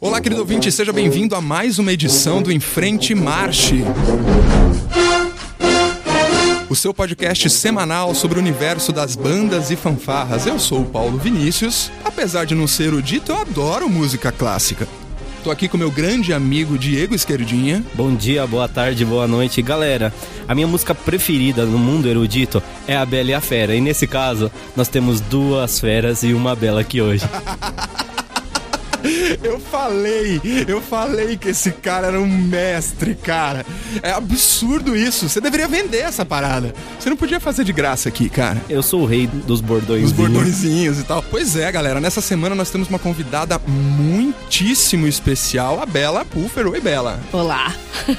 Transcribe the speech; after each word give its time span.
Olá, 0.00 0.20
querido 0.20 0.40
ouvinte, 0.40 0.70
seja 0.70 0.92
bem-vindo 0.92 1.34
a 1.34 1.40
mais 1.40 1.80
uma 1.80 1.92
edição 1.92 2.40
do 2.40 2.52
Em 2.52 2.60
Frente 2.60 3.12
Marche. 3.14 3.82
O 6.68 6.76
seu 6.76 6.94
podcast 6.94 7.50
semanal 7.50 8.14
sobre 8.14 8.38
o 8.38 8.42
universo 8.42 8.92
das 8.92 9.16
bandas 9.16 9.70
e 9.70 9.76
fanfarras. 9.76 10.46
Eu 10.46 10.60
sou 10.60 10.82
o 10.82 10.84
Paulo 10.84 11.18
Vinícius. 11.18 11.90
Apesar 12.04 12.44
de 12.44 12.54
não 12.54 12.68
ser 12.68 12.84
erudito, 12.84 13.32
eu 13.32 13.40
adoro 13.40 13.88
música 13.88 14.30
clássica. 14.30 14.86
Tô 15.42 15.50
aqui 15.50 15.68
com 15.68 15.76
meu 15.76 15.90
grande 15.90 16.32
amigo 16.32 16.78
Diego 16.78 17.14
Esquerdinha. 17.14 17.84
Bom 17.94 18.14
dia, 18.14 18.46
boa 18.46 18.68
tarde, 18.68 19.04
boa 19.04 19.26
noite. 19.26 19.62
Galera, 19.62 20.12
a 20.46 20.54
minha 20.54 20.66
música 20.66 20.94
preferida 20.94 21.64
no 21.64 21.78
mundo 21.78 22.08
erudito 22.08 22.62
é 22.86 22.96
a 22.96 23.06
Bela 23.06 23.30
e 23.30 23.34
a 23.34 23.40
Fera. 23.40 23.74
E 23.74 23.80
nesse 23.80 24.06
caso, 24.06 24.50
nós 24.76 24.88
temos 24.88 25.20
duas 25.20 25.80
feras 25.80 26.22
e 26.22 26.32
uma 26.32 26.54
bela 26.54 26.80
aqui 26.80 27.00
hoje. 27.00 27.24
Eu 29.42 29.60
falei, 29.60 30.40
eu 30.66 30.80
falei 30.80 31.36
que 31.36 31.48
esse 31.48 31.70
cara 31.70 32.08
era 32.08 32.20
um 32.20 32.26
mestre, 32.26 33.14
cara. 33.14 33.64
É 34.02 34.10
absurdo 34.10 34.96
isso. 34.96 35.28
Você 35.28 35.40
deveria 35.40 35.68
vender 35.68 35.98
essa 35.98 36.24
parada. 36.24 36.74
Você 36.98 37.08
não 37.08 37.16
podia 37.16 37.38
fazer 37.38 37.64
de 37.64 37.72
graça 37.72 38.08
aqui, 38.08 38.28
cara. 38.28 38.60
Eu 38.68 38.82
sou 38.82 39.02
o 39.02 39.06
rei 39.06 39.26
dos 39.26 39.60
bordões. 39.60 40.04
Os 40.04 40.12
bordõezinhos 40.12 40.98
e 40.98 41.04
tal. 41.04 41.22
Pois 41.22 41.56
é, 41.56 41.70
galera. 41.70 42.00
Nessa 42.00 42.20
semana 42.20 42.54
nós 42.54 42.70
temos 42.70 42.88
uma 42.88 42.98
convidada 42.98 43.60
muitíssimo 43.66 45.06
especial, 45.06 45.80
a 45.80 45.86
Bela 45.86 46.24
Puffer. 46.24 46.66
Oi, 46.66 46.80
Bela. 46.80 47.20
Olá. 47.32 47.74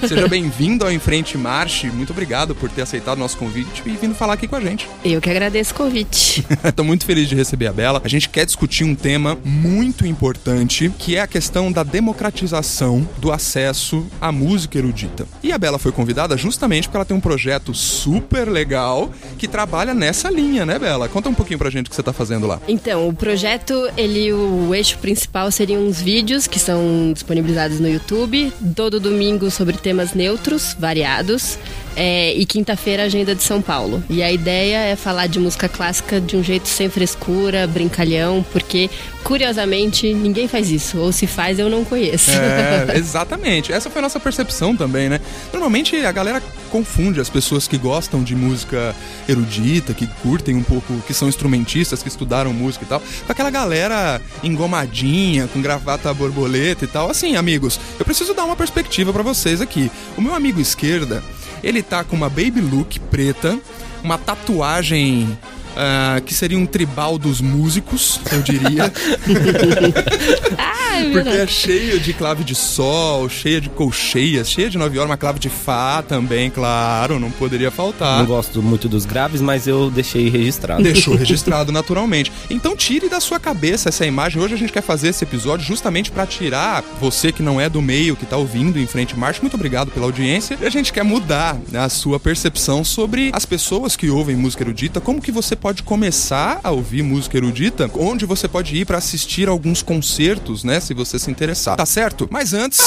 Seja 0.08 0.28
bem-vindo 0.30 0.86
ao 0.86 0.92
Em 0.92 1.00
Frente 1.00 1.38
Marche. 1.38 1.88
Muito 1.88 2.12
obrigado 2.12 2.56
por 2.56 2.70
ter 2.70 2.82
aceitado 2.82 3.18
o 3.18 3.22
nosso 3.22 3.38
convite 3.38 3.84
e 3.86 3.92
vindo 3.92 4.16
falar 4.16 4.34
aqui 4.34 4.48
com 4.48 4.56
a 4.56 4.62
gente. 4.62 4.88
Eu 5.04 5.22
que 5.22 5.30
agradeço 5.30 5.74
o 5.74 5.78
convite. 5.78 6.46
Tô 6.76 6.84
muito 6.84 7.06
feliz 7.06 7.28
de 7.28 7.36
receber 7.36 7.68
a 7.68 7.74
Bela. 7.74 8.02
A 8.04 8.08
gente 8.08 8.30
quer 8.30 8.46
discutir 8.46 8.84
um 8.84 8.96
tema 8.96 9.38
muito 9.44 10.06
importante 10.06 10.67
que 10.68 11.16
é 11.16 11.22
a 11.22 11.28
questão 11.28 11.72
da 11.72 11.84
democratização 11.84 13.08
do 13.18 13.32
acesso 13.32 14.06
à 14.20 14.32
música 14.32 14.78
erudita. 14.78 15.26
E 15.42 15.52
a 15.52 15.58
Bela 15.58 15.80
foi 15.80 15.92
convidada 15.92 16.36
justamente 16.36 16.88
porque 16.88 16.98
ela 16.98 17.06
tem 17.06 17.16
um 17.16 17.22
projeto 17.22 17.74
super 17.74 18.50
legal 18.50 19.10
que 19.38 19.48
trabalha 19.48 19.94
nessa 19.94 20.30
linha, 20.30 20.66
né, 20.66 20.78
Bela? 20.78 21.08
Conta 21.08 21.30
um 21.30 21.34
pouquinho 21.34 21.58
pra 21.58 21.70
gente 21.70 21.88
o 21.88 21.90
que 21.90 21.96
você 21.96 22.04
tá 22.04 22.14
fazendo 22.14 22.46
lá. 22.46 22.60
Então, 22.68 23.08
o 23.08 23.14
projeto, 23.14 23.74
ele, 23.96 24.34
o 24.34 24.76
eixo 24.76 24.98
principal 24.98 25.50
seriam 25.52 25.84
uns 25.84 26.02
vídeos 26.02 26.48
que 26.48 26.60
são 26.60 27.12
disponibilizados 27.14 27.80
no 27.80 27.88
YouTube, 27.88 28.52
todo 28.76 29.00
domingo 29.00 29.50
sobre 29.50 29.78
temas 29.78 30.14
neutros, 30.14 30.76
variados. 30.80 31.58
É, 32.00 32.32
e 32.36 32.46
quinta-feira 32.46 33.04
agenda 33.04 33.34
de 33.34 33.42
São 33.42 33.60
Paulo. 33.60 34.04
E 34.08 34.22
a 34.22 34.32
ideia 34.32 34.78
é 34.78 34.96
falar 34.96 35.26
de 35.26 35.40
música 35.40 35.68
clássica 35.68 36.22
de 36.22 36.38
um 36.38 36.44
jeito 36.44 36.68
sem 36.68 36.90
frescura, 36.90 37.66
brincalhão, 37.66 38.46
porque 38.52 38.88
curiosamente 39.24 40.14
ninguém 40.14 40.48
faz 40.48 40.70
isso, 40.70 41.00
ou 41.00 41.12
se 41.12 41.26
faz 41.26 41.58
eu 41.58 41.70
não 41.70 41.84
conheço. 41.84 42.32
É, 42.32 42.96
exatamente. 42.96 43.74
Essa 43.74 43.90
foi 43.90 44.00
a 44.00 44.04
nossa 44.04 44.20
percepção 44.20 44.76
também, 44.76 45.10
né? 45.10 45.20
Normalmente 45.52 45.96
a 45.98 46.12
galera 46.12 46.42
confunde 46.70 47.20
as 47.20 47.30
pessoas 47.30 47.68
que 47.68 47.78
gostam 47.78 48.24
de 48.24 48.36
música 48.36 48.96
erudita, 49.28 49.94
que 49.94 50.06
curtem 50.22 50.56
um 50.56 50.64
pouco, 50.64 51.02
que 51.08 51.14
são 51.14 51.28
instrumentistas, 51.28 52.04
que 52.04 52.10
estudaram 52.10 52.54
música 52.54 52.86
e 52.86 52.88
tal, 52.88 53.00
com 53.00 53.32
aquela 53.32 53.50
galera 53.50 54.22
engomadinha, 54.44 55.48
com 55.48 55.62
gravata 55.62 56.14
borboleta 56.14 56.86
e 56.86 56.88
tal. 56.88 57.10
Assim, 57.10 57.36
amigos, 57.36 57.80
eu 58.00 58.06
preciso 58.06 58.34
dar 58.34 58.46
uma 58.46 58.56
perspectiva 58.56 59.12
para 59.12 59.24
vocês 59.24 59.62
aqui. 59.62 59.92
O 60.16 60.22
meu 60.22 60.36
amigo 60.36 60.62
esquerda, 60.62 61.24
ele 61.64 61.82
tá 61.90 62.04
com 62.04 62.16
uma 62.16 62.30
baby 62.30 62.62
look 62.62 63.00
preta, 63.00 63.58
uma 64.04 64.18
tatuagem 64.18 65.38
Uh, 65.78 66.22
que 66.24 66.34
seria 66.34 66.58
um 66.58 66.66
tribal 66.66 67.20
dos 67.20 67.40
músicos, 67.40 68.20
eu 68.32 68.42
diria. 68.42 68.92
ah, 70.58 71.00
é 71.00 71.12
Porque 71.12 71.30
é 71.30 71.46
cheio 71.46 72.00
de 72.00 72.14
clave 72.14 72.44
de 72.44 72.56
sol, 72.56 73.30
cheia 73.30 73.62
de 73.62 73.70
colcheias, 73.70 74.50
cheia 74.50 74.72
de 74.72 74.78
nove 74.80 74.98
horas, 74.98 75.12
uma 75.12 75.18
clave 75.18 75.38
de 75.38 75.50
fá 75.50 76.02
também, 76.02 76.50
claro, 76.50 77.20
não 77.20 77.30
poderia 77.30 77.70
faltar. 77.70 78.18
Não 78.18 78.26
gosto 78.26 78.64
muito 78.64 78.90
dos 78.90 79.06
graves, 79.06 79.40
mas 79.40 79.68
eu 79.68 79.92
deixei 79.92 80.30
registrado. 80.30 80.82
Deixou 80.82 81.14
registrado 81.16 81.72
naturalmente. 81.72 82.32
Então 82.50 82.76
tire 82.76 83.08
da 83.08 83.20
sua 83.20 83.40
cabeça 83.40 83.90
essa 83.90 84.04
imagem. 84.04 84.42
Hoje 84.42 84.56
a 84.56 84.58
gente 84.58 84.74
quer 84.74 84.82
fazer 84.82 85.10
esse 85.10 85.24
episódio 85.24 85.64
justamente 85.64 86.10
para 86.10 86.26
tirar 86.26 86.84
você 87.00 87.32
que 87.32 87.44
não 87.44 87.62
é 87.62 87.70
do 87.70 87.84
meio, 87.84 88.16
que 88.16 88.26
tá 88.26 88.36
ouvindo 88.36 88.80
em 88.80 88.88
frente 88.88 89.16
marcha. 89.16 89.42
Muito 89.42 89.54
obrigado 89.54 89.92
pela 89.92 90.08
audiência. 90.08 90.58
E 90.60 90.66
a 90.66 90.72
gente 90.72 90.92
quer 90.92 91.04
mudar 91.04 91.56
a 91.72 91.88
sua 91.88 92.20
percepção 92.20 92.84
sobre 92.84 93.30
as 93.32 93.46
pessoas 93.46 93.96
que 93.96 94.10
ouvem 94.10 94.36
música 94.36 94.64
erudita, 94.64 95.00
como 95.00 95.22
que 95.22 95.32
você 95.32 95.56
pode 95.56 95.67
começar 95.84 96.60
a 96.64 96.72
ouvir 96.72 97.04
música 97.04 97.38
erudita, 97.38 97.90
onde 97.94 98.26
você 98.26 98.48
pode 98.48 98.76
ir 98.76 98.86
para 98.86 98.98
assistir 98.98 99.48
alguns 99.48 99.82
concertos, 99.82 100.64
né, 100.64 100.80
se 100.80 100.94
você 100.94 101.18
se 101.18 101.32
interessar. 101.32 101.78
Tá 101.78 101.86
certo? 101.86 102.28
Mas 102.32 102.54
antes. 102.54 102.82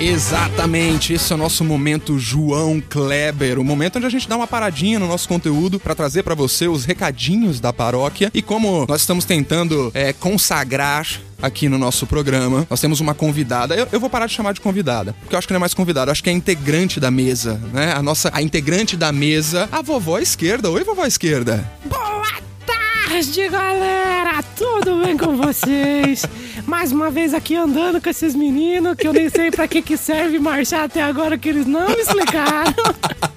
Exatamente, 0.00 1.12
esse 1.12 1.30
é 1.30 1.34
o 1.34 1.38
nosso 1.38 1.62
momento 1.62 2.18
João 2.18 2.80
Kleber, 2.80 3.58
o 3.58 3.64
momento 3.64 3.96
onde 3.96 4.06
a 4.06 4.10
gente 4.10 4.26
dá 4.26 4.34
uma 4.34 4.46
paradinha 4.46 4.98
no 4.98 5.06
nosso 5.06 5.28
conteúdo 5.28 5.78
para 5.78 5.94
trazer 5.94 6.22
para 6.22 6.34
você 6.34 6.66
os 6.66 6.86
recadinhos 6.86 7.60
da 7.60 7.70
paróquia 7.70 8.30
e 8.32 8.40
como 8.40 8.86
nós 8.88 9.02
estamos 9.02 9.26
tentando 9.26 9.90
é, 9.92 10.14
consagrar 10.14 11.06
aqui 11.42 11.68
no 11.68 11.78
nosso 11.78 12.06
programa. 12.06 12.66
Nós 12.68 12.80
temos 12.80 13.00
uma 13.00 13.14
convidada. 13.14 13.74
Eu, 13.74 13.88
eu, 13.92 14.00
vou 14.00 14.10
parar 14.10 14.26
de 14.26 14.34
chamar 14.34 14.52
de 14.52 14.60
convidada, 14.60 15.14
porque 15.20 15.34
eu 15.34 15.38
acho 15.38 15.46
que 15.46 15.52
não 15.52 15.58
é 15.58 15.60
mais 15.60 15.74
convidada, 15.74 16.10
acho 16.10 16.22
que 16.22 16.30
é 16.30 16.32
integrante 16.32 17.00
da 17.00 17.10
mesa, 17.10 17.60
né? 17.72 17.92
A 17.92 18.02
nossa 18.02 18.30
a 18.32 18.42
integrante 18.42 18.96
da 18.96 19.12
mesa, 19.12 19.68
a 19.70 19.82
vovó 19.82 20.18
esquerda. 20.18 20.70
Oi, 20.70 20.84
vovó 20.84 21.04
esquerda. 21.04 21.68
Boa 21.84 22.40
tarde, 22.66 23.48
galera! 23.48 24.42
Tudo 24.56 25.02
bem 25.02 25.16
com 25.16 25.36
vocês? 25.36 26.24
Mais 26.66 26.92
uma 26.92 27.10
vez 27.10 27.34
aqui 27.34 27.56
andando 27.56 28.00
com 28.00 28.08
esses 28.08 28.34
meninos 28.34 28.94
que 28.96 29.06
eu 29.06 29.12
nem 29.12 29.28
sei 29.28 29.50
para 29.50 29.66
que 29.66 29.82
que 29.82 29.96
serve 29.96 30.38
marchar 30.38 30.84
até 30.84 31.02
agora 31.02 31.36
que 31.36 31.48
eles 31.48 31.66
não 31.66 31.88
me 31.88 31.96
explicaram. 31.96 32.74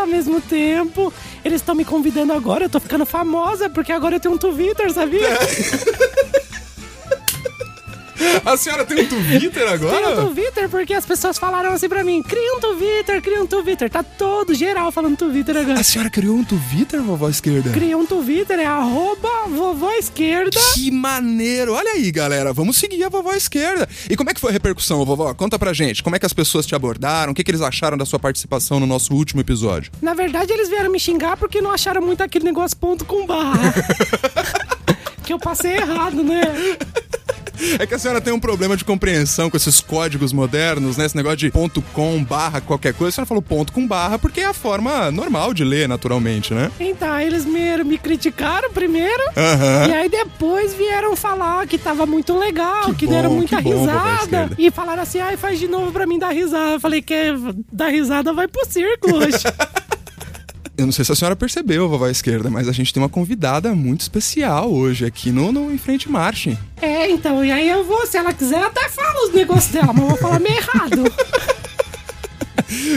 Ao 0.00 0.06
mesmo 0.06 0.40
tempo, 0.40 1.12
eles 1.44 1.60
estão 1.60 1.74
me 1.74 1.84
convidando 1.84 2.32
agora, 2.32 2.64
eu 2.64 2.70
tô 2.70 2.80
ficando 2.80 3.04
famosa 3.04 3.68
porque 3.68 3.92
agora 3.92 4.16
eu 4.16 4.20
tenho 4.20 4.34
um 4.34 4.38
Twitter, 4.38 4.90
sabia? 4.92 5.28
A 8.44 8.56
senhora 8.56 8.84
tem 8.84 9.04
um 9.04 9.06
Twitter 9.06 9.68
agora? 9.68 10.16
Tem 10.16 10.24
um 10.24 10.34
Twitter 10.34 10.68
porque 10.68 10.94
as 10.94 11.06
pessoas 11.06 11.38
falaram 11.38 11.72
assim 11.72 11.88
pra 11.88 12.04
mim: 12.04 12.22
cria 12.22 12.56
um 12.56 12.60
Twitter, 12.60 13.22
cria 13.22 13.42
um 13.42 13.46
Twitter. 13.46 13.90
Tá 13.90 14.02
todo 14.02 14.54
geral 14.54 14.92
falando 14.92 15.16
Twitter 15.16 15.56
agora. 15.56 15.80
A 15.80 15.82
senhora 15.82 16.10
criou 16.10 16.36
um 16.36 16.44
Twitter, 16.44 17.02
vovó 17.02 17.28
esquerda? 17.28 17.70
Criei 17.70 17.94
um 17.94 18.06
Twitter, 18.06 18.58
é 18.58 18.66
arroba 18.66 19.28
vovó 19.48 19.92
esquerda. 19.92 20.58
Que 20.74 20.90
maneiro! 20.90 21.72
Olha 21.74 21.92
aí, 21.92 22.10
galera, 22.10 22.52
vamos 22.52 22.76
seguir 22.76 23.04
a 23.04 23.08
vovó 23.08 23.32
esquerda. 23.32 23.88
E 24.08 24.16
como 24.16 24.30
é 24.30 24.34
que 24.34 24.40
foi 24.40 24.50
a 24.50 24.52
repercussão, 24.52 25.04
vovó? 25.04 25.32
Conta 25.34 25.58
pra 25.58 25.72
gente. 25.72 26.02
Como 26.02 26.16
é 26.16 26.18
que 26.18 26.26
as 26.26 26.32
pessoas 26.32 26.66
te 26.66 26.74
abordaram? 26.74 27.32
O 27.32 27.34
que, 27.34 27.42
que 27.44 27.50
eles 27.50 27.62
acharam 27.62 27.96
da 27.96 28.04
sua 28.04 28.18
participação 28.18 28.80
no 28.80 28.86
nosso 28.86 29.14
último 29.14 29.40
episódio? 29.40 29.90
Na 30.02 30.14
verdade, 30.14 30.52
eles 30.52 30.68
vieram 30.68 30.90
me 30.90 30.98
xingar 31.00 31.36
porque 31.36 31.60
não 31.60 31.70
acharam 31.70 32.02
muito 32.02 32.22
aquele 32.22 32.44
negócio 32.44 32.76
ponto 32.76 33.04
com 33.04 33.26
barra. 33.26 33.72
que 35.30 35.32
eu 35.32 35.38
passei 35.38 35.76
errado, 35.76 36.24
né? 36.24 36.42
É 37.78 37.86
que 37.86 37.94
a 37.94 37.98
senhora 37.98 38.20
tem 38.20 38.32
um 38.32 38.40
problema 38.40 38.76
de 38.76 38.84
compreensão 38.84 39.50
com 39.50 39.56
esses 39.56 39.80
códigos 39.80 40.32
modernos, 40.32 40.96
né? 40.96 41.06
Esse 41.06 41.16
negócio 41.16 41.38
de 41.38 41.50
ponto 41.50 41.82
com, 41.92 42.22
barra, 42.22 42.60
qualquer 42.60 42.94
coisa. 42.94 43.10
A 43.10 43.12
senhora 43.16 43.28
falou 43.28 43.42
ponto 43.42 43.72
com 43.72 43.86
barra 43.86 44.18
porque 44.18 44.40
é 44.40 44.46
a 44.46 44.52
forma 44.52 45.10
normal 45.10 45.52
de 45.52 45.64
ler, 45.64 45.88
naturalmente, 45.88 46.54
né? 46.54 46.70
Então, 46.78 47.18
eles 47.20 47.44
me, 47.44 47.84
me 47.84 47.98
criticaram 47.98 48.70
primeiro. 48.70 49.22
Aham. 49.36 49.88
E 49.88 49.92
aí 49.94 50.08
depois 50.08 50.74
vieram 50.74 51.16
falar 51.16 51.66
que 51.66 51.78
tava 51.78 52.06
muito 52.06 52.38
legal, 52.38 52.86
que, 52.86 52.94
Que 52.94 53.06
deram 53.06 53.30
bom, 53.30 53.36
muita 53.36 53.62
que 53.62 53.68
risada. 53.68 54.50
E 54.58 54.70
falaram 54.70 55.02
assim, 55.02 55.20
ai, 55.20 55.36
faz 55.36 55.58
de 55.58 55.68
novo 55.68 55.92
pra 55.92 56.06
mim 56.06 56.18
dar 56.18 56.30
risada. 56.30 56.72
Eu 56.72 56.80
falei 56.80 57.02
que 57.02 57.14
dar 57.72 57.88
risada 57.88 58.32
vai 58.32 58.48
pro 58.48 58.66
circo 58.68 59.14
hoje. 59.14 59.44
Eu 60.80 60.86
não 60.86 60.92
sei 60.92 61.04
se 61.04 61.12
a 61.12 61.14
senhora 61.14 61.36
percebeu, 61.36 61.90
vovó 61.90 62.08
esquerda, 62.08 62.48
mas 62.48 62.66
a 62.66 62.72
gente 62.72 62.90
tem 62.90 63.02
uma 63.02 63.08
convidada 63.10 63.74
muito 63.74 64.00
especial 64.00 64.72
hoje 64.72 65.04
aqui 65.04 65.30
no, 65.30 65.52
no 65.52 65.70
Em 65.70 65.76
Frente 65.76 66.10
Marche. 66.10 66.56
é, 66.80 67.10
então, 67.10 67.44
e 67.44 67.52
aí 67.52 67.68
eu 67.68 67.84
vou, 67.84 68.06
se 68.06 68.16
ela 68.16 68.32
quiser, 68.32 68.62
até 68.62 68.88
falo 68.88 69.28
os 69.28 69.34
negócios 69.34 69.70
dela, 69.70 69.92
mas 69.92 70.00
eu 70.02 70.08
vou 70.08 70.16
falar 70.16 70.40
meio 70.40 70.56
errado. 70.56 71.04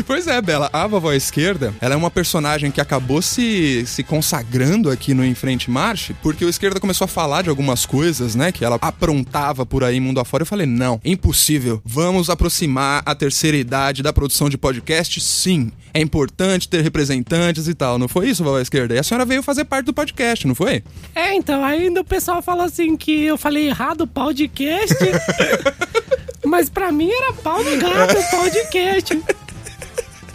Pois 0.06 0.28
é, 0.28 0.42
Bela, 0.42 0.70
a 0.72 0.86
vovó 0.86 1.12
esquerda, 1.14 1.74
ela 1.82 1.94
é 1.94 1.98
uma 1.98 2.12
personagem 2.12 2.72
que 2.72 2.80
acabou 2.80 3.22
se, 3.22 3.84
se 3.88 4.04
consagrando 4.04 4.90
aqui 4.90 5.14
no 5.14 5.24
Em 5.24 5.34
Frente 5.34 5.72
Marche, 5.72 6.16
porque 6.22 6.46
o 6.46 6.50
esquerda 6.50 6.80
começou 6.80 7.06
a 7.06 7.08
falar 7.08 7.42
de 7.42 7.50
algumas 7.50 7.86
coisas, 7.86 8.36
né, 8.36 8.52
que 8.52 8.64
ela 8.64 8.78
aprontava 8.82 9.66
por 9.66 9.84
aí 9.84 10.00
mundo 10.00 10.20
afora. 10.20 10.44
Eu 10.44 10.48
falei, 10.48 10.68
não, 10.68 11.00
impossível. 11.04 11.82
Vamos 11.84 12.30
aproximar 12.30 13.02
a 13.06 13.16
terceira 13.16 13.58
idade 13.58 14.04
da 14.04 14.14
produção 14.14 14.50
de 14.50 14.58
podcast, 14.58 15.20
sim. 15.22 15.72
É 15.94 16.02
importante 16.02 16.68
ter 16.68 16.82
representantes 16.82 17.68
e 17.68 17.74
tal. 17.74 18.00
Não 18.00 18.08
foi 18.08 18.30
isso, 18.30 18.44
vovó 18.44 18.60
esquerda? 18.60 18.96
E 18.96 19.00
a 19.00 19.04
senhora 19.04 19.26
veio 19.26 19.44
fazer 19.44 19.66
parte 19.66 19.86
do 19.86 19.94
podcast, 19.94 20.48
não 20.48 20.56
foi? 20.56 20.84
É, 21.14 21.36
então, 21.36 21.64
ainda 21.64 22.02
o 22.02 22.06
pessoal 22.06 22.42
falou 22.42 22.66
assim 22.66 22.98
que 22.98 23.24
eu 23.24 23.38
falei 23.38 23.68
errado 23.68 24.08
podcast. 24.08 24.96
mas 26.46 26.70
pra 26.70 26.92
mim 26.92 27.10
era 27.12 27.34
pau 27.34 27.64
no 27.64 27.78
gato, 27.78 28.16
podcast. 28.32 29.22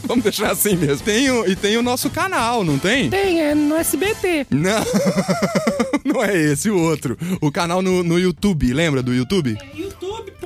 Vamos 0.10 0.24
deixar 0.24 0.50
assim 0.50 0.76
mesmo. 0.76 1.06
Tem 1.06 1.30
o, 1.30 1.48
e 1.48 1.56
tem 1.56 1.78
o 1.78 1.84
nosso 1.84 2.10
canal, 2.10 2.64
não 2.64 2.80
tem? 2.80 3.12
Tem, 3.12 3.42
é 3.42 3.54
no 3.54 3.76
SBT. 3.76 4.48
Não, 4.50 4.84
não 6.04 6.24
é 6.24 6.36
esse, 6.36 6.68
o 6.68 6.80
outro. 6.80 7.16
O 7.40 7.52
canal 7.52 7.84
no, 7.84 8.04
no 8.04 8.18
YouTube, 8.18 8.74
lembra 8.74 9.04
do 9.04 9.14
YouTube? 9.14 9.56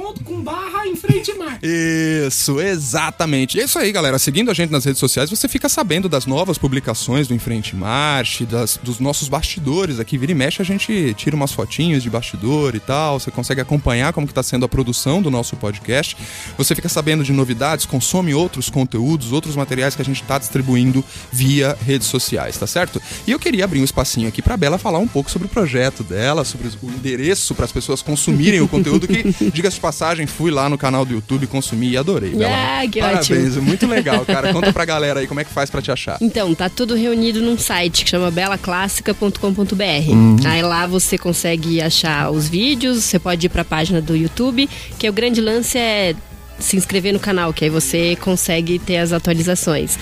youtube.com 0.03 0.41
barra 0.41 0.87
em 0.87 0.95
frente 0.95 1.33
marche. 1.33 1.59
Isso, 1.63 2.59
exatamente. 2.59 3.57
E 3.57 3.61
é 3.61 3.63
isso 3.63 3.79
aí, 3.79 3.91
galera. 3.91 4.19
Seguindo 4.19 4.51
a 4.51 4.53
gente 4.53 4.71
nas 4.71 4.83
redes 4.83 4.99
sociais, 4.99 5.29
você 5.29 5.47
fica 5.47 5.69
sabendo 5.69 6.09
das 6.09 6.25
novas 6.25 6.57
publicações 6.57 7.27
do 7.27 7.33
Enfrente 7.33 7.75
Marche, 7.75 8.45
das, 8.45 8.77
dos 8.81 8.99
nossos 8.99 9.29
bastidores. 9.29 9.99
Aqui, 9.99 10.17
vira 10.17 10.31
e 10.31 10.35
mexe, 10.35 10.61
a 10.61 10.65
gente 10.65 11.13
tira 11.15 11.35
umas 11.35 11.51
fotinhas 11.51 12.03
de 12.03 12.09
bastidor 12.09 12.75
e 12.75 12.79
tal. 12.79 13.19
Você 13.19 13.31
consegue 13.31 13.61
acompanhar 13.61 14.11
como 14.11 14.27
que 14.27 14.33
tá 14.33 14.43
sendo 14.43 14.65
a 14.65 14.69
produção 14.69 15.21
do 15.21 15.31
nosso 15.31 15.55
podcast. 15.55 16.17
Você 16.57 16.75
fica 16.75 16.89
sabendo 16.89 17.23
de 17.23 17.31
novidades, 17.31 17.85
consome 17.85 18.33
outros 18.33 18.69
conteúdos, 18.69 19.31
outros 19.31 19.55
materiais 19.55 19.95
que 19.95 20.01
a 20.01 20.05
gente 20.05 20.23
tá 20.23 20.37
distribuindo 20.37 21.03
via 21.31 21.77
redes 21.81 22.07
sociais, 22.07 22.57
tá 22.57 22.67
certo? 22.67 23.01
E 23.25 23.31
eu 23.31 23.39
queria 23.39 23.63
abrir 23.63 23.79
um 23.79 23.83
espacinho 23.83 24.27
aqui 24.27 24.41
pra 24.41 24.57
Bela 24.57 24.77
falar 24.77 24.99
um 24.99 25.07
pouco 25.07 25.31
sobre 25.31 25.47
o 25.47 25.49
projeto 25.49 26.03
dela, 26.03 26.43
sobre 26.43 26.67
o 26.81 26.89
endereço 26.89 27.55
para 27.55 27.65
as 27.65 27.71
pessoas 27.71 28.01
consumirem 28.01 28.61
o 28.61 28.67
conteúdo 28.67 29.07
que, 29.07 29.23
diga-se 29.51 29.75
de 29.75 29.81
passagem, 29.93 30.25
fui 30.25 30.49
lá 30.49 30.67
no 30.67 30.77
canal 30.77 31.05
do 31.05 31.13
YouTube, 31.13 31.45
consumi 31.45 31.91
e 31.91 31.97
adorei. 31.97 32.31
Bela. 32.31 32.51
Ah, 32.51 32.87
que 32.87 32.99
Parabéns, 32.99 33.51
ótimo. 33.51 33.61
muito 33.61 33.85
legal, 33.85 34.25
cara. 34.25 34.51
Conta 34.51 34.73
pra 34.73 34.83
galera 34.83 35.19
aí 35.19 35.27
como 35.27 35.39
é 35.39 35.43
que 35.43 35.51
faz 35.51 35.69
pra 35.69 35.81
te 35.81 35.91
achar. 35.91 36.17
Então, 36.19 36.53
tá 36.55 36.67
tudo 36.67 36.95
reunido 36.95 37.39
num 37.41 37.57
site 37.57 38.03
que 38.03 38.09
chama 38.09 38.31
belaclássica.com.br. 38.31 40.09
Uhum. 40.09 40.37
Aí 40.45 40.61
lá 40.63 40.87
você 40.87 41.17
consegue 41.17 41.79
achar 41.79 42.31
os 42.31 42.49
vídeos, 42.49 43.03
você 43.03 43.19
pode 43.19 43.45
ir 43.45 43.49
pra 43.49 43.63
página 43.63 44.01
do 44.01 44.15
YouTube, 44.15 44.67
que 44.97 45.07
o 45.07 45.13
grande 45.13 45.39
lance 45.39 45.77
é 45.77 46.15
se 46.59 46.77
inscrever 46.77 47.13
no 47.13 47.19
canal, 47.19 47.53
que 47.53 47.65
aí 47.65 47.69
você 47.69 48.15
consegue 48.21 48.79
ter 48.79 48.97
as 48.97 49.11
atualizações. 49.11 49.97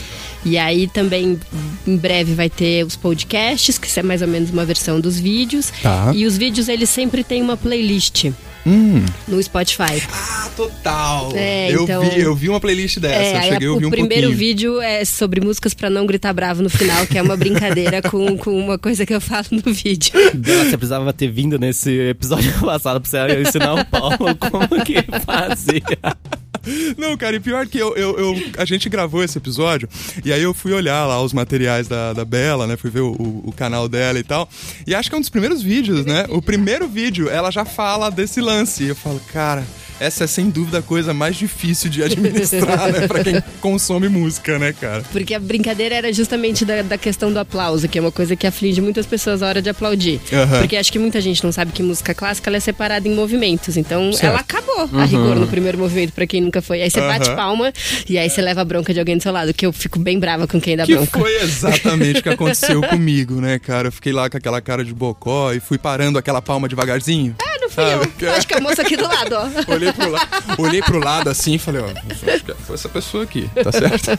E 0.45 0.57
aí 0.57 0.87
também 0.87 1.39
em 1.87 1.97
breve 1.97 2.33
vai 2.33 2.49
ter 2.49 2.85
os 2.85 2.95
podcasts, 2.95 3.77
que 3.77 3.99
é 3.99 4.03
mais 4.03 4.21
ou 4.21 4.27
menos 4.27 4.51
uma 4.51 4.65
versão 4.65 4.99
dos 4.99 5.19
vídeos. 5.19 5.71
Tá. 5.81 6.11
E 6.13 6.25
os 6.25 6.37
vídeos 6.37 6.67
eles 6.67 6.89
sempre 6.89 7.23
têm 7.23 7.41
uma 7.41 7.57
playlist 7.57 8.31
Hum. 8.65 9.03
no 9.27 9.41
Spotify. 9.41 10.01
Ah, 10.11 10.49
total. 10.55 11.31
É, 11.35 11.71
eu, 11.71 11.83
então- 11.83 12.03
vi, 12.03 12.19
eu 12.21 12.35
vi 12.35 12.49
uma 12.49 12.59
playlist 12.59 12.99
dessa, 12.99 13.15
É, 13.15 13.33
eu 13.33 13.37
aí 13.39 13.49
cheguei 13.49 13.67
a 13.67 13.71
a- 13.71 13.73
ouvir 13.73 13.85
o 13.85 13.87
um 13.87 13.91
primeiro 13.91 14.27
pouquinho. 14.27 14.37
vídeo 14.37 14.81
é 14.81 15.03
sobre 15.05 15.41
músicas 15.41 15.73
pra 15.73 15.89
não 15.89 16.05
gritar 16.05 16.31
bravo 16.33 16.61
no 16.61 16.69
final, 16.69 17.05
que 17.07 17.17
é 17.17 17.21
uma 17.21 17.35
brincadeira 17.35 18.01
com, 18.09 18.37
com 18.37 18.51
uma 18.57 18.77
coisa 18.77 19.05
que 19.05 19.13
eu 19.13 19.21
falo 19.21 19.45
no 19.65 19.73
vídeo. 19.73 20.11
Bela, 20.33 20.65
você 20.65 20.77
precisava 20.77 21.11
ter 21.13 21.29
vindo 21.29 21.57
nesse 21.57 21.91
episódio 22.09 22.51
passado 22.61 23.01
pra 23.01 23.09
você 23.09 23.41
ensinar 23.41 23.73
o 23.73 23.85
Paulo 23.85 24.35
como 24.39 24.83
que 24.85 24.95
fazia. 25.25 25.81
Não, 26.97 27.17
cara, 27.17 27.35
e 27.35 27.39
pior 27.39 27.65
que 27.67 27.77
eu, 27.77 27.95
eu, 27.95 28.17
eu- 28.19 28.35
a 28.57 28.65
gente 28.65 28.87
gravou 28.89 29.23
esse 29.23 29.37
episódio, 29.37 29.89
e 30.23 30.31
aí 30.31 30.41
eu 30.43 30.53
fui 30.53 30.73
olhar 30.73 31.05
lá 31.07 31.21
os 31.21 31.33
materiais 31.33 31.87
da, 31.87 32.13
da 32.13 32.23
Bela, 32.25 32.67
né? 32.67 32.77
Fui 32.77 32.89
ver 32.89 33.01
o, 33.01 33.11
o- 33.11 33.43
o 33.47 33.51
canal 33.51 33.87
dela 33.89 34.19
e 34.19 34.23
tal. 34.23 34.47
E 34.85 34.93
acho 34.93 35.09
que 35.09 35.15
é 35.15 35.17
um 35.17 35.21
dos 35.21 35.29
primeiros 35.29 35.61
vídeos, 35.61 36.05
né? 36.05 36.25
O 36.29 36.41
primeiro 36.41 36.87
vídeo, 36.87 37.29
ela 37.29 37.51
já 37.51 37.65
fala 37.65 38.09
desse 38.11 38.39
lance. 38.41 38.83
E 38.83 38.89
eu 38.89 38.95
falo, 38.95 39.19
cara, 39.33 39.65
essa 40.01 40.23
é 40.23 40.27
sem 40.27 40.49
dúvida 40.49 40.79
a 40.79 40.81
coisa 40.81 41.13
mais 41.13 41.35
difícil 41.35 41.89
de 41.89 42.01
administrar, 42.03 42.91
né? 42.91 43.07
Pra 43.07 43.23
quem 43.23 43.41
consome 43.61 44.09
música, 44.09 44.57
né, 44.57 44.73
cara? 44.73 45.03
Porque 45.11 45.33
a 45.33 45.39
brincadeira 45.39 45.93
era 45.93 46.11
justamente 46.11 46.65
da, 46.65 46.81
da 46.81 46.97
questão 46.97 47.31
do 47.31 47.37
aplauso, 47.37 47.87
que 47.87 47.99
é 47.99 48.01
uma 48.01 48.11
coisa 48.11 48.35
que 48.35 48.47
aflige 48.47 48.81
muitas 48.81 49.05
pessoas 49.05 49.41
na 49.41 49.47
hora 49.47 49.61
de 49.61 49.69
aplaudir. 49.69 50.19
Aham. 50.33 50.59
Porque 50.59 50.75
acho 50.75 50.91
que 50.91 50.97
muita 50.97 51.21
gente 51.21 51.43
não 51.43 51.51
sabe 51.51 51.71
que 51.71 51.83
música 51.83 52.13
clássica 52.15 52.49
é 52.55 52.59
separada 52.59 53.07
em 53.07 53.13
movimentos. 53.13 53.77
Então 53.77 54.11
Certo. 54.11 54.25
ela 54.25 54.39
acabou 54.39 54.89
a 54.99 55.05
rigor 55.05 55.35
no 55.35 55.47
primeiro 55.47 55.77
movimento, 55.77 56.13
pra 56.13 56.25
quem 56.25 56.41
nunca 56.41 56.61
foi. 56.61 56.81
Aí 56.81 56.89
você 56.89 56.99
bate 56.99 57.27
Aham. 57.29 57.35
palma 57.35 57.73
e 58.09 58.17
aí 58.17 58.29
você 58.29 58.41
leva 58.41 58.61
a 58.61 58.65
bronca 58.65 58.93
de 58.93 58.99
alguém 58.99 59.17
do 59.17 59.21
seu 59.23 59.31
lado, 59.31 59.53
que 59.53 59.65
eu 59.65 59.71
fico 59.71 59.99
bem 59.99 60.19
brava 60.19 60.47
com 60.47 60.59
quem 60.59 60.75
dá 60.75 60.85
Que 60.85 60.95
bronca. 60.95 61.19
foi 61.19 61.35
exatamente 61.41 62.19
o 62.21 62.23
que 62.23 62.29
aconteceu 62.29 62.81
comigo, 62.81 63.39
né, 63.39 63.59
cara? 63.59 63.87
Eu 63.89 63.91
fiquei 63.91 64.11
lá 64.11 64.29
com 64.29 64.37
aquela 64.37 64.59
cara 64.61 64.83
de 64.83 64.93
bocó 64.93 65.53
e 65.53 65.59
fui 65.59 65.77
parando 65.77 66.17
aquela 66.17 66.41
palma 66.41 66.67
devagarzinho. 66.67 67.35
Ah, 67.39 67.50
fui 67.71 67.83
Sabe? 67.83 68.11
eu. 68.19 68.33
Acho 68.33 68.47
que 68.47 68.53
a 68.53 68.61
moça 68.61 68.81
aqui 68.81 68.97
do 68.97 69.03
lado, 69.03 69.35
ó. 69.35 69.73
Olhei 69.73 69.91
pro, 69.91 70.09
la... 70.09 70.27
Olhei 70.57 70.81
pro 70.81 70.99
lado 70.99 71.29
assim 71.29 71.55
e 71.55 71.59
falei, 71.59 71.81
ó, 71.81 71.87
acho 71.87 72.43
que 72.43 72.53
foi 72.53 72.75
essa 72.75 72.89
pessoa 72.89 73.23
aqui, 73.23 73.49
tá 73.63 73.71
certo? 73.71 74.11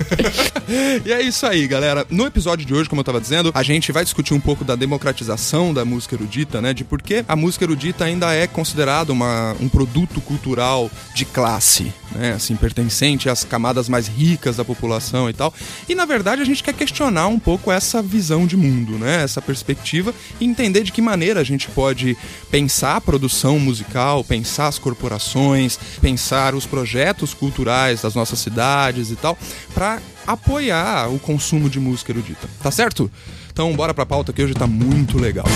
e 1.05 1.13
é 1.13 1.23
isso 1.23 1.47
aí, 1.47 1.67
galera. 1.67 2.07
No 2.11 2.27
episódio 2.27 2.65
de 2.65 2.75
hoje, 2.75 2.89
como 2.89 3.01
eu 3.01 3.05
tava 3.05 3.21
dizendo, 3.21 3.51
a 3.55 3.63
gente 3.63 3.93
vai 3.93 4.05
discutir 4.05 4.35
um 4.35 4.41
pouco 4.41 4.65
da 4.65 4.75
democratização 4.75 5.73
da 5.73 5.85
música 5.85 6.15
erudita, 6.15 6.61
né? 6.61 6.73
De 6.73 6.85
por 6.85 7.03
que 7.03 7.25
a 7.29 7.37
música 7.37 7.65
erudita 7.65 8.05
ainda 8.05 8.33
é 8.35 8.47
considerada 8.47 9.13
uma, 9.13 9.55
um 9.61 9.69
produto 9.69 10.21
cultural 10.21 10.91
de 11.15 11.25
classe, 11.25 11.93
né? 12.13 12.33
Assim, 12.33 12.57
pertencente 12.57 13.29
às 13.29 13.45
camadas 13.45 13.89
mais 13.89 14.09
ricas 14.09 14.57
da 14.57 14.65
população 14.65 15.29
e 15.29 15.33
tal. 15.33 15.53
E 15.89 15.95
na 15.95 16.05
verdade 16.05 16.43
a 16.43 16.45
gente 16.45 16.63
quer 16.63 16.75
questionar 16.75 17.27
um 17.29 17.39
pouco 17.39 17.71
essa 17.71 18.03
visão 18.03 18.47
de 18.47 18.57
mundo, 18.57 18.99
né? 18.99 19.23
Essa 19.23 19.43
perspectiva 19.43 20.15
e 20.41 20.45
entender 20.45 20.83
de 20.83 20.93
que 20.93 21.03
maneira 21.03 21.41
a 21.41 21.45
gente 21.45 21.69
pode 21.69 22.17
pensar 22.51 22.97
a 22.97 23.01
produção 23.01 23.42
musical, 23.59 24.23
pensar 24.25 24.69
as 24.69 24.79
corporações, 24.79 25.79
pensar 26.01 26.55
os 26.55 26.67
projetos 26.67 27.35
culturais 27.35 28.03
das 28.03 28.15
nossas 28.15 28.39
cidades 28.39 29.11
e 29.11 29.17
tal, 29.17 29.37
para 29.75 30.01
apoiar 30.27 31.09
o 31.13 31.19
consumo 31.19 31.69
de 31.69 31.81
música 31.81 32.13
erudita. 32.13 32.49
Tá 32.63 32.71
certo? 32.71 33.11
Então 33.53 33.75
bora 33.75 33.93
pra 33.93 34.07
pauta 34.07 34.33
que 34.33 34.43
hoje 34.43 34.55
tá 34.55 34.67
muito 34.67 35.19
legal. 35.19 35.47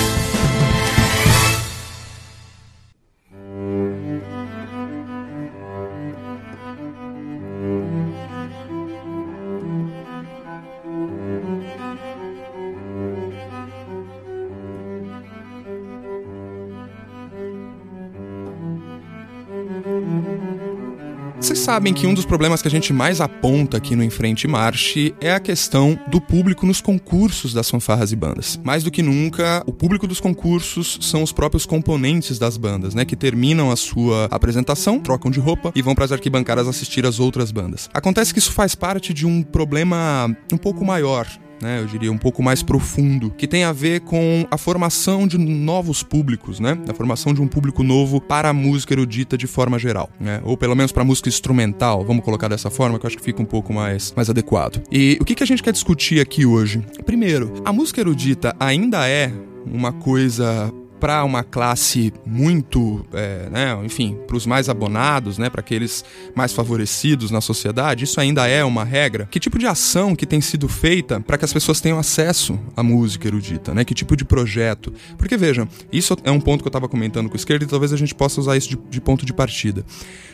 Vocês 21.46 21.60
sabem 21.60 21.94
que 21.94 22.08
um 22.08 22.12
dos 22.12 22.24
problemas 22.24 22.60
que 22.60 22.66
a 22.66 22.70
gente 22.70 22.92
mais 22.92 23.20
aponta 23.20 23.76
aqui 23.76 23.94
no 23.94 24.02
Enfrente 24.02 24.48
Marche 24.48 25.14
é 25.20 25.30
a 25.30 25.38
questão 25.38 25.96
do 26.10 26.20
público 26.20 26.66
nos 26.66 26.80
concursos 26.80 27.54
das 27.54 27.70
fanfarras 27.70 28.10
e 28.10 28.16
bandas. 28.16 28.58
Mais 28.64 28.82
do 28.82 28.90
que 28.90 29.00
nunca, 29.00 29.62
o 29.64 29.72
público 29.72 30.08
dos 30.08 30.18
concursos 30.18 30.98
são 31.00 31.22
os 31.22 31.30
próprios 31.30 31.64
componentes 31.64 32.36
das 32.36 32.56
bandas, 32.56 32.96
né? 32.96 33.04
Que 33.04 33.14
terminam 33.14 33.70
a 33.70 33.76
sua 33.76 34.24
apresentação, 34.24 34.98
trocam 34.98 35.30
de 35.30 35.38
roupa 35.38 35.70
e 35.72 35.80
vão 35.82 35.94
para 35.94 36.04
as 36.04 36.10
arquibancadas 36.10 36.66
assistir 36.66 37.06
as 37.06 37.20
outras 37.20 37.52
bandas. 37.52 37.88
Acontece 37.94 38.32
que 38.32 38.40
isso 38.40 38.50
faz 38.50 38.74
parte 38.74 39.14
de 39.14 39.24
um 39.24 39.40
problema 39.40 40.36
um 40.52 40.58
pouco 40.58 40.84
maior 40.84 41.28
né? 41.60 41.80
Eu 41.80 41.86
diria 41.86 42.12
um 42.12 42.18
pouco 42.18 42.42
mais 42.42 42.62
profundo, 42.62 43.30
que 43.30 43.46
tem 43.46 43.64
a 43.64 43.72
ver 43.72 44.00
com 44.00 44.46
a 44.50 44.58
formação 44.58 45.26
de 45.26 45.38
novos 45.38 46.02
públicos, 46.02 46.60
né? 46.60 46.78
A 46.88 46.94
formação 46.94 47.32
de 47.32 47.40
um 47.40 47.48
público 47.48 47.82
novo 47.82 48.20
para 48.20 48.48
a 48.48 48.52
música 48.52 48.94
erudita 48.94 49.36
de 49.36 49.46
forma 49.46 49.78
geral, 49.78 50.10
né? 50.20 50.40
Ou 50.44 50.56
pelo 50.56 50.74
menos 50.74 50.92
para 50.92 51.02
a 51.02 51.06
música 51.06 51.28
instrumental, 51.28 52.04
vamos 52.04 52.24
colocar 52.24 52.48
dessa 52.48 52.70
forma, 52.70 52.98
que 52.98 53.06
eu 53.06 53.08
acho 53.08 53.16
que 53.16 53.24
fica 53.24 53.42
um 53.42 53.46
pouco 53.46 53.72
mais, 53.72 54.12
mais 54.14 54.30
adequado. 54.30 54.82
E 54.90 55.18
o 55.20 55.24
que, 55.24 55.34
que 55.34 55.42
a 55.42 55.46
gente 55.46 55.62
quer 55.62 55.72
discutir 55.72 56.20
aqui 56.20 56.46
hoje? 56.46 56.84
Primeiro, 57.04 57.52
a 57.64 57.72
música 57.72 58.00
erudita 58.00 58.54
ainda 58.58 59.08
é 59.08 59.32
uma 59.66 59.92
coisa 59.92 60.72
para 60.98 61.24
uma 61.24 61.42
classe 61.42 62.12
muito, 62.24 63.06
é, 63.12 63.48
né, 63.50 63.78
enfim, 63.84 64.16
para 64.26 64.36
os 64.36 64.46
mais 64.46 64.68
abonados, 64.68 65.38
né, 65.38 65.50
para 65.50 65.60
aqueles 65.60 66.04
mais 66.34 66.52
favorecidos 66.52 67.30
na 67.30 67.40
sociedade, 67.40 68.04
isso 68.04 68.20
ainda 68.20 68.46
é 68.46 68.64
uma 68.64 68.84
regra. 68.84 69.28
Que 69.30 69.38
tipo 69.38 69.58
de 69.58 69.66
ação 69.66 70.14
que 70.16 70.26
tem 70.26 70.40
sido 70.40 70.68
feita 70.68 71.20
para 71.20 71.38
que 71.38 71.44
as 71.44 71.52
pessoas 71.52 71.80
tenham 71.80 71.98
acesso 71.98 72.58
à 72.76 72.82
música 72.82 73.28
erudita, 73.28 73.74
né? 73.74 73.84
Que 73.84 73.94
tipo 73.94 74.16
de 74.16 74.24
projeto? 74.24 74.92
Porque 75.16 75.36
vejam, 75.36 75.68
isso 75.92 76.16
é 76.24 76.30
um 76.30 76.40
ponto 76.40 76.62
que 76.62 76.68
eu 76.68 76.70
estava 76.70 76.88
comentando 76.88 77.28
com 77.28 77.34
o 77.34 77.36
esquerdo 77.36 77.62
e 77.62 77.66
talvez 77.66 77.92
a 77.92 77.96
gente 77.96 78.14
possa 78.14 78.40
usar 78.40 78.56
isso 78.56 78.68
de, 78.68 78.76
de, 78.90 79.00
ponto 79.00 79.24
de 79.24 79.32
partida. 79.32 79.84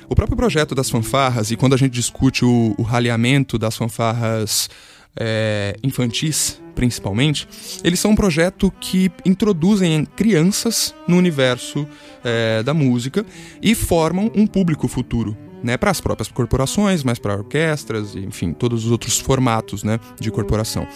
O 0.08 0.14
próprio 0.14 0.36
projeto 0.36 0.74
das 0.74 0.90
fanfarras 0.90 1.50
e 1.50 1.56
quando 1.56 1.74
a 1.74 1.76
gente 1.76 1.92
discute 1.92 2.44
o, 2.44 2.74
o 2.76 2.82
raleamento 2.82 3.58
das 3.58 3.76
fanfarras 3.76 4.68
é, 5.18 5.76
infantis, 5.82 6.60
principalmente, 6.74 7.46
eles 7.84 8.00
são 8.00 8.12
um 8.12 8.16
projeto 8.16 8.72
que 8.80 9.10
introduzem 9.24 10.04
crianças 10.04 10.94
no 11.06 11.16
universo 11.16 11.86
é, 12.24 12.62
da 12.62 12.72
música 12.72 13.24
e 13.60 13.74
formam 13.74 14.30
um 14.34 14.46
público 14.46 14.88
futuro. 14.88 15.36
Né, 15.62 15.76
para 15.76 15.92
as 15.92 16.00
próprias 16.00 16.26
corporações, 16.26 17.04
mas 17.04 17.20
para 17.20 17.36
orquestras, 17.36 18.16
enfim, 18.16 18.52
todos 18.52 18.84
os 18.84 18.90
outros 18.90 19.20
formatos 19.20 19.84
né, 19.84 20.00
de 20.18 20.28
corporação. 20.28 20.88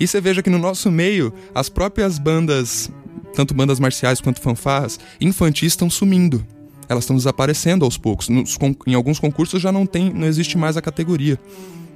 E 0.00 0.06
você 0.06 0.18
veja 0.18 0.42
que 0.42 0.48
no 0.48 0.58
nosso 0.58 0.90
meio, 0.90 1.30
as 1.54 1.68
próprias 1.68 2.18
bandas, 2.18 2.90
tanto 3.34 3.52
bandas 3.52 3.78
marciais 3.78 4.22
quanto 4.22 4.40
fanfarras, 4.40 4.98
infantis 5.20 5.74
estão 5.74 5.90
sumindo. 5.90 6.42
Elas 6.88 7.04
estão 7.04 7.16
desaparecendo 7.16 7.84
aos 7.84 7.98
poucos. 7.98 8.30
Nos, 8.30 8.56
em 8.86 8.94
alguns 8.94 9.18
concursos 9.18 9.60
já 9.60 9.70
não 9.70 9.84
tem, 9.84 10.10
não 10.10 10.26
existe 10.26 10.56
mais 10.56 10.78
a 10.78 10.80
categoria. 10.80 11.38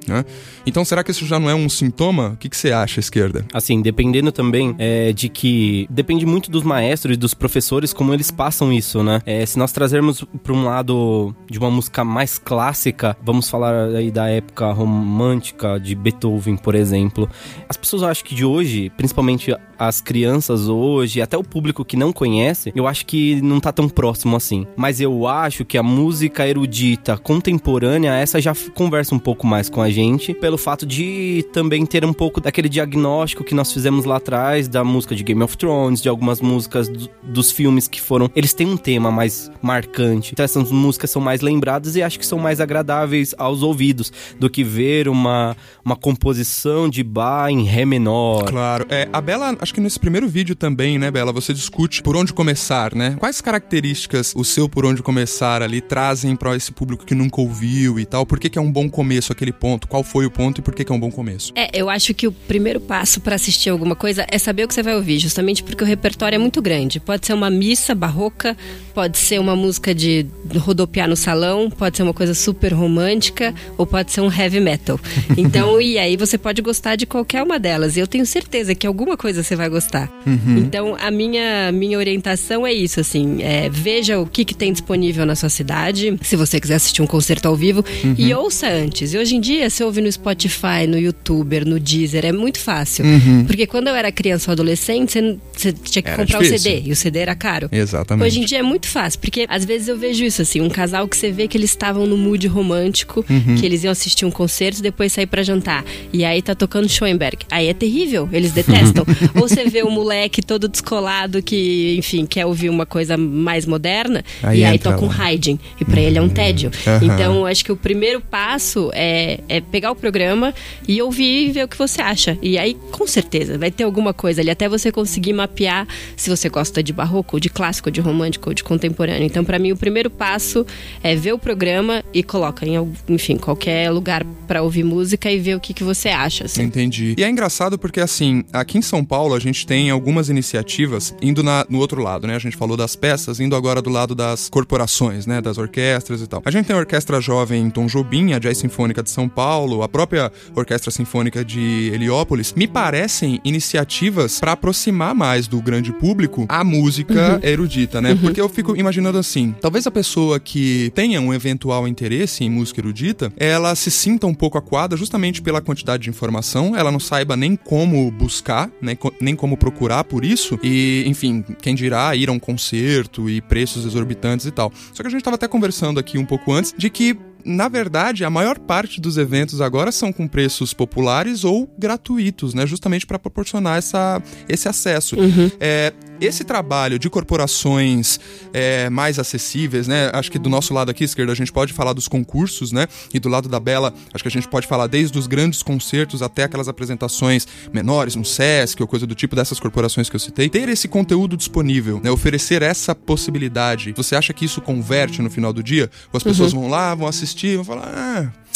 Né? 0.09 0.25
Então, 0.67 0.85
será 0.85 1.05
que 1.05 1.11
isso 1.11 1.27
já 1.27 1.39
não 1.39 1.49
é 1.49 1.55
um 1.55 1.69
sintoma? 1.69 2.31
O 2.31 2.37
que, 2.37 2.49
que 2.49 2.57
você 2.57 2.73
acha, 2.73 3.01
esquerda? 3.01 3.45
Assim, 3.53 3.81
dependendo 3.81 4.33
também 4.33 4.75
é, 4.79 5.13
de 5.13 5.29
que. 5.29 5.87
Depende 5.91 6.25
muito 6.27 6.51
dos 6.51 6.63
maestros 6.63 7.15
e 7.15 7.17
dos 7.17 7.35
professores 7.35 7.93
como 7.93 8.13
eles 8.13 8.31
passam 8.31 8.73
isso, 8.73 9.03
né? 9.03 9.21
É, 9.27 9.45
se 9.45 9.59
nós 9.59 9.73
trazermos 9.73 10.25
para 10.43 10.53
um 10.53 10.65
lado 10.65 11.35
de 11.51 11.59
uma 11.59 11.71
música 11.71 12.05
mais 12.05 12.39
clássica, 12.39 13.17
vamos 13.23 13.49
falar 13.49 13.89
aí 13.91 14.11
da 14.11 14.29
época 14.29 14.71
romântica 14.73 15.79
de 15.79 15.95
Beethoven, 15.95 16.57
por 16.57 16.75
exemplo. 16.75 17.29
As 17.69 17.77
pessoas 17.77 18.03
acham 18.03 18.25
que 18.25 18.35
de 18.35 18.45
hoje, 18.45 18.91
principalmente 18.97 19.55
as 19.79 20.01
crianças 20.01 20.69
hoje, 20.69 21.23
até 21.23 21.37
o 21.37 21.45
público 21.45 21.85
que 21.85 21.97
não 21.97 22.13
conhece, 22.13 22.73
eu 22.75 22.87
acho 22.87 23.07
que 23.07 23.41
não 23.41 23.61
tá 23.61 23.73
tão 23.73 23.89
próximo 23.89 24.37
assim. 24.37 24.67
Mas 24.77 25.01
eu 25.01 25.27
acho 25.27 25.65
que 25.65 25.79
a 25.79 25.83
música 25.83 26.47
erudita 26.47 27.17
contemporânea, 27.17 28.15
essa 28.15 28.41
já 28.41 28.53
conversa 28.75 29.15
um 29.15 29.19
pouco 29.19 29.47
mais 29.47 29.71
com 29.71 29.81
a 29.81 29.89
gente, 29.89 29.98
pelo 30.41 30.57
fato 30.57 30.87
de 30.87 31.45
também 31.53 31.85
ter 31.85 32.05
um 32.05 32.13
pouco 32.13 32.41
daquele 32.41 32.69
diagnóstico 32.69 33.43
que 33.43 33.55
nós 33.55 33.73
fizemos 33.73 34.05
lá 34.05 34.17
atrás 34.17 34.69
da 34.69 34.85
música 34.85 35.15
de 35.15 35.25
Game 35.25 35.43
of 35.43 35.57
Thrones, 35.57 36.01
de 36.01 36.09
algumas 36.09 36.41
músicas 36.41 36.89
do, 36.89 37.11
dos 37.23 37.51
filmes 37.51 37.89
que 37.89 38.01
foram. 38.01 38.31
Eles 38.37 38.55
têm 38.55 38.67
um 38.69 38.77
tema 38.77 39.11
mais 39.11 39.51
marcante. 39.61 40.33
Então 40.33 40.45
essas 40.45 40.71
músicas 40.71 41.11
são 41.11 41.21
mais 41.21 41.41
lembradas 41.41 41.97
e 41.97 42.03
acho 42.03 42.19
que 42.19 42.25
são 42.25 42.39
mais 42.39 42.61
agradáveis 42.61 43.35
aos 43.37 43.63
ouvidos 43.63 44.13
do 44.39 44.49
que 44.49 44.63
ver 44.63 45.09
uma, 45.09 45.57
uma 45.85 45.97
composição 45.97 46.89
de 46.89 47.03
Bach 47.03 47.51
em 47.51 47.65
Ré 47.65 47.85
menor. 47.85 48.45
Claro. 48.45 48.87
É, 48.89 49.09
a 49.13 49.21
Bela 49.21 49.57
acho 49.61 49.75
que 49.75 49.81
nesse 49.81 49.99
primeiro 49.99 50.29
vídeo 50.29 50.55
também, 50.55 50.99
né, 50.99 51.11
Bela, 51.11 51.33
você 51.33 51.53
discute 51.53 52.03
por 52.03 52.17
onde 52.17 52.33
começar, 52.33 52.95
né? 52.95 53.17
Quais 53.19 53.41
características 53.41 54.33
o 54.37 54.45
seu 54.45 54.69
por 54.69 54.87
onde 54.87 55.03
começar 55.03 55.61
ali 55.61 55.81
trazem 55.81 56.37
para 56.37 56.55
esse 56.55 56.71
público 56.71 57.05
que 57.05 57.15
nunca 57.15 57.41
ouviu 57.41 57.99
e 57.99 58.07
tal? 58.07 58.25
Por 58.25 58.39
que, 58.39 58.49
que 58.49 58.59
é 58.59 58.63
um 58.63 58.71
bom 58.71 58.89
começo 58.89 59.33
aquele 59.33 59.53
ponto? 59.53 59.88
Qual 59.89 60.03
foi 60.05 60.27
o 60.27 60.31
ponto 60.31 60.59
e 60.59 60.63
por 60.63 60.75
que, 60.75 60.85
que 60.85 60.93
é 60.93 60.95
um 60.95 61.01
bom 61.01 61.11
começo? 61.11 61.53
É, 61.55 61.71
eu 61.73 61.89
acho 61.89 62.13
que 62.13 62.27
o 62.27 62.33
primeiro 62.33 62.79
passo 62.79 63.21
para 63.21 63.35
assistir 63.35 63.71
alguma 63.71 63.97
coisa 63.97 64.27
é 64.31 64.39
saber 64.39 64.65
o 64.65 64.69
que 64.69 64.75
você 64.75 64.83
vai 64.83 64.95
ouvir, 64.95 65.19
justamente 65.19 65.63
porque 65.63 65.83
o 65.83 65.87
repertório 65.87 66.37
é 66.37 66.39
muito 66.39 66.61
grande. 66.61 67.01
Pode 67.01 67.27
ser 67.27 67.33
uma 67.33 67.49
missa 67.49 67.95
barroca, 67.95 68.57
pode 68.95 69.17
ser 69.17 69.41
uma 69.41 69.57
música 69.57 69.95
de 69.95 70.27
rodopiar 70.57 71.09
no 71.09 71.17
salão, 71.17 71.71
pode 71.71 71.97
ser 71.97 72.03
uma 72.03 72.13
coisa 72.13 72.35
super 72.35 72.73
romântica 72.73 73.55
ou 73.77 73.87
pode 73.87 74.13
ser 74.13 74.21
um 74.21 74.33
heavy 74.33 74.61
metal. 74.61 74.99
Então, 75.37 75.81
e 75.81 75.99
aí 75.99 76.17
você 76.17 76.37
pode 76.37 76.61
gostar 76.61 76.97
de 76.97 77.07
qualquer 77.07 77.43
uma 77.43 77.59
delas. 77.61 77.97
E 77.97 78.01
eu 78.01 78.07
tenho 78.07 78.27
certeza 78.27 78.75
que 78.75 78.87
alguma 78.87 79.17
coisa 79.17 79.43
você 79.43 79.55
vai 79.55 79.69
gostar. 79.69 80.11
Uhum. 80.27 80.59
Então, 80.59 80.97
a 80.99 81.11
minha, 81.11 81.71
minha 81.71 81.97
orientação 81.97 82.67
é 82.67 82.73
isso, 82.73 82.99
assim, 82.99 83.41
é, 83.43 83.69
veja 83.69 84.19
o 84.19 84.27
que, 84.27 84.45
que 84.45 84.55
tem 84.55 84.73
disponível 84.73 85.25
na 85.25 85.37
sua 85.37 85.49
cidade, 85.49 86.19
se 86.23 86.35
você 86.35 86.59
quiser 86.61 86.75
assistir 86.75 87.03
um 87.03 87.07
concerto 87.07 87.47
ao 87.47 87.55
vivo, 87.55 87.85
uhum. 88.03 88.15
e 88.19 88.35
ouça 88.35 88.69
antes. 88.69 89.15
E 89.15 89.19
hoje 89.19 89.37
em 89.37 89.41
dia, 89.41 89.71
você 89.79 89.85
ouve 89.85 90.01
no 90.01 90.11
Spotify, 90.11 90.87
no 90.89 90.99
YouTuber, 90.99 91.67
no 91.67 91.79
Deezer, 91.79 92.25
é 92.25 92.33
muito 92.33 92.59
fácil. 92.59 93.05
Uhum. 93.05 93.45
Porque 93.45 93.67
quando 93.67 93.89
eu 93.89 93.95
era 93.95 94.11
criança 94.11 94.51
ou 94.51 94.53
adolescente, 94.53 95.13
você, 95.13 95.37
você 95.53 95.73
tinha 95.73 96.03
que 96.03 96.09
era 96.09 96.17
comprar 96.19 96.39
difícil. 96.41 96.57
o 96.57 96.75
CD, 96.75 96.89
e 96.89 96.93
o 96.93 96.97
CD 96.97 97.19
era 97.21 97.35
caro. 97.37 97.69
Exatamente. 97.71 98.27
Hoje 98.27 98.41
em 98.41 98.45
dia 98.45 98.59
é 98.59 98.63
muito 98.63 98.89
fácil, 98.89 99.21
porque 99.21 99.47
às 99.49 99.65
vezes 99.65 99.87
eu 99.87 99.97
vejo 99.97 100.25
isso, 100.25 100.43
assim, 100.43 100.61
um 100.61 100.69
casal 100.69 101.07
que 101.07 101.17
você 101.17 101.31
vê 101.31 101.47
que 101.47 101.57
eles 101.57 101.71
estavam 101.71 102.07
no 102.07 102.17
mood 102.17 102.45
romântico, 102.49 103.25
uhum. 103.29 103.57
que 103.57 103.65
eles 103.65 103.85
iam 103.85 103.93
assistir 103.93 104.25
um 104.25 104.31
concerto 104.31 104.81
e 104.81 104.83
depois 104.83 105.13
sair 105.13 105.27
para 105.27 105.43
jantar. 105.43 105.85
E 106.13 106.25
aí 106.25 106.43
tá 106.43 106.55
tocando 106.55 106.89
Schoenberg. 106.89 107.39
Aí 107.51 107.69
é 107.69 107.75
terrível, 107.75 108.29
eles 108.33 108.53
detestam. 108.53 109.05
ou 109.41 109.49
você 109.49 109.65
vê 109.69 109.83
o 109.83 109.91
moleque 109.91 110.43
todo 110.43 110.69
descolado 110.69 111.41
que, 111.41 111.95
enfim, 111.97 112.27
quer 112.27 112.47
ouvir 112.47 112.69
uma 112.69 112.85
coisa 112.85 113.17
mais 113.17 113.65
moderna 113.65 114.25
aí 114.43 114.61
e 114.61 114.65
aí 114.65 114.79
toca 114.79 115.05
um 115.05 115.11
Haydn. 115.11 115.57
E 115.81 115.85
para 115.85 116.01
uhum. 116.01 116.07
ele 116.07 116.19
é 116.19 116.23
um 116.23 116.29
tédio. 116.29 116.71
Uhum. 116.87 117.15
Então, 117.15 117.47
acho 117.47 117.65
que 117.65 117.71
o 117.71 117.77
primeiro 117.77 118.21
passo 118.21 118.91
é, 118.93 119.41
é 119.49 119.58
pegar 119.61 119.91
o 119.91 119.97
programa 119.97 120.55
e 120.87 121.01
ouvir 121.01 121.49
e 121.49 121.53
ver 121.53 121.65
o 121.65 121.69
que 121.69 121.77
você 121.77 122.01
acha. 122.01 122.39
E 122.43 122.59
aí, 122.59 122.77
com 122.91 123.07
certeza, 123.07 123.59
vai 123.59 123.71
ter 123.71 123.85
alguma 123.85 124.13
coisa 124.13 124.41
ali 124.41 124.51
até 124.51 124.69
você 124.69 124.91
conseguir 124.91 125.33
mapear 125.33 125.87
se 126.17 126.31
você 126.31 126.49
gosta 126.49 126.83
de 126.83 126.93
barroco, 126.93 127.37
ou 127.37 127.41
de 127.41 127.49
clássico, 127.49 127.89
ou 127.89 127.93
de 127.93 128.01
romântico, 128.01 128.51
ou 128.51 128.55
de 128.55 128.65
contemporâneo. 128.65 129.25
Então, 129.25 129.45
para 129.45 129.59
mim, 129.59 129.73
o 129.73 129.77
primeiro 129.77 130.11
passo 130.11 130.67
é 131.03 131.15
ver 131.15 131.33
o 131.33 131.39
programa 131.39 132.05
e 132.13 132.23
coloca 132.23 132.67
em, 132.67 132.75
enfim, 133.09 133.37
qualquer 133.37 133.91
lugar 133.91 134.25
para 134.47 134.63
ouvir 134.63 134.85
música 134.85 135.31
e 135.31 135.39
ver 135.39 135.57
o 135.57 135.61
que, 135.61 135.75
que 135.75 135.85
você 135.85 136.09
acha. 136.09 136.45
Assim. 136.45 136.63
Entendi. 136.63 137.15
E 137.17 137.25
é 137.25 137.29
engraçado 137.29 137.79
porque, 137.79 138.01
assim, 138.01 138.45
aqui 138.53 138.79
em 138.79 138.83
São 138.83 139.05
Paulo 139.05 139.35
a 139.35 139.41
gente 139.41 139.67
tem 139.67 139.91
algumas 139.91 140.29
iniciativas 140.29 141.15
indo 141.21 141.43
na, 141.43 141.67
no 141.69 141.79
outro 141.79 142.03
lado, 142.03 142.27
né? 142.27 142.37
A 142.37 142.39
gente 142.39 142.57
falou 142.57 142.77
das 142.77 142.97
peças, 142.97 143.41
indo 143.41 143.55
agora 143.57 143.83
do 143.83 143.91
lado 143.91 144.15
das 144.15 144.49
corporações, 144.49 145.27
né? 145.27 145.41
Das 145.41 145.59
orquestras 145.59 146.21
e 146.21 146.27
tal. 146.27 146.43
A 146.45 146.51
gente 146.51 146.67
tem 146.67 146.77
a 146.77 146.79
Orquestra 146.79 147.21
Jovem 147.21 147.63
em 147.63 147.71
Tom 147.71 147.87
Jobim, 147.87 148.33
a 148.33 148.39
Jazz 148.39 148.59
Sinfônica 148.59 149.03
de 149.03 149.11
São 149.11 149.29
Paulo, 149.29 149.48
a 149.49 149.89
própria 149.89 150.31
Orquestra 150.55 150.91
Sinfônica 150.91 151.45
de 151.45 151.91
Heliópolis. 151.93 152.53
Me 152.55 152.67
parecem 152.67 153.41
iniciativas 153.45 154.39
para 154.41 154.53
aproximar 154.53 155.15
mais 155.15 155.49
do 155.49 155.61
grande 155.63 155.93
público 155.93 156.47
a 156.49 156.63
música 156.63 157.35
uhum. 157.35 157.49
erudita, 157.49 158.01
né? 158.01 158.13
Uhum. 158.13 158.19
Porque 158.19 158.41
eu 158.41 158.49
fico 158.49 158.77
imaginando 158.77 159.19
assim, 159.19 159.55
talvez 159.61 159.87
a 159.87 159.91
pessoa 159.91 160.39
que 160.39 160.93
tenha 160.95 161.21
um 161.21 161.33
eventual 161.33 161.89
interesse 161.89 162.45
em 162.45 162.51
música 162.51 162.81
erudita, 162.81 163.33
ela 163.37 163.75
se 163.75 163.91
sinta 163.91 164.27
um 164.27 164.35
pouco 164.35 164.59
aquada 164.59 164.97
justamente 164.97 165.41
pela 165.41 165.61
quantidade 165.61 166.05
de 166.05 166.11
informação, 166.11 166.77
ela 166.77 166.93
não 166.93 167.01
saiba 167.01 167.37
nem 167.37 167.57
como 167.57 168.11
buscar, 168.11 168.71
né? 168.81 168.97
nem 169.21 169.35
como 169.35 169.57
procurar 169.57 170.05
por 170.05 170.25
isso. 170.25 170.59
E, 170.63 171.05
enfim, 171.07 171.45
quem 171.61 171.75
dirá 171.75 172.15
ir 172.15 172.29
a 172.29 172.33
um 172.33 172.39
concerto 172.39 173.29
e 173.31 173.41
preços 173.41 173.85
exorbitantes 173.85 174.47
e 174.47 174.51
tal. 174.51 174.73
Só 174.93 175.03
que 175.03 175.07
a 175.07 175.11
gente 175.11 175.21
estava 175.21 175.37
até 175.37 175.49
conversando 175.49 175.99
aqui 175.99 176.19
um 176.19 176.27
pouco 176.27 176.53
antes 176.53 176.75
de 176.77 176.91
que 176.91 177.17
na 177.45 177.69
verdade, 177.69 178.25
a 178.25 178.31
maior 178.31 178.59
parte 178.59 179.01
dos 179.01 179.17
eventos 179.17 179.61
agora 179.61 179.91
são 179.93 180.13
com 180.13 180.27
preços 180.27 180.75
populares 180.75 181.45
ou 181.45 181.69
gratuitos, 181.79 182.55
né? 182.55 182.67
Justamente 182.67 183.07
para 183.07 183.19
proporcionar 183.19 183.79
essa, 183.79 184.23
esse 184.49 184.69
acesso. 184.69 185.17
Uhum. 185.17 185.51
É, 185.61 185.93
esse 186.21 186.45
trabalho 186.45 186.99
de 186.99 187.09
corporações 187.09 188.19
é, 188.53 188.91
mais 188.91 189.19
acessíveis, 189.19 189.87
né? 189.87 190.11
Acho 190.13 190.31
que 190.31 190.39
do 190.39 190.49
nosso 190.49 190.73
lado 190.75 190.91
aqui, 190.91 191.05
esquerda, 191.05 191.33
a 191.33 191.35
gente 191.35 191.53
pode 191.53 191.73
falar 191.73 191.93
dos 191.93 192.09
concursos, 192.09 192.73
né? 192.73 192.87
E 193.13 193.19
do 193.19 193.29
lado 193.29 193.49
da 193.49 193.61
Bela, 193.61 193.93
acho 194.13 194.23
que 194.23 194.29
a 194.29 194.31
gente 194.31 194.49
pode 194.49 194.67
falar 194.67 194.87
desde 194.87 195.19
os 195.19 195.27
grandes 195.27 195.63
concertos 195.63 196.23
até 196.23 196.45
aquelas 196.45 196.69
apresentações 196.69 197.47
menores 197.73 198.15
no 198.15 198.25
SESC 198.25 198.81
ou 198.81 198.89
coisa 198.89 199.07
do 199.07 199.15
tipo 199.15 199.37
dessas 199.37 199.61
corporações 199.61 200.09
que 200.09 200.17
eu 200.17 200.21
citei. 200.21 200.49
Ter 200.49 200.69
esse 200.69 200.89
conteúdo 200.89 201.37
disponível, 201.37 202.01
né? 202.03 202.11
Oferecer 202.11 202.63
essa 202.63 202.95
possibilidade. 202.95 203.93
Você 203.97 204.17
acha 204.17 204.33
que 204.33 204.45
isso 204.45 204.61
converte 204.61 205.23
no 205.23 205.31
final 205.31 205.53
do 205.53 205.63
dia? 205.63 205.91
Ou 206.13 206.17
as 206.17 206.23
pessoas 206.23 206.53
uhum. 206.53 206.63
vão 206.63 206.71
lá, 206.71 206.95
vão 206.95 207.07
assistir, 207.07 207.57
vão 207.57 207.65
falar, 207.65 207.93
ah 207.95 208.48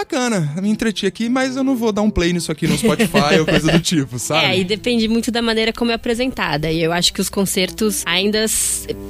bacana, 0.00 0.54
me 0.62 0.68
entreti 0.70 1.06
aqui, 1.06 1.28
mas 1.28 1.56
eu 1.56 1.62
não 1.62 1.76
vou 1.76 1.92
dar 1.92 2.02
um 2.02 2.10
play 2.10 2.32
nisso 2.32 2.50
aqui 2.50 2.66
no 2.66 2.76
Spotify 2.76 3.38
ou 3.38 3.46
coisa 3.46 3.70
do 3.70 3.80
tipo, 3.80 4.18
sabe? 4.18 4.46
É, 4.46 4.58
e 4.58 4.64
depende 4.64 5.06
muito 5.06 5.30
da 5.30 5.42
maneira 5.42 5.72
como 5.72 5.90
é 5.90 5.94
apresentada. 5.94 6.70
E 6.70 6.82
eu 6.82 6.92
acho 6.92 7.12
que 7.12 7.20
os 7.20 7.28
concertos 7.28 8.02
ainda 8.06 8.46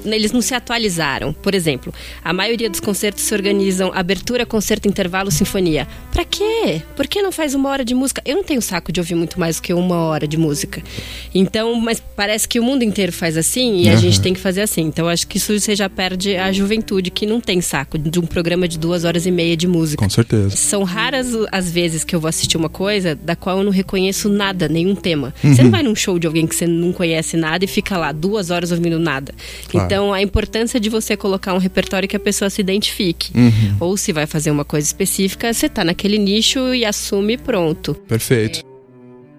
eles 0.05 0.33
não 0.33 0.41
se 0.41 0.53
atualizaram. 0.53 1.33
Por 1.33 1.55
exemplo, 1.55 1.95
a 2.25 2.33
maioria 2.33 2.69
dos 2.69 2.81
concertos 2.81 3.23
se 3.23 3.33
organizam 3.33 3.93
abertura, 3.95 4.45
concerto, 4.45 4.89
intervalo, 4.89 5.31
sinfonia. 5.31 5.87
Pra 6.13 6.25
quê? 6.25 6.83
Por 6.97 7.07
que 7.07 7.23
não 7.23 7.31
faz 7.31 7.55
uma 7.55 7.69
hora 7.69 7.85
de 7.85 7.95
música? 7.95 8.21
Eu 8.25 8.37
não 8.37 8.45
tenho 8.45 8.61
saco 8.61 8.91
de 8.91 8.99
ouvir 8.99 9.15
muito 9.15 9.39
mais 9.39 9.57
do 9.57 9.63
que 9.63 9.73
uma 9.73 9.97
hora 9.97 10.27
de 10.27 10.37
música. 10.37 10.83
Então, 11.33 11.75
mas 11.77 12.03
parece 12.17 12.49
que 12.49 12.59
o 12.59 12.63
mundo 12.63 12.83
inteiro 12.83 13.13
faz 13.13 13.37
assim 13.37 13.83
e 13.83 13.87
uhum. 13.87 13.93
a 13.93 13.97
gente 13.97 14.21
tem 14.21 14.35
que 14.35 14.41
fazer 14.41 14.63
assim. 14.63 14.83
Então, 14.83 15.09
acho 15.09 15.27
que 15.27 15.37
isso 15.37 15.59
você 15.59 15.77
já 15.77 15.89
perde 15.89 16.37
a 16.37 16.51
juventude 16.51 17.11
que 17.11 17.27
não 17.27 17.41
tem 17.41 17.61
saco 17.61 17.97
de 17.97 18.19
um 18.19 18.27
programa 18.27 18.67
de 18.67 18.79
duas 18.79 19.05
horas 19.05 19.25
e 19.25 19.31
meia 19.31 19.57
de 19.57 19.69
música. 19.69 20.03
Com 20.03 20.11
certeza. 20.11 20.57
São 20.57 20.80
raras 20.83 21.29
as 21.51 21.71
vezes 21.71 22.05
que 22.05 22.15
eu 22.15 22.21
vou 22.21 22.29
assistir 22.29 22.57
uma 22.57 22.69
coisa 22.69 23.15
da 23.15 23.37
qual 23.37 23.59
eu 23.59 23.65
não 23.65 23.73
reconheço 23.73 24.29
nada, 24.29 24.69
nenhum 24.69 24.95
tema. 24.95 25.35
Uhum. 25.43 25.55
Você 25.55 25.63
não 25.63 25.71
vai 25.71 25.83
num 25.83 25.95
show 25.95 26.19
de 26.19 26.27
alguém 26.27 26.47
que 26.47 26.55
você 26.55 26.67
não 26.67 26.93
conhece 26.93 27.37
nada 27.37 27.65
e 27.65 27.69
fica 27.69 27.97
lá 27.97 28.13
duas 28.13 28.51
horas 28.51 28.71
ouvindo 28.71 28.99
nada. 28.99 29.35
Claro. 29.69 29.87
Então, 29.87 30.13
a 30.13 30.23
importância 30.23 30.79
de 30.81 30.89
você 30.89 31.17
colocar 31.17 31.55
um 31.55 31.59
repertório 31.59 32.09
que 32.09 32.17
a 32.17 32.21
pessoa 32.21 32.51
se 32.51 32.61
identifique. 32.61 33.31
Uhum. 33.35 33.77
Ou 33.81 33.97
se 33.97 34.13
vai 34.13 34.27
fazer 34.27 34.51
uma 34.51 34.65
coisa 34.65 34.87
específica, 34.87 35.53
você 35.53 35.69
tá 35.69 35.85
naquele 35.85 36.19
nicho 36.19 36.75
e 36.75 36.85
assume 36.85 37.37
pronto. 37.37 37.95
Perfeito 37.95 38.71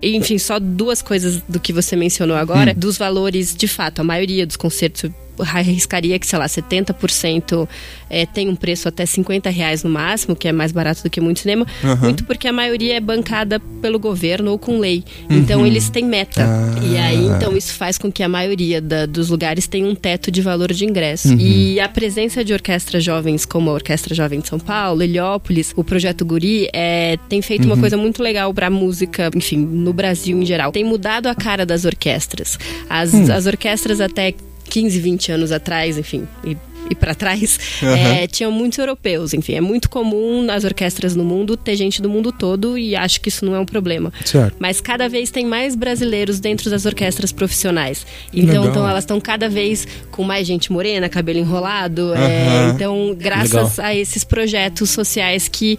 enfim, 0.02 0.38
só 0.38 0.60
duas 0.60 1.02
coisas 1.02 1.42
do 1.48 1.60
que 1.60 1.72
você 1.72 1.96
mencionou 1.96 2.36
agora, 2.36 2.72
hum. 2.72 2.76
dos 2.76 2.98
valores, 2.98 3.56
de 3.56 3.68
fato, 3.68 4.00
a 4.00 4.04
maioria 4.04 4.48
dos 4.48 4.56
concertos 4.56 5.12
arriscaria 5.42 6.18
que, 6.20 6.28
sei 6.28 6.40
lá, 6.40 6.46
70% 6.46 7.68
é, 8.10 8.26
tem 8.26 8.50
um 8.50 8.56
preço 8.56 8.88
até 8.88 9.06
50 9.06 9.50
reais 9.50 9.84
no 9.84 9.90
máximo, 9.90 10.36
que 10.36 10.48
é 10.48 10.52
mais 10.52 10.72
barato 10.72 11.04
do 11.04 11.10
que 11.10 11.22
muito 11.22 11.40
cinema, 11.40 11.66
uhum. 11.84 11.98
muito 11.98 12.24
porque 12.26 12.48
a 12.48 12.54
maioria 12.54 12.98
é 12.98 13.00
bancada 13.00 13.60
pelo 13.82 14.00
governo 14.00 14.52
ou 14.52 14.60
com 14.60 14.80
lei. 14.80 15.04
Uhum. 15.30 15.38
Então 15.38 15.66
eles 15.66 15.90
têm 15.90 16.06
meta. 16.06 16.44
Ah. 16.46 16.80
E 16.84 16.98
aí, 16.98 17.26
então, 17.26 17.56
isso 17.56 17.74
faz 17.74 17.98
com 17.98 18.12
que 18.12 18.24
a 18.24 18.30
maioria 18.30 18.82
da, 18.82 19.06
dos 19.06 19.30
lugares 19.30 19.68
tenha 19.68 19.88
um 19.88 19.96
teto 19.96 20.32
de 20.32 20.42
valor 20.42 20.74
de 20.74 20.86
ingresso. 20.86 21.30
Uhum. 21.30 21.38
E 21.40 21.80
a 21.80 21.88
presença 21.88 22.44
de 22.44 22.54
orquestras 22.54 23.04
jovens, 23.04 23.46
como 23.46 23.70
a 23.70 23.74
Orquestra 23.74 24.14
Jovem 24.14 24.40
de 24.40 24.48
São 24.48 24.60
Paulo, 24.60 25.02
Heliópolis, 25.02 25.74
o 25.76 25.84
Projeto 25.84 26.26
Guri, 26.26 26.70
é, 26.74 27.18
tem 27.30 27.42
feito 27.42 27.66
uma 27.66 27.76
uhum. 27.76 27.82
coisa 27.82 27.98
muito 27.98 28.22
legal 28.22 28.54
pra 28.54 28.70
música, 28.70 29.30
enfim, 29.36 29.58
no 29.58 29.94
Brasil 29.94 30.40
em 30.40 30.46
geral. 30.46 30.72
Tem 30.72 30.84
mudado 30.84 31.28
a 31.28 31.36
cara 31.36 31.66
das 31.66 31.86
orquestras. 31.86 32.58
As, 32.90 33.14
hum. 33.14 33.32
as 33.32 33.46
orquestras 33.46 34.02
até 34.02 34.34
15, 34.72 35.00
20 35.00 35.32
anos 35.34 35.52
atrás, 35.52 35.98
enfim, 35.98 36.26
e 36.46 36.56
e 36.90 36.96
para 36.96 37.16
trás, 37.16 37.58
uhum. 37.82 37.96
é, 37.96 38.28
tinham 38.28 38.52
muitos 38.52 38.78
europeus. 38.78 39.34
Enfim, 39.34 39.54
é 39.54 39.62
muito 39.62 39.90
comum 39.90 40.44
nas 40.44 40.66
orquestras 40.66 41.16
no 41.16 41.24
mundo 41.24 41.56
ter 41.56 41.76
gente 41.76 42.02
do 42.02 42.10
mundo 42.10 42.32
todo 42.32 42.78
e 42.78 42.96
acho 42.96 43.22
que 43.22 43.30
isso 43.30 43.46
não 43.46 43.56
é 43.56 43.60
um 43.60 43.66
problema. 43.66 44.12
Certo. 44.26 44.56
Mas 44.60 44.82
cada 44.82 45.08
vez 45.08 45.32
tem 45.32 45.46
mais 45.46 45.74
brasileiros 45.74 46.40
dentro 46.40 46.70
das 46.70 46.86
orquestras 46.86 47.32
profissionais. 47.32 48.06
Então, 48.34 48.66
então 48.66 48.88
elas 48.88 49.04
estão 49.04 49.22
cada 49.22 49.48
vez 49.48 49.88
com 50.12 50.24
mais 50.24 50.46
gente 50.46 50.72
morena, 50.72 51.08
cabelo 51.08 51.40
enrolado. 51.40 52.08
Uhum. 52.08 52.16
É, 52.16 52.72
então, 52.76 53.16
graças 53.18 53.78
Legal. 53.78 53.86
a 53.86 53.96
esses 53.96 54.26
projetos 54.26 54.90
sociais 54.90 55.48
que 55.48 55.78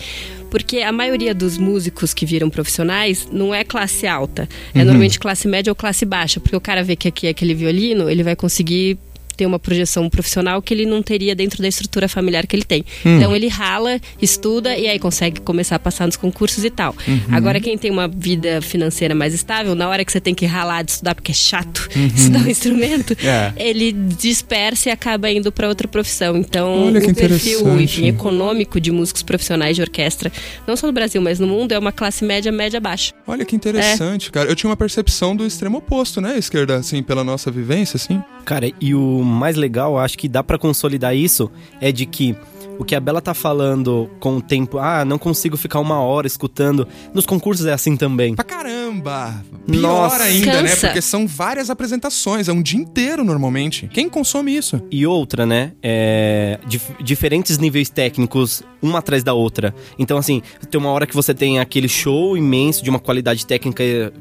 porque 0.52 0.82
a 0.82 0.92
maioria 0.92 1.34
dos 1.34 1.56
músicos 1.56 2.12
que 2.12 2.26
viram 2.26 2.50
profissionais 2.50 3.26
não 3.32 3.54
é 3.54 3.64
classe 3.64 4.06
alta, 4.06 4.46
é 4.74 4.80
uhum. 4.80 4.84
normalmente 4.84 5.18
classe 5.18 5.48
média 5.48 5.70
ou 5.70 5.74
classe 5.74 6.04
baixa, 6.04 6.40
porque 6.40 6.54
o 6.54 6.60
cara 6.60 6.84
vê 6.84 6.94
que 6.94 7.08
aqui 7.08 7.26
é 7.26 7.30
aquele 7.30 7.54
violino, 7.54 8.10
ele 8.10 8.22
vai 8.22 8.36
conseguir 8.36 8.98
ter 9.42 9.46
uma 9.46 9.58
projeção 9.58 10.08
profissional 10.08 10.62
que 10.62 10.72
ele 10.72 10.86
não 10.86 11.02
teria 11.02 11.34
dentro 11.34 11.60
da 11.60 11.68
estrutura 11.68 12.08
familiar 12.08 12.46
que 12.46 12.54
ele 12.54 12.64
tem. 12.64 12.84
Hum. 13.04 13.16
Então 13.16 13.34
ele 13.34 13.48
rala, 13.48 14.00
estuda 14.20 14.76
e 14.76 14.86
aí 14.86 14.98
consegue 14.98 15.40
começar 15.40 15.76
a 15.76 15.78
passar 15.78 16.06
nos 16.06 16.16
concursos 16.16 16.64
e 16.64 16.70
tal. 16.70 16.94
Uhum. 17.06 17.20
Agora 17.32 17.60
quem 17.60 17.76
tem 17.76 17.90
uma 17.90 18.06
vida 18.06 18.62
financeira 18.62 19.14
mais 19.14 19.34
estável, 19.34 19.74
na 19.74 19.88
hora 19.88 20.04
que 20.04 20.12
você 20.12 20.20
tem 20.20 20.34
que 20.34 20.46
ralar 20.46 20.82
de 20.82 20.92
estudar 20.92 21.14
porque 21.16 21.32
é 21.32 21.34
chato 21.34 21.88
uhum. 21.94 22.06
estudar 22.06 22.38
um 22.40 22.48
instrumento, 22.48 23.16
é. 23.24 23.52
ele 23.56 23.92
dispersa 23.92 24.90
e 24.90 24.92
acaba 24.92 25.28
indo 25.30 25.50
para 25.50 25.66
outra 25.66 25.88
profissão. 25.88 26.36
Então 26.36 26.86
Olha 26.86 27.00
o 27.00 27.14
perfil 27.14 27.80
enfim, 27.80 28.06
econômico 28.06 28.80
de 28.80 28.92
músicos 28.92 29.22
profissionais 29.22 29.74
de 29.74 29.82
orquestra, 29.82 30.30
não 30.66 30.76
só 30.76 30.86
no 30.86 30.92
Brasil, 30.92 31.20
mas 31.20 31.40
no 31.40 31.48
mundo, 31.48 31.72
é 31.72 31.78
uma 31.78 31.92
classe 31.92 32.24
média, 32.24 32.52
média 32.52 32.78
baixa. 32.78 33.12
Olha 33.26 33.44
que 33.44 33.56
interessante, 33.56 34.28
é. 34.28 34.30
cara. 34.30 34.48
Eu 34.48 34.54
tinha 34.54 34.70
uma 34.70 34.76
percepção 34.76 35.34
do 35.34 35.44
extremo 35.44 35.78
oposto, 35.78 36.20
né, 36.20 36.38
esquerda, 36.38 36.76
assim, 36.76 37.02
pela 37.02 37.24
nossa 37.24 37.50
vivência, 37.50 37.96
assim. 37.96 38.22
Cara, 38.44 38.70
e 38.80 38.94
o 38.94 39.22
mais 39.32 39.56
legal, 39.56 39.98
acho 39.98 40.16
que 40.18 40.28
dá 40.28 40.42
para 40.42 40.58
consolidar 40.58 41.16
isso, 41.16 41.50
é 41.80 41.90
de 41.90 42.06
que 42.06 42.36
o 42.78 42.84
que 42.84 42.94
a 42.94 43.00
Bela 43.00 43.20
tá 43.20 43.34
falando 43.34 44.10
com 44.18 44.36
o 44.36 44.42
tempo, 44.42 44.78
ah, 44.78 45.04
não 45.04 45.18
consigo 45.18 45.56
ficar 45.56 45.78
uma 45.80 46.00
hora 46.00 46.26
escutando. 46.26 46.86
Nos 47.14 47.26
concursos 47.26 47.66
é 47.66 47.72
assim 47.72 47.96
também. 47.96 48.34
Pra 48.34 48.44
caramba! 48.44 49.44
Pior 49.66 49.80
Nossa. 49.80 50.24
ainda, 50.24 50.62
né? 50.62 50.68
Cansa. 50.68 50.86
né? 50.86 50.88
Porque 50.88 51.02
são 51.02 51.26
várias 51.26 51.70
apresentações, 51.70 52.48
é 52.48 52.52
um 52.52 52.62
dia 52.62 52.80
inteiro 52.80 53.24
normalmente. 53.24 53.88
Quem 53.92 54.08
consome 54.08 54.56
isso? 54.56 54.82
E 54.90 55.06
outra, 55.06 55.46
né? 55.46 55.72
É, 55.82 56.58
dif 56.66 56.92
diferentes 57.00 57.58
níveis 57.58 57.88
técnicos, 57.88 58.62
uma 58.80 58.98
atrás 58.98 59.22
da 59.22 59.32
outra. 59.32 59.74
Então, 59.98 60.18
assim, 60.18 60.42
tem 60.70 60.80
uma 60.80 60.90
hora 60.90 61.06
que 61.06 61.14
você 61.14 61.32
tem 61.32 61.58
aquele 61.60 61.88
show 61.88 62.36
imenso 62.36 62.82
de 62.82 62.90
uma 62.90 62.98
qualidade 62.98 63.46
técnica 63.46 64.12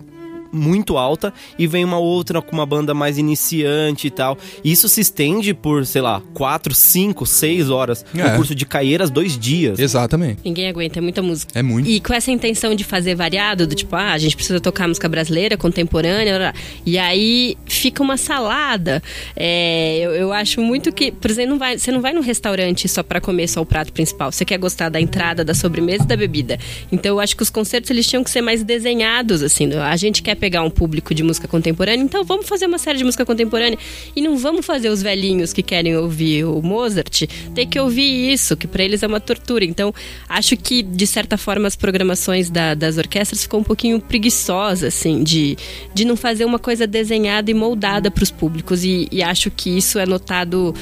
muito 0.51 0.97
alta 0.97 1.33
e 1.57 1.67
vem 1.67 1.83
uma 1.83 1.97
outra 1.97 2.41
com 2.41 2.53
uma 2.53 2.65
banda 2.65 2.93
mais 2.93 3.17
iniciante 3.17 4.07
e 4.07 4.11
tal. 4.11 4.37
Isso 4.63 4.87
se 4.89 5.01
estende 5.01 5.53
por, 5.53 5.85
sei 5.85 6.01
lá, 6.01 6.21
4, 6.33 6.73
5, 6.73 7.25
6 7.25 7.69
horas. 7.69 8.05
É. 8.15 8.25
O 8.25 8.35
curso 8.35 8.53
de 8.53 8.65
Caieiras, 8.65 9.09
dois 9.09 9.37
dias. 9.37 9.79
Exatamente. 9.79 10.39
Ninguém 10.43 10.67
aguenta, 10.67 10.99
é 10.99 11.01
muita 11.01 11.21
música. 11.21 11.51
É 11.57 11.61
muito. 11.61 11.89
E 11.89 11.99
com 11.99 12.13
essa 12.13 12.31
intenção 12.31 12.75
de 12.75 12.83
fazer 12.83 13.15
variado, 13.15 13.67
do 13.67 13.75
tipo, 13.75 13.95
ah, 13.95 14.11
a 14.11 14.17
gente 14.17 14.35
precisa 14.35 14.59
tocar 14.59 14.87
música 14.87 15.07
brasileira, 15.07 15.57
contemporânea, 15.57 16.53
e 16.85 16.97
aí 16.97 17.57
fica 17.65 18.01
uma 18.03 18.17
salada. 18.17 19.01
É, 19.35 19.99
eu, 19.99 20.11
eu, 20.11 20.33
acho 20.33 20.61
muito 20.61 20.91
que, 20.91 21.11
por 21.11 21.29
exemplo, 21.29 21.51
não 21.51 21.59
vai, 21.59 21.77
você 21.77 21.91
não 21.91 22.01
vai 22.01 22.13
num 22.13 22.21
restaurante 22.21 22.87
só 22.87 23.03
para 23.03 23.19
comer 23.19 23.47
só 23.47 23.61
o 23.61 23.65
prato 23.65 23.91
principal. 23.91 24.31
Você 24.31 24.45
quer 24.45 24.57
gostar 24.57 24.89
da 24.89 24.99
entrada, 24.99 25.43
da 25.43 25.53
sobremesa 25.53 26.03
e 26.03 26.07
da 26.07 26.15
bebida. 26.15 26.57
Então 26.91 27.15
eu 27.15 27.19
acho 27.19 27.35
que 27.35 27.43
os 27.43 27.49
concertos 27.49 27.89
eles 27.91 28.07
tinham 28.07 28.23
que 28.23 28.29
ser 28.29 28.41
mais 28.41 28.63
desenhados, 28.63 29.43
assim. 29.43 29.71
A 29.73 29.95
gente 29.95 30.21
quer 30.21 30.35
pegar 30.41 30.63
um 30.63 30.71
público 30.71 31.13
de 31.13 31.21
música 31.21 31.47
contemporânea, 31.47 32.03
então 32.03 32.23
vamos 32.23 32.49
fazer 32.49 32.65
uma 32.65 32.79
série 32.79 32.97
de 32.97 33.03
música 33.03 33.23
contemporânea 33.23 33.77
e 34.15 34.21
não 34.21 34.35
vamos 34.35 34.65
fazer 34.65 34.89
os 34.89 34.99
velhinhos 35.03 35.53
que 35.53 35.61
querem 35.61 35.95
ouvir 35.95 36.45
o 36.45 36.59
Mozart 36.63 37.27
ter 37.53 37.67
que 37.67 37.79
ouvir 37.79 38.33
isso, 38.33 38.57
que 38.57 38.65
para 38.65 38.83
eles 38.83 39.03
é 39.03 39.07
uma 39.07 39.19
tortura. 39.19 39.63
Então, 39.63 39.93
acho 40.27 40.57
que 40.57 40.81
de 40.81 41.05
certa 41.05 41.37
forma 41.37 41.67
as 41.67 41.75
programações 41.75 42.49
da, 42.49 42.73
das 42.73 42.97
orquestras 42.97 43.43
ficou 43.43 43.59
um 43.59 43.63
pouquinho 43.63 44.01
preguiçosas, 44.01 44.95
assim, 44.95 45.23
de, 45.23 45.55
de 45.93 46.05
não 46.05 46.15
fazer 46.15 46.43
uma 46.43 46.57
coisa 46.57 46.87
desenhada 46.87 47.51
e 47.51 47.53
moldada 47.53 48.09
para 48.09 48.23
os 48.23 48.31
públicos 48.31 48.83
e, 48.83 49.07
e 49.11 49.21
acho 49.21 49.51
que 49.51 49.69
isso 49.77 49.99
é 49.99 50.07
notado 50.07 50.73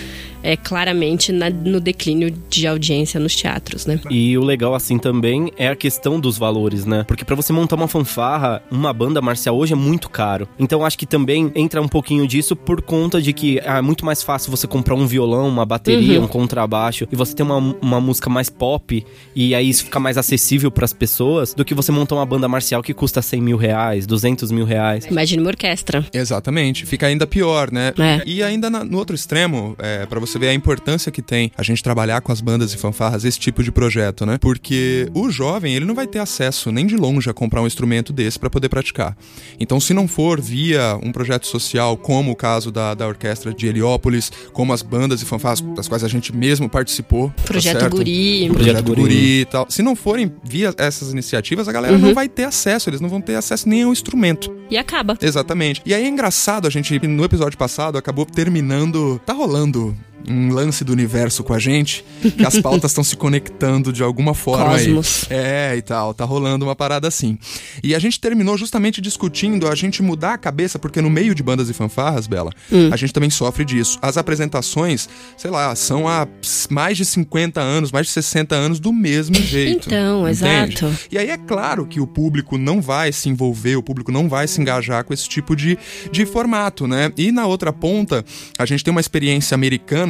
é, 0.43 0.55
claramente 0.55 1.31
na, 1.31 1.49
no 1.49 1.79
declínio 1.79 2.31
de 2.49 2.67
audiência 2.67 3.19
nos 3.19 3.35
teatros, 3.35 3.85
né? 3.85 3.99
E 4.09 4.37
o 4.37 4.43
legal, 4.43 4.73
assim, 4.73 4.97
também 4.97 5.51
é 5.57 5.67
a 5.67 5.75
questão 5.75 6.19
dos 6.19 6.37
valores, 6.37 6.85
né? 6.85 7.03
Porque 7.07 7.25
para 7.25 7.35
você 7.35 7.51
montar 7.53 7.75
uma 7.75 7.87
fanfarra, 7.87 8.61
uma 8.71 8.93
banda 8.93 9.21
marcial 9.21 9.57
hoje 9.57 9.73
é 9.73 9.75
muito 9.75 10.09
caro. 10.09 10.47
Então 10.57 10.85
acho 10.85 10.97
que 10.97 11.05
também 11.05 11.51
entra 11.55 11.81
um 11.81 11.87
pouquinho 11.87 12.27
disso 12.27 12.55
por 12.55 12.81
conta 12.81 13.21
de 13.21 13.33
que 13.33 13.59
ah, 13.65 13.77
é 13.77 13.81
muito 13.81 14.05
mais 14.05 14.23
fácil 14.23 14.51
você 14.51 14.67
comprar 14.67 14.95
um 14.95 15.05
violão, 15.05 15.47
uma 15.47 15.65
bateria, 15.65 16.19
uhum. 16.19 16.25
um 16.25 16.27
contrabaixo 16.27 17.07
e 17.11 17.15
você 17.15 17.33
ter 17.33 17.43
uma, 17.43 17.57
uma 17.57 17.99
música 18.01 18.29
mais 18.29 18.49
pop 18.49 19.05
e 19.35 19.55
aí 19.55 19.69
isso 19.69 19.85
fica 19.85 19.99
mais 19.99 20.17
acessível 20.17 20.71
para 20.71 20.85
as 20.85 20.93
pessoas 20.93 21.53
do 21.53 21.65
que 21.65 21.73
você 21.73 21.91
montar 21.91 22.15
uma 22.15 22.25
banda 22.25 22.47
marcial 22.47 22.81
que 22.83 22.93
custa 22.93 23.21
100 23.21 23.41
mil 23.41 23.57
reais, 23.57 24.05
200 24.05 24.51
mil 24.51 24.65
reais. 24.65 25.05
Imagine 25.05 25.41
uma 25.41 25.49
orquestra. 25.49 26.05
Exatamente. 26.13 26.85
Fica 26.85 27.07
ainda 27.07 27.25
pior, 27.25 27.71
né? 27.71 27.93
É. 27.97 28.21
E 28.25 28.43
ainda 28.43 28.69
na, 28.69 28.83
no 28.83 28.97
outro 28.97 29.15
extremo, 29.15 29.75
é, 29.79 30.05
para 30.05 30.19
você 30.19 30.28
você 30.29 30.39
vê 30.39 30.49
a 30.49 30.53
importância 30.53 31.11
que 31.11 31.21
tem 31.21 31.51
a 31.57 31.63
gente 31.63 31.81
trabalhar 31.81 32.21
com 32.21 32.31
as 32.31 32.39
bandas 32.39 32.73
e 32.73 32.77
fanfarras 32.77 33.25
esse 33.25 33.39
tipo 33.39 33.63
de 33.63 33.71
projeto, 33.71 34.25
né? 34.25 34.37
Porque 34.37 35.09
o 35.13 35.29
jovem, 35.29 35.73
ele 35.73 35.85
não 35.85 35.95
vai 35.95 36.05
ter 36.05 36.19
acesso 36.19 36.71
nem 36.71 36.85
de 36.85 36.95
longe 36.95 37.29
a 37.29 37.33
comprar 37.33 37.61
um 37.61 37.67
instrumento 37.67 38.13
desse 38.13 38.37
para 38.37 38.49
poder 38.49 38.69
praticar. 38.69 39.17
Então, 39.59 39.79
se 39.79 39.93
não 39.93 40.07
for 40.07 40.39
via 40.39 40.97
um 41.01 41.11
projeto 41.11 41.47
social, 41.47 41.97
como 41.97 42.31
o 42.31 42.35
caso 42.35 42.71
da, 42.71 42.93
da 42.93 43.07
orquestra 43.07 43.53
de 43.53 43.67
Heliópolis, 43.67 44.31
como 44.53 44.71
as 44.71 44.81
bandas 44.81 45.21
e 45.21 45.25
fanfarras 45.25 45.61
das 45.61 45.87
quais 45.87 46.03
a 46.03 46.07
gente 46.07 46.35
mesmo 46.35 46.69
participou. 46.69 47.29
Tá 47.29 47.43
projeto 47.43 47.79
tá 47.79 47.89
Guri. 47.89 48.49
Projeto, 48.49 48.53
Projeto 48.53 48.85
Guri. 48.85 49.01
Guri 49.01 49.41
e 49.41 49.45
tal. 49.45 49.65
Se 49.69 49.81
não 49.81 49.95
forem 49.95 50.31
via 50.43 50.73
essas 50.77 51.11
iniciativas, 51.11 51.67
a 51.67 51.71
galera 51.71 51.95
uhum. 51.95 51.99
não 51.99 52.13
vai 52.13 52.29
ter 52.29 52.43
acesso, 52.43 52.89
eles 52.89 53.01
não 53.01 53.09
vão 53.09 53.21
ter 53.21 53.35
acesso 53.35 53.67
nem 53.67 53.83
ao 53.83 53.91
instrumento. 53.91 54.55
E 54.69 54.77
acaba. 54.77 55.17
Exatamente. 55.19 55.81
E 55.85 55.93
aí 55.93 56.03
é 56.03 56.07
engraçado, 56.07 56.67
a 56.67 56.69
gente, 56.69 56.99
no 57.07 57.23
episódio 57.23 57.57
passado, 57.57 57.97
acabou 57.97 58.25
terminando. 58.25 59.19
Tá 59.25 59.33
rolando 59.33 59.97
um 60.27 60.51
lance 60.53 60.83
do 60.83 60.91
universo 60.91 61.43
com 61.43 61.53
a 61.53 61.59
gente, 61.59 62.03
que 62.37 62.45
as 62.45 62.59
pautas 62.59 62.91
estão 62.91 63.03
se 63.03 63.15
conectando 63.15 63.91
de 63.93 64.03
alguma 64.03 64.33
forma 64.33 64.71
Cosmos. 64.71 65.25
aí. 65.29 65.37
É, 65.37 65.75
e 65.77 65.81
tal, 65.81 66.13
tá 66.13 66.23
rolando 66.25 66.65
uma 66.65 66.75
parada 66.75 67.07
assim. 67.07 67.37
E 67.83 67.95
a 67.95 67.99
gente 67.99 68.19
terminou 68.19 68.57
justamente 68.57 69.01
discutindo 69.01 69.67
a 69.67 69.75
gente 69.75 70.01
mudar 70.03 70.33
a 70.33 70.37
cabeça, 70.37 70.77
porque 70.77 71.01
no 71.01 71.09
meio 71.09 71.33
de 71.33 71.41
bandas 71.43 71.69
e 71.69 71.73
fanfarras, 71.73 72.27
Bela, 72.27 72.51
Hum. 72.71 72.89
a 72.91 72.95
gente 72.97 73.13
também 73.13 73.29
sofre 73.29 73.63
disso. 73.65 73.97
As 74.01 74.17
apresentações, 74.17 75.07
sei 75.37 75.51
lá, 75.51 75.73
são 75.75 76.07
há 76.07 76.27
mais 76.69 76.97
de 76.97 77.05
50 77.05 77.59
anos, 77.61 77.91
mais 77.91 78.07
de 78.07 78.13
60 78.13 78.55
anos 78.55 78.79
do 78.79 78.91
mesmo 78.93 79.35
jeito. 79.41 79.87
Então, 79.87 80.27
entende? 80.29 80.75
exato. 80.75 80.95
E 81.11 81.17
aí 81.17 81.29
é 81.29 81.37
claro 81.37 81.85
que 81.85 81.99
o 81.99 82.07
público 82.07 82.57
não 82.57 82.81
vai 82.81 83.11
se 83.11 83.29
envolver, 83.29 83.75
o 83.77 83.83
público 83.83 84.11
não 84.11 84.27
vai 84.27 84.47
se 84.47 84.61
engajar 84.61 85.03
com 85.03 85.13
esse 85.13 85.27
tipo 85.27 85.55
de, 85.55 85.77
de 86.11 86.25
formato, 86.25 86.87
né? 86.87 87.11
E 87.17 87.31
na 87.31 87.45
outra 87.45 87.71
ponta, 87.73 88.23
a 88.57 88.65
gente 88.65 88.83
tem 88.83 88.91
uma 88.91 89.01
experiência 89.01 89.55
americana 89.55 90.08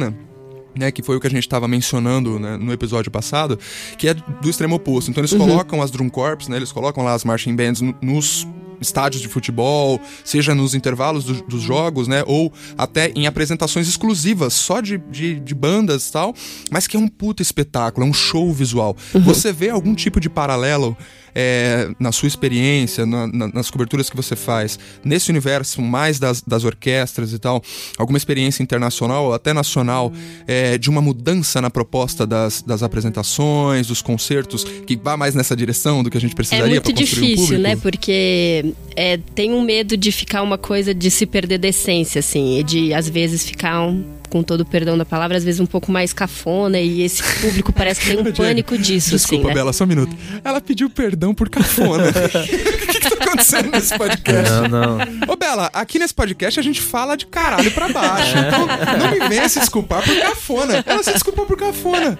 né, 0.78 0.90
que 0.92 1.02
foi 1.02 1.16
o 1.16 1.20
que 1.20 1.26
a 1.26 1.30
gente 1.30 1.42
estava 1.42 1.66
mencionando 1.66 2.38
né, 2.38 2.56
no 2.56 2.72
episódio 2.72 3.10
passado, 3.10 3.58
que 3.98 4.08
é 4.08 4.14
do 4.14 4.48
extremo 4.48 4.76
oposto. 4.76 5.10
Então 5.10 5.20
eles 5.20 5.32
colocam 5.32 5.82
as 5.82 5.90
drum 5.90 6.08
corps, 6.08 6.48
né, 6.48 6.56
eles 6.56 6.70
colocam 6.72 7.02
lá 7.04 7.12
as 7.14 7.24
marching 7.24 7.54
bands 7.56 7.80
no- 7.80 7.94
nos 8.00 8.46
estádios 8.80 9.20
de 9.20 9.28
futebol, 9.28 10.00
seja 10.24 10.54
nos 10.54 10.74
intervalos 10.74 11.24
do- 11.24 11.42
dos 11.42 11.60
jogos, 11.60 12.08
né, 12.08 12.22
ou 12.26 12.50
até 12.78 13.10
em 13.14 13.26
apresentações 13.26 13.86
exclusivas 13.88 14.54
só 14.54 14.80
de, 14.80 14.96
de, 15.10 15.38
de 15.40 15.54
bandas 15.54 16.08
e 16.08 16.12
tal, 16.12 16.34
mas 16.70 16.86
que 16.86 16.96
é 16.96 17.00
um 17.00 17.06
puta 17.08 17.42
espetáculo, 17.42 18.06
é 18.06 18.08
um 18.08 18.14
show 18.14 18.50
visual. 18.52 18.96
Você 19.12 19.52
vê 19.52 19.68
algum 19.68 19.94
tipo 19.94 20.18
de 20.18 20.30
paralelo 20.30 20.96
é, 21.34 21.88
na 21.98 22.12
sua 22.12 22.28
experiência, 22.28 23.04
na- 23.06 23.26
na- 23.26 23.48
nas 23.48 23.70
coberturas 23.70 24.08
que 24.10 24.16
você 24.16 24.34
faz, 24.36 24.78
nesse 25.04 25.30
universo 25.30 25.80
mais 25.82 26.18
das, 26.18 26.42
das 26.42 26.64
orquestras 26.64 27.32
e 27.32 27.38
tal, 27.38 27.62
alguma 27.98 28.16
experiência 28.18 28.62
internacional 28.62 29.26
ou 29.26 29.34
até 29.34 29.52
nacional 29.52 30.12
é, 30.46 30.76
de 30.78 30.88
uma 30.90 31.00
mudança 31.00 31.60
na 31.60 31.70
proposta 31.70 32.26
das, 32.26 32.62
das 32.62 32.82
apresentações, 32.82 33.86
dos 33.86 34.02
concertos, 34.02 34.64
que 34.64 34.96
vá 34.96 35.16
mais 35.16 35.34
nessa 35.34 35.56
direção 35.56 36.02
do 36.02 36.10
que 36.10 36.16
a 36.16 36.20
gente 36.20 36.32
É 36.32 36.36
precisaria 36.36 36.66
muito 36.68 36.82
para 36.82 36.94
construir 36.94 37.22
um 37.22 37.26
difícil, 37.26 37.44
público? 37.56 37.62
né? 37.62 37.76
Porque 37.76 38.74
é, 38.96 39.18
tem 39.34 39.52
um 39.52 39.62
medo 39.62 39.96
de 39.96 40.10
ficar 40.12 40.42
uma 40.42 40.58
coisa 40.58 40.94
de 40.94 41.10
se 41.10 41.26
perder 41.26 41.58
da 41.58 41.68
essência, 41.68 42.18
assim, 42.20 42.58
e 42.58 42.62
de 42.62 42.94
às 42.94 43.08
vezes 43.08 43.44
ficar 43.44 43.82
um, 43.82 44.04
com 44.30 44.42
todo 44.42 44.60
o 44.60 44.64
perdão 44.64 44.96
da 44.96 45.04
palavra, 45.04 45.36
às 45.36 45.44
vezes 45.44 45.60
um 45.60 45.66
pouco 45.66 45.90
mais 45.90 46.12
cafona, 46.12 46.80
e 46.80 47.02
esse 47.02 47.22
público 47.40 47.72
parece 47.72 48.00
que 48.00 48.06
tem 48.06 48.18
um 48.18 48.22
Diego, 48.30 48.36
pânico 48.36 48.78
disso, 48.78 49.10
Desculpa, 49.10 49.42
assim, 49.42 49.48
né? 49.48 49.54
Bela, 49.54 49.72
só 49.72 49.84
um 49.84 49.86
minuto. 49.88 50.16
Ela 50.42 50.60
pediu 50.60 50.88
perdão 50.88 51.34
por 51.34 51.48
cafona. 51.50 52.04
o 52.08 52.86
que, 52.86 53.00
que 53.00 53.10
tá 53.10 53.24
acontecendo 53.24 53.70
nesse 53.70 53.98
podcast? 53.98 54.50
Não, 54.50 54.68
não. 54.68 54.98
Ô, 55.28 55.36
Bela, 55.36 55.68
aqui 55.72 55.98
nesse 55.98 56.14
podcast 56.14 56.58
a 56.58 56.62
gente 56.62 56.80
fala 56.80 57.16
de 57.16 57.26
caralho 57.26 57.70
pra 57.72 57.88
baixo. 57.88 58.34
Então 58.38 58.66
não 58.98 59.10
me 59.10 59.28
venha 59.28 59.48
se 59.48 59.58
desculpar 59.58 60.02
por 60.02 60.16
cafona. 60.16 60.84
Ela 60.86 61.02
se 61.02 61.12
desculpou 61.12 61.46
por 61.46 61.56
cafona. 61.56 62.18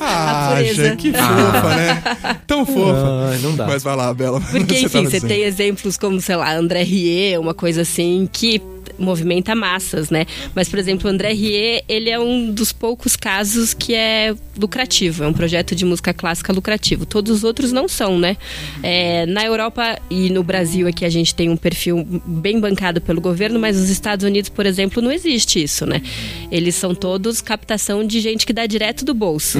Ah, 0.00 0.56
gente, 0.62 0.96
que 0.96 1.12
fofa, 1.12 1.74
né? 1.74 2.02
Tão 2.46 2.66
fofa. 2.66 3.30
Ai, 3.30 3.38
não 3.38 3.56
dá. 3.56 3.66
Mas 3.66 3.82
vai 3.82 3.96
lá, 3.96 4.12
Bela. 4.12 4.40
Porque, 4.50 4.74
enfim, 4.74 4.88
tava 4.88 5.04
você 5.04 5.16
dizendo. 5.16 5.28
tem 5.28 5.42
exemplos 5.42 5.96
como, 5.96 6.20
sei 6.20 6.36
lá, 6.36 6.54
André 6.54 6.82
Rie, 6.82 7.38
uma 7.38 7.54
coisa 7.54 7.82
assim, 7.82 8.28
que 8.30 8.60
movimenta 8.98 9.54
massas, 9.54 10.10
né? 10.10 10.26
Mas, 10.54 10.68
por 10.68 10.78
exemplo, 10.78 11.08
o 11.08 11.12
André 11.12 11.32
Rie, 11.32 11.82
ele 11.88 12.10
é 12.10 12.18
um 12.18 12.50
dos 12.50 12.72
poucos 12.72 13.16
casos 13.16 13.74
que 13.74 13.94
é 13.94 14.34
lucrativo, 14.58 15.24
é 15.24 15.28
um 15.28 15.32
projeto 15.32 15.74
de 15.74 15.84
música 15.84 16.12
clássica 16.14 16.52
lucrativo. 16.52 17.06
Todos 17.06 17.38
os 17.38 17.44
outros 17.44 17.72
não 17.72 17.88
são, 17.88 18.18
né? 18.18 18.36
É, 18.82 19.26
na 19.26 19.44
Europa 19.44 19.98
e 20.10 20.30
no 20.30 20.42
Brasil 20.42 20.86
aqui 20.86 21.04
a 21.04 21.10
gente 21.10 21.34
tem 21.34 21.48
um 21.48 21.56
perfil 21.56 22.04
bem 22.26 22.58
bancado 22.60 23.00
pelo 23.00 23.20
governo, 23.20 23.58
mas 23.58 23.76
nos 23.76 23.90
Estados 23.90 24.24
Unidos, 24.24 24.48
por 24.48 24.66
exemplo, 24.66 25.02
não 25.02 25.12
existe 25.12 25.62
isso, 25.62 25.86
né? 25.86 26.02
Eles 26.50 26.74
são 26.74 26.94
todos 26.94 27.40
captação 27.40 28.04
de 28.04 28.20
gente 28.20 28.46
que 28.46 28.52
dá 28.52 28.66
direto 28.66 29.04
do 29.04 29.14
bolso. 29.14 29.58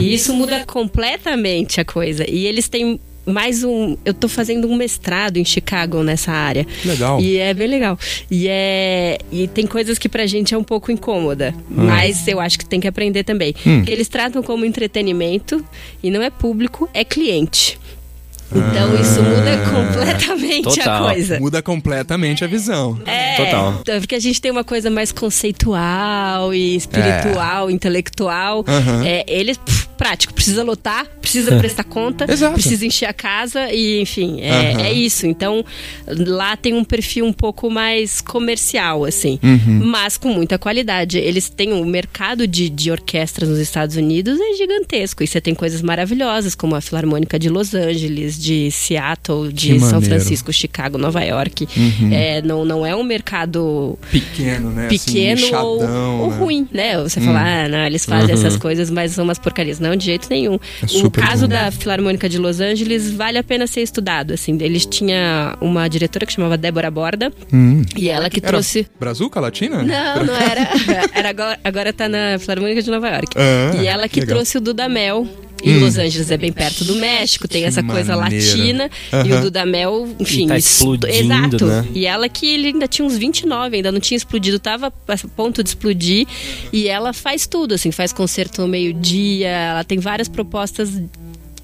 E 0.00 0.12
isso 0.14 0.32
muda 0.34 0.64
completamente 0.64 1.80
a 1.80 1.84
coisa. 1.84 2.28
E 2.28 2.46
eles 2.46 2.68
têm 2.68 3.00
mais 3.28 3.62
um. 3.62 3.96
Eu 4.04 4.14
tô 4.14 4.28
fazendo 4.28 4.68
um 4.68 4.76
mestrado 4.76 5.36
em 5.36 5.44
Chicago 5.44 6.02
nessa 6.02 6.32
área. 6.32 6.66
Legal. 6.84 7.20
E 7.20 7.36
é 7.38 7.52
bem 7.54 7.68
legal. 7.68 7.98
E 8.30 8.46
é. 8.48 9.18
E 9.30 9.46
tem 9.48 9.66
coisas 9.66 9.98
que 9.98 10.08
pra 10.08 10.26
gente 10.26 10.54
é 10.54 10.58
um 10.58 10.64
pouco 10.64 10.90
incômoda. 10.90 11.54
Mas 11.68 12.26
eu 12.26 12.40
acho 12.40 12.58
que 12.58 12.66
tem 12.66 12.80
que 12.80 12.88
aprender 12.88 13.24
também. 13.24 13.52
Porque 13.52 13.90
eles 13.90 14.08
tratam 14.08 14.42
como 14.42 14.64
entretenimento 14.64 15.64
e 16.02 16.10
não 16.10 16.22
é 16.22 16.30
público, 16.30 16.88
é 16.94 17.04
cliente. 17.04 17.78
Então 18.50 18.94
isso 18.98 19.22
muda 19.22 19.58
completamente 19.70 20.62
Total. 20.62 21.04
a 21.04 21.12
coisa. 21.12 21.38
Muda 21.40 21.62
completamente 21.62 22.44
a 22.44 22.46
visão. 22.46 22.98
É, 23.04 23.36
Total. 23.36 23.82
Porque 24.00 24.14
a 24.14 24.18
gente 24.18 24.40
tem 24.40 24.50
uma 24.50 24.64
coisa 24.64 24.90
mais 24.90 25.12
conceitual 25.12 26.54
e 26.54 26.74
espiritual, 26.76 27.70
intelectual. 27.70 28.64
Aham. 28.66 29.06
É, 29.06 29.24
ele, 29.28 29.54
pff, 29.54 29.87
prático, 29.98 30.32
precisa 30.32 30.62
lotar, 30.62 31.04
precisa 31.20 31.56
prestar 31.58 31.84
conta, 31.84 32.24
Exato. 32.30 32.54
precisa 32.54 32.86
encher 32.86 33.06
a 33.06 33.12
casa 33.12 33.70
e, 33.72 34.00
enfim, 34.00 34.40
é, 34.40 34.72
Aham. 34.72 34.80
é 34.82 34.92
isso. 34.92 35.26
Então, 35.26 35.64
lá 36.06 36.56
tem 36.56 36.72
um 36.72 36.84
perfil 36.84 37.26
um 37.26 37.32
pouco 37.32 37.68
mais 37.68 38.20
comercial, 38.20 39.04
assim, 39.04 39.38
Uhum. 39.42 39.80
mas 39.84 40.16
com 40.16 40.28
muita 40.28 40.56
qualidade. 40.58 41.18
Eles 41.18 41.48
têm 41.50 41.72
um 41.72 41.84
mercado 41.84 42.46
de, 42.46 42.70
de 42.70 42.90
orquestras 42.90 43.48
nos 43.48 43.58
Estados 43.58 43.96
Unidos 43.96 44.38
é 44.40 44.54
gigantesco. 44.56 45.22
E 45.22 45.26
você 45.26 45.40
tem 45.40 45.54
coisas 45.54 45.82
maravilhosas, 45.82 46.54
como 46.54 46.74
a 46.76 46.80
Filarmônica 46.80 47.38
de 47.38 47.48
Los 47.48 47.74
Angeles, 47.74 48.38
de 48.40 48.70
Seattle, 48.70 49.52
de 49.52 49.72
Que 49.74 49.80
São 49.80 49.92
maneiro. 49.92 49.96
Uhum. 49.98 50.02
Francisco, 50.20 50.52
Chicago, 50.52 50.96
Nova 50.96 51.22
York. 51.24 51.68
É, 52.12 52.40
não, 52.42 52.64
não 52.64 52.86
é 52.86 52.94
um 52.94 53.02
mercado 53.02 53.98
Pequeno, 54.10 54.70
né? 54.70 54.86
pequeno 54.88 55.40
assim, 55.44 55.54
ou, 55.54 56.28
né? 56.30 56.36
ruim, 56.38 56.68
né? 56.72 56.96
Você 57.02 57.20
fala, 57.20 57.40
ah, 57.40 57.68
não, 57.68 57.78
eles 57.84 58.04
fazem 58.04 58.32
essas 58.34 58.56
coisas, 58.56 58.90
mas 58.90 59.12
são 59.12 59.24
umas 59.24 59.38
porcarias. 59.38 59.80
Não, 59.80 59.87
de 59.96 60.04
jeito 60.06 60.28
nenhum. 60.30 60.54
É 60.82 61.06
o 61.06 61.10
caso 61.10 61.42
bom. 61.46 61.48
da 61.54 61.70
Filarmônica 61.70 62.28
de 62.28 62.38
Los 62.38 62.60
Angeles 62.60 63.10
vale 63.10 63.38
a 63.38 63.42
pena 63.44 63.66
ser 63.66 63.82
estudado, 63.82 64.32
assim. 64.34 64.56
Eles 64.60 64.86
tinha 64.86 65.56
uma 65.60 65.88
diretora 65.88 66.26
que 66.26 66.32
chamava 66.32 66.56
Débora 66.56 66.90
Borda, 66.90 67.32
Hum. 67.52 67.82
e 67.96 68.08
ela 68.08 68.28
que 68.30 68.40
Era 68.40 68.48
trouxe... 68.48 68.86
Brazuca 68.98 69.40
Latina? 69.40 69.82
Não, 69.82 70.24
não 70.24 70.36
era. 70.36 70.68
Era 71.14 71.28
agora, 71.30 71.58
agora 71.64 71.92
tá 71.92 72.08
na 72.08 72.38
Filarmônica 72.38 72.82
de 72.82 72.90
Nova 72.90 73.08
York. 73.08 73.36
Ah, 73.36 73.76
e 73.82 73.86
ela 73.86 74.08
que 74.08 74.20
legal. 74.20 74.36
trouxe 74.36 74.58
o 74.58 74.60
Dudamel. 74.60 75.26
E 75.62 75.72
Los 75.78 75.98
Angeles 75.98 76.30
é 76.30 76.36
bem 76.36 76.52
perto 76.52 76.84
do 76.84 76.94
México, 76.96 77.48
tem 77.48 77.62
Que 77.62 77.68
essa 77.68 77.82
coisa 77.82 78.16
maneiro. 78.16 78.46
latina. 78.46 78.90
E 79.12 79.16
Aham. 79.32 79.38
o 79.38 79.42
Dudamel, 79.42 80.08
enfim, 80.20 80.46
tá 80.46 80.56
isso- 80.56 80.68
explodindo, 80.96 81.56
Exato. 81.56 81.66
né? 81.66 81.86
E 81.94 82.06
ela 82.06 82.28
que 82.28 82.46
ele 82.46 82.68
ainda 82.68 82.86
tinha 82.86 83.04
uns 83.04 83.16
29, 83.16 83.76
ainda 83.76 83.90
não 83.90 83.98
tinha 84.00 84.16
explodido, 84.16 84.58
tava 84.60 84.86
a 84.86 85.16
ponto 85.36 85.62
de 85.62 85.70
explodir. 85.70 86.26
E 86.72 86.86
ela 86.88 87.12
faz 87.12 87.46
tudo, 87.46 87.74
assim, 87.74 87.90
faz 87.90 88.12
concerto 88.12 88.62
no 88.62 88.68
meio-dia, 88.68 89.48
ela 89.48 89.84
tem 89.84 89.98
várias 89.98 90.28
propostas 90.28 90.90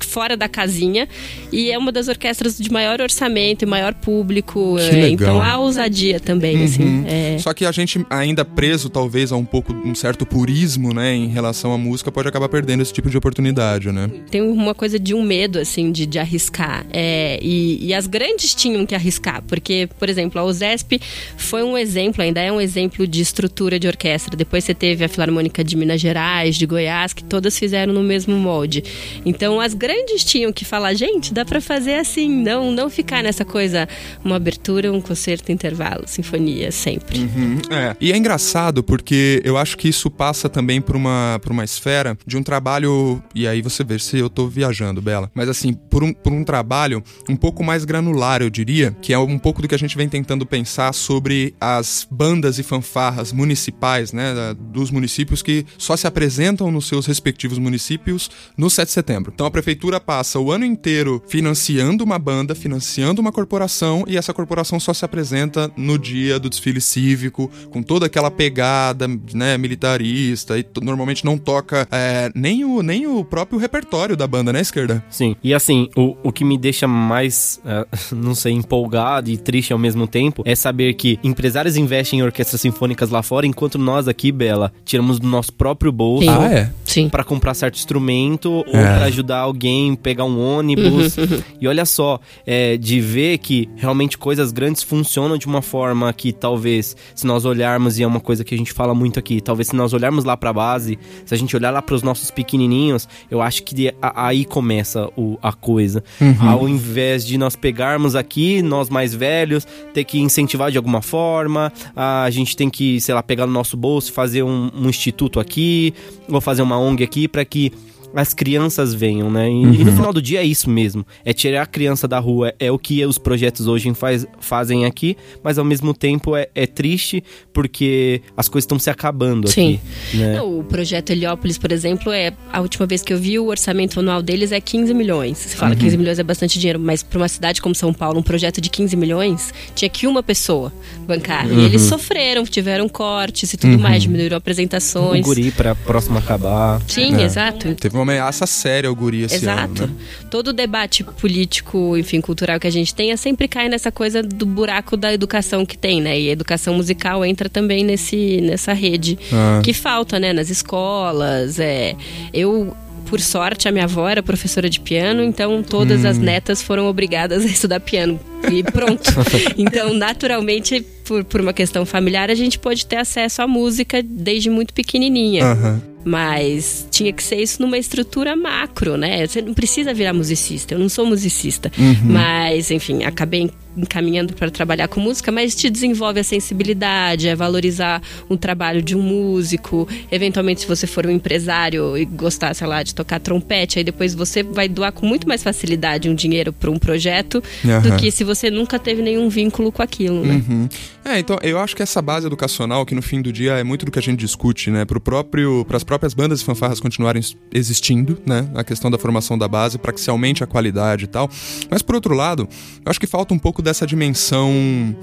fora 0.00 0.36
da 0.36 0.48
casinha 0.48 1.08
e 1.52 1.70
é 1.70 1.78
uma 1.78 1.92
das 1.92 2.08
orquestras 2.08 2.58
de 2.58 2.70
maior 2.70 3.00
orçamento 3.00 3.62
e 3.62 3.66
maior 3.66 3.94
público. 3.94 4.78
É, 4.78 4.90
legal. 4.90 5.08
então 5.10 5.42
há 5.42 5.58
ousadia 5.58 6.18
também, 6.18 6.64
assim. 6.64 7.04
é. 7.06 7.38
Só 7.38 7.52
que 7.52 7.64
a 7.64 7.72
gente 7.72 8.04
ainda 8.10 8.44
preso, 8.44 8.88
talvez, 8.88 9.32
a 9.32 9.36
um 9.36 9.44
pouco, 9.44 9.72
um 9.72 9.94
certo 9.94 10.24
purismo, 10.24 10.92
né, 10.92 11.14
em 11.14 11.28
relação 11.28 11.72
à 11.72 11.78
música, 11.78 12.10
pode 12.10 12.28
acabar 12.28 12.48
perdendo 12.48 12.82
esse 12.82 12.92
tipo 12.92 13.10
de 13.10 13.16
oportunidade, 13.16 13.90
né? 13.92 14.10
Tem 14.30 14.42
uma 14.42 14.74
coisa 14.74 14.98
de 14.98 15.14
um 15.14 15.22
medo, 15.22 15.58
assim, 15.58 15.92
de, 15.92 16.06
de 16.06 16.18
arriscar. 16.18 16.84
É, 16.92 17.38
e, 17.42 17.86
e 17.86 17.94
as 17.94 18.06
grandes 18.06 18.54
tinham 18.54 18.84
que 18.86 18.94
arriscar, 18.94 19.42
porque, 19.42 19.88
por 19.98 20.08
exemplo, 20.08 20.40
a 20.40 20.44
USESP 20.44 21.00
foi 21.36 21.62
um 21.62 21.76
exemplo, 21.76 22.22
ainda 22.22 22.40
é 22.40 22.50
um 22.50 22.60
exemplo 22.60 23.06
de 23.06 23.20
estrutura 23.20 23.78
de 23.78 23.86
orquestra. 23.86 24.36
Depois 24.36 24.64
você 24.64 24.74
teve 24.74 25.04
a 25.04 25.08
Filarmônica 25.08 25.62
de 25.62 25.76
Minas 25.76 26.00
Gerais, 26.00 26.56
de 26.56 26.66
Goiás, 26.66 27.12
que 27.12 27.22
todas 27.22 27.58
fizeram 27.58 27.92
no 27.92 28.02
mesmo 28.02 28.34
molde. 28.36 28.82
Então 29.24 29.60
as 29.60 29.74
grandes 29.74 29.93
tinham 30.24 30.52
que 30.52 30.64
falar, 30.64 30.94
gente, 30.94 31.32
dá 31.32 31.44
pra 31.44 31.60
fazer 31.60 31.94
assim, 31.94 32.28
não, 32.28 32.70
não 32.72 32.88
ficar 32.90 33.22
nessa 33.22 33.44
coisa, 33.44 33.88
uma 34.24 34.36
abertura, 34.36 34.92
um 34.92 35.00
concerto, 35.00 35.50
intervalo, 35.52 36.04
sinfonia, 36.06 36.70
sempre. 36.72 37.18
Uhum, 37.20 37.58
é. 37.70 37.96
E 38.00 38.12
é 38.12 38.16
engraçado 38.16 38.82
porque 38.82 39.40
eu 39.44 39.56
acho 39.56 39.76
que 39.76 39.88
isso 39.88 40.10
passa 40.10 40.48
também 40.48 40.80
por 40.80 40.96
uma, 40.96 41.38
por 41.42 41.52
uma 41.52 41.64
esfera 41.64 42.16
de 42.26 42.36
um 42.36 42.42
trabalho. 42.42 43.22
E 43.34 43.46
aí 43.46 43.60
você 43.62 43.82
vê 43.84 43.98
se 43.98 44.18
eu 44.18 44.28
tô 44.30 44.46
viajando, 44.48 45.00
Bela. 45.00 45.30
Mas 45.34 45.48
assim, 45.48 45.72
por 45.72 46.02
um, 46.02 46.12
por 46.12 46.32
um 46.32 46.44
trabalho 46.44 47.02
um 47.28 47.36
pouco 47.36 47.62
mais 47.64 47.84
granular, 47.84 48.42
eu 48.42 48.50
diria, 48.50 48.96
que 49.02 49.12
é 49.12 49.18
um 49.18 49.38
pouco 49.38 49.62
do 49.62 49.68
que 49.68 49.74
a 49.74 49.78
gente 49.78 49.96
vem 49.96 50.08
tentando 50.08 50.44
pensar 50.46 50.92
sobre 50.92 51.54
as 51.60 52.06
bandas 52.10 52.58
e 52.58 52.62
fanfarras 52.62 53.32
municipais, 53.32 54.12
né? 54.12 54.34
da- 54.34 54.54
Dos 54.54 54.90
municípios 54.90 55.42
que 55.42 55.64
só 55.78 55.96
se 55.96 56.06
apresentam 56.06 56.70
nos 56.70 56.86
seus 56.88 57.06
respectivos 57.06 57.58
municípios 57.58 58.30
no 58.56 58.68
7 58.70 58.86
de 58.88 58.92
setembro. 58.92 59.32
Então 59.34 59.46
a 59.46 59.50
prefeitura 59.50 59.73
prefeitura 59.74 59.98
passa 59.98 60.38
o 60.38 60.52
ano 60.52 60.64
inteiro 60.64 61.20
financiando 61.26 62.04
uma 62.04 62.18
banda, 62.18 62.54
financiando 62.54 63.20
uma 63.20 63.32
corporação 63.32 64.04
e 64.06 64.16
essa 64.16 64.32
corporação 64.32 64.78
só 64.78 64.94
se 64.94 65.04
apresenta 65.04 65.70
no 65.76 65.98
dia 65.98 66.38
do 66.38 66.48
desfile 66.48 66.80
cívico, 66.80 67.50
com 67.70 67.82
toda 67.82 68.06
aquela 68.06 68.30
pegada, 68.30 69.08
né, 69.32 69.58
militarista 69.58 70.56
e 70.56 70.64
normalmente 70.80 71.24
não 71.24 71.36
toca 71.36 71.88
é, 71.90 72.30
nem, 72.34 72.64
o, 72.64 72.82
nem 72.82 73.06
o 73.06 73.24
próprio 73.24 73.58
repertório 73.58 74.16
da 74.16 74.26
banda, 74.28 74.52
né, 74.52 74.60
esquerda? 74.60 75.04
Sim. 75.10 75.34
E 75.42 75.52
assim, 75.52 75.88
o, 75.96 76.16
o 76.22 76.30
que 76.30 76.44
me 76.44 76.56
deixa 76.56 76.86
mais, 76.86 77.60
uh, 77.64 77.86
não 78.14 78.34
sei, 78.34 78.52
empolgado 78.52 79.28
e 79.28 79.36
triste 79.36 79.72
ao 79.72 79.78
mesmo 79.78 80.06
tempo 80.06 80.42
é 80.46 80.54
saber 80.54 80.94
que 80.94 81.18
empresários 81.24 81.76
investem 81.76 82.20
em 82.20 82.22
orquestras 82.22 82.60
sinfônicas 82.60 83.10
lá 83.10 83.22
fora, 83.22 83.44
enquanto 83.46 83.76
nós 83.76 84.06
aqui, 84.06 84.30
Bela, 84.30 84.72
tiramos 84.84 85.18
do 85.18 85.26
nosso 85.26 85.52
próprio 85.52 85.90
bolso. 85.90 86.24
Sim. 86.26 86.30
Ah, 86.30 86.52
é? 86.52 86.70
Sim. 86.84 87.08
Pra 87.08 87.24
comprar 87.24 87.54
certo 87.54 87.76
instrumento 87.76 88.52
ou 88.52 88.64
É. 88.68 88.98
pra 88.98 89.04
ajudar 89.06 89.38
alguém 89.38 89.63
pegar 90.00 90.24
um 90.24 90.40
ônibus. 90.40 91.16
Uhum, 91.16 91.42
E 91.60 91.68
olha 91.68 91.84
só, 91.86 92.20
é, 92.46 92.76
de 92.76 93.00
ver 93.00 93.38
que 93.38 93.68
realmente 93.76 94.18
coisas 94.18 94.52
grandes 94.52 94.82
funcionam 94.82 95.38
de 95.38 95.46
uma 95.46 95.62
forma 95.62 96.12
que 96.12 96.32
talvez, 96.32 96.94
se 97.14 97.26
nós 97.26 97.44
olharmos, 97.44 97.98
e 97.98 98.02
é 98.02 98.06
uma 98.06 98.20
coisa 98.20 98.44
que 98.44 98.54
a 98.54 98.58
gente 98.58 98.72
fala 98.72 98.94
muito 98.94 99.18
aqui, 99.18 99.40
talvez 99.40 99.68
se 99.68 99.76
nós 99.76 99.92
olharmos 99.92 100.24
lá 100.24 100.36
pra 100.36 100.52
base, 100.52 100.98
se 101.24 101.32
a 101.34 101.38
gente 101.38 101.56
olhar 101.56 101.70
lá 101.70 101.80
pros 101.80 102.02
nossos 102.02 102.30
pequenininhos, 102.30 103.08
eu 103.30 103.40
acho 103.40 103.62
que 103.62 103.88
a- 104.02 104.26
aí 104.26 104.44
começa 104.44 105.08
o- 105.16 105.38
a 105.42 105.52
coisa. 105.52 106.04
Ao 106.40 106.68
invés 106.68 107.24
de 107.26 107.38
nós 107.38 107.56
pegarmos 107.56 108.14
aqui, 108.14 108.60
nós 108.60 108.90
mais 108.90 109.14
velhos, 109.14 109.66
ter 109.94 110.04
que 110.04 110.18
incentivar 110.20 110.70
de 110.70 110.76
alguma 110.76 111.00
forma, 111.00 111.72
a 111.96 112.28
gente 112.30 112.56
tem 112.56 112.68
que, 112.68 113.00
sei 113.00 113.14
lá, 113.14 113.22
pegar 113.22 113.46
no 113.46 113.52
nosso 113.52 113.76
bolso 113.76 114.10
e 114.10 114.12
fazer 114.12 114.42
um, 114.42 114.70
um 114.74 114.88
instituto 114.88 115.40
aqui, 115.40 115.94
ou 116.28 116.40
fazer 116.40 116.62
uma 116.62 116.78
ONG 116.78 117.02
aqui 117.04 117.26
para 117.28 117.44
que 117.44 117.72
as 118.14 118.32
crianças 118.32 118.94
venham, 118.94 119.30
né? 119.30 119.48
E, 119.50 119.62
e 119.80 119.84
no 119.84 119.92
final 119.92 120.12
do 120.12 120.22
dia 120.22 120.40
é 120.40 120.44
isso 120.44 120.70
mesmo. 120.70 121.04
É 121.24 121.32
tirar 121.32 121.62
a 121.62 121.66
criança 121.66 122.06
da 122.06 122.18
rua. 122.18 122.54
É 122.58 122.70
o 122.70 122.78
que 122.78 123.04
os 123.04 123.18
projetos 123.18 123.66
hoje 123.66 123.92
faz, 123.94 124.26
fazem 124.40 124.84
aqui, 124.84 125.16
mas 125.42 125.58
ao 125.58 125.64
mesmo 125.64 125.92
tempo 125.92 126.36
é, 126.36 126.48
é 126.54 126.66
triste 126.66 127.22
porque 127.52 128.20
as 128.36 128.48
coisas 128.48 128.64
estão 128.64 128.78
se 128.78 128.90
acabando 128.90 129.48
Sim. 129.48 129.80
aqui. 130.10 130.16
Né? 130.16 130.36
Não, 130.36 130.60
o 130.60 130.64
projeto 130.64 131.10
Heliópolis, 131.10 131.58
por 131.58 131.72
exemplo, 131.72 132.12
é 132.12 132.32
a 132.52 132.60
última 132.60 132.86
vez 132.86 133.02
que 133.02 133.12
eu 133.12 133.18
vi 133.18 133.38
o 133.38 133.46
orçamento 133.46 133.98
anual 134.00 134.22
deles 134.22 134.52
é 134.52 134.60
15 134.60 134.92
milhões. 134.94 135.38
Você 135.38 135.56
fala 135.56 135.74
15 135.74 135.96
milhões 135.96 136.18
é 136.18 136.22
bastante 136.22 136.58
dinheiro, 136.58 136.78
mas 136.80 137.02
para 137.02 137.18
uma 137.18 137.28
cidade 137.28 137.60
como 137.62 137.74
São 137.74 137.92
Paulo, 137.92 138.18
um 138.18 138.22
projeto 138.22 138.60
de 138.60 138.70
15 138.70 138.96
milhões, 138.96 139.52
tinha 139.74 139.88
que 139.88 140.06
uma 140.06 140.22
pessoa 140.22 140.72
bancar. 141.06 141.50
E 141.50 141.64
eles 141.64 141.82
sofreram, 141.82 142.44
tiveram 142.44 142.88
cortes 142.88 143.52
e 143.52 143.56
tudo 143.56 143.78
mais, 143.78 144.02
diminuíram 144.02 144.34
O 144.36 144.38
apresentações. 144.38 145.24
guri 145.24 145.50
pra 145.50 145.74
próxima 145.74 146.18
acabar. 146.18 146.80
Sim, 146.88 147.14
É. 147.16 147.22
exato. 147.22 147.74
Teve 147.74 147.96
uma 147.96 148.03
ameaça 148.04 148.46
séria 148.46 148.88
ao 148.88 148.94
guri 148.94 149.22
esse 149.22 149.34
Exato. 149.34 149.82
ano, 149.84 149.92
né? 149.92 150.04
Todo 150.30 150.48
o 150.48 150.52
debate 150.52 151.02
político, 151.02 151.96
enfim, 151.96 152.20
cultural 152.20 152.58
que 152.60 152.66
a 152.66 152.70
gente 152.70 152.94
tem 152.94 153.10
é 153.12 153.16
sempre 153.16 153.48
cai 153.48 153.68
nessa 153.68 153.90
coisa 153.90 154.22
do 154.22 154.46
buraco 154.46 154.96
da 154.96 155.12
educação 155.12 155.66
que 155.66 155.76
tem, 155.76 156.00
né? 156.00 156.18
E 156.18 156.28
a 156.28 156.32
educação 156.32 156.74
musical 156.74 157.24
entra 157.24 157.48
também 157.48 157.84
nesse, 157.84 158.40
nessa 158.40 158.72
rede 158.72 159.18
Ah. 159.32 159.60
que 159.64 159.72
falta, 159.72 160.18
né? 160.20 160.32
Nas 160.32 160.48
escolas. 160.50 161.58
É. 161.58 161.96
Eu. 162.32 162.76
Por 163.06 163.20
sorte, 163.20 163.68
a 163.68 163.70
minha 163.70 163.84
avó 163.84 164.08
era 164.08 164.22
professora 164.22 164.68
de 164.68 164.80
piano, 164.80 165.22
então 165.22 165.62
todas 165.62 166.06
as 166.06 166.16
netas 166.16 166.62
foram 166.62 166.86
obrigadas 166.88 167.44
a 167.44 167.46
estudar 167.46 167.78
piano. 167.78 168.18
E 168.52 168.62
pronto. 168.62 169.10
então, 169.56 169.94
naturalmente, 169.94 170.84
por, 171.04 171.24
por 171.24 171.40
uma 171.40 171.52
questão 171.52 171.84
familiar, 171.84 172.30
a 172.30 172.34
gente 172.34 172.58
pode 172.58 172.86
ter 172.86 172.96
acesso 172.96 173.42
à 173.42 173.46
música 173.46 174.02
desde 174.02 174.50
muito 174.50 174.72
pequenininha. 174.72 175.44
Aham. 175.44 175.82
Mas 176.04 176.86
tinha 176.90 177.10
que 177.12 177.22
ser 177.22 177.36
isso 177.36 177.62
numa 177.62 177.78
estrutura 177.78 178.36
macro, 178.36 178.96
né? 178.96 179.26
Você 179.26 179.40
não 179.40 179.54
precisa 179.54 179.94
virar 179.94 180.12
musicista, 180.12 180.74
eu 180.74 180.78
não 180.78 180.88
sou 180.88 181.06
musicista. 181.06 181.72
Uhum. 181.78 182.12
Mas, 182.12 182.70
enfim, 182.70 183.04
acabei 183.04 183.50
encaminhando 183.76 184.34
para 184.34 184.50
trabalhar 184.50 184.88
com 184.88 185.00
música, 185.00 185.32
mas 185.32 185.54
te 185.54 185.68
desenvolve 185.68 186.20
a 186.20 186.24
sensibilidade, 186.24 187.28
é 187.28 187.34
valorizar 187.34 188.00
um 188.30 188.36
trabalho 188.36 188.80
de 188.82 188.96
um 188.96 189.02
músico. 189.02 189.88
Eventualmente, 190.10 190.60
se 190.60 190.66
você 190.66 190.86
for 190.86 191.06
um 191.06 191.10
empresário 191.10 191.96
e 191.96 192.04
gostar, 192.04 192.54
sei 192.54 192.66
lá, 192.66 192.82
de 192.82 192.94
tocar 192.94 193.18
trompete, 193.20 193.78
aí 193.78 193.84
depois 193.84 194.14
você 194.14 194.42
vai 194.42 194.68
doar 194.68 194.92
com 194.92 195.06
muito 195.06 195.26
mais 195.26 195.42
facilidade 195.42 196.08
um 196.08 196.14
dinheiro 196.14 196.52
para 196.52 196.70
um 196.70 196.78
projeto 196.78 197.42
do 197.62 197.70
Aham. 197.70 197.96
que 197.96 198.10
se 198.10 198.22
você 198.22 198.33
nunca 198.50 198.78
teve 198.78 199.02
nenhum 199.02 199.28
vínculo 199.28 199.70
com 199.70 199.82
aquilo, 199.82 200.24
né? 200.24 200.42
Uhum. 200.48 200.68
É, 201.04 201.18
então 201.18 201.38
eu 201.42 201.58
acho 201.58 201.74
que 201.76 201.82
essa 201.82 202.00
base 202.00 202.26
educacional, 202.26 202.84
que 202.84 202.94
no 202.94 203.02
fim 203.02 203.20
do 203.20 203.32
dia 203.32 203.52
é 203.52 203.64
muito 203.64 203.84
do 203.84 203.90
que 203.90 203.98
a 203.98 204.02
gente 204.02 204.18
discute, 204.20 204.70
né, 204.70 204.84
pro 204.84 205.00
próprio, 205.00 205.64
para 205.66 205.76
as 205.76 205.84
próprias 205.84 206.14
bandas 206.14 206.40
e 206.40 206.44
fanfarras 206.44 206.80
continuarem 206.80 207.22
existindo, 207.52 208.18
né, 208.26 208.48
a 208.54 208.64
questão 208.64 208.90
da 208.90 208.98
formação 208.98 209.36
da 209.36 209.46
base 209.46 209.78
para 209.78 209.92
que 209.92 210.00
se 210.00 210.10
aumente 210.10 210.42
a 210.42 210.46
qualidade 210.46 211.04
e 211.04 211.08
tal. 211.08 211.28
Mas 211.70 211.82
por 211.82 211.94
outro 211.94 212.14
lado, 212.14 212.48
eu 212.84 212.90
acho 212.90 213.00
que 213.00 213.06
falta 213.06 213.34
um 213.34 213.38
pouco 213.38 213.62
dessa 213.62 213.86
dimensão 213.86 214.96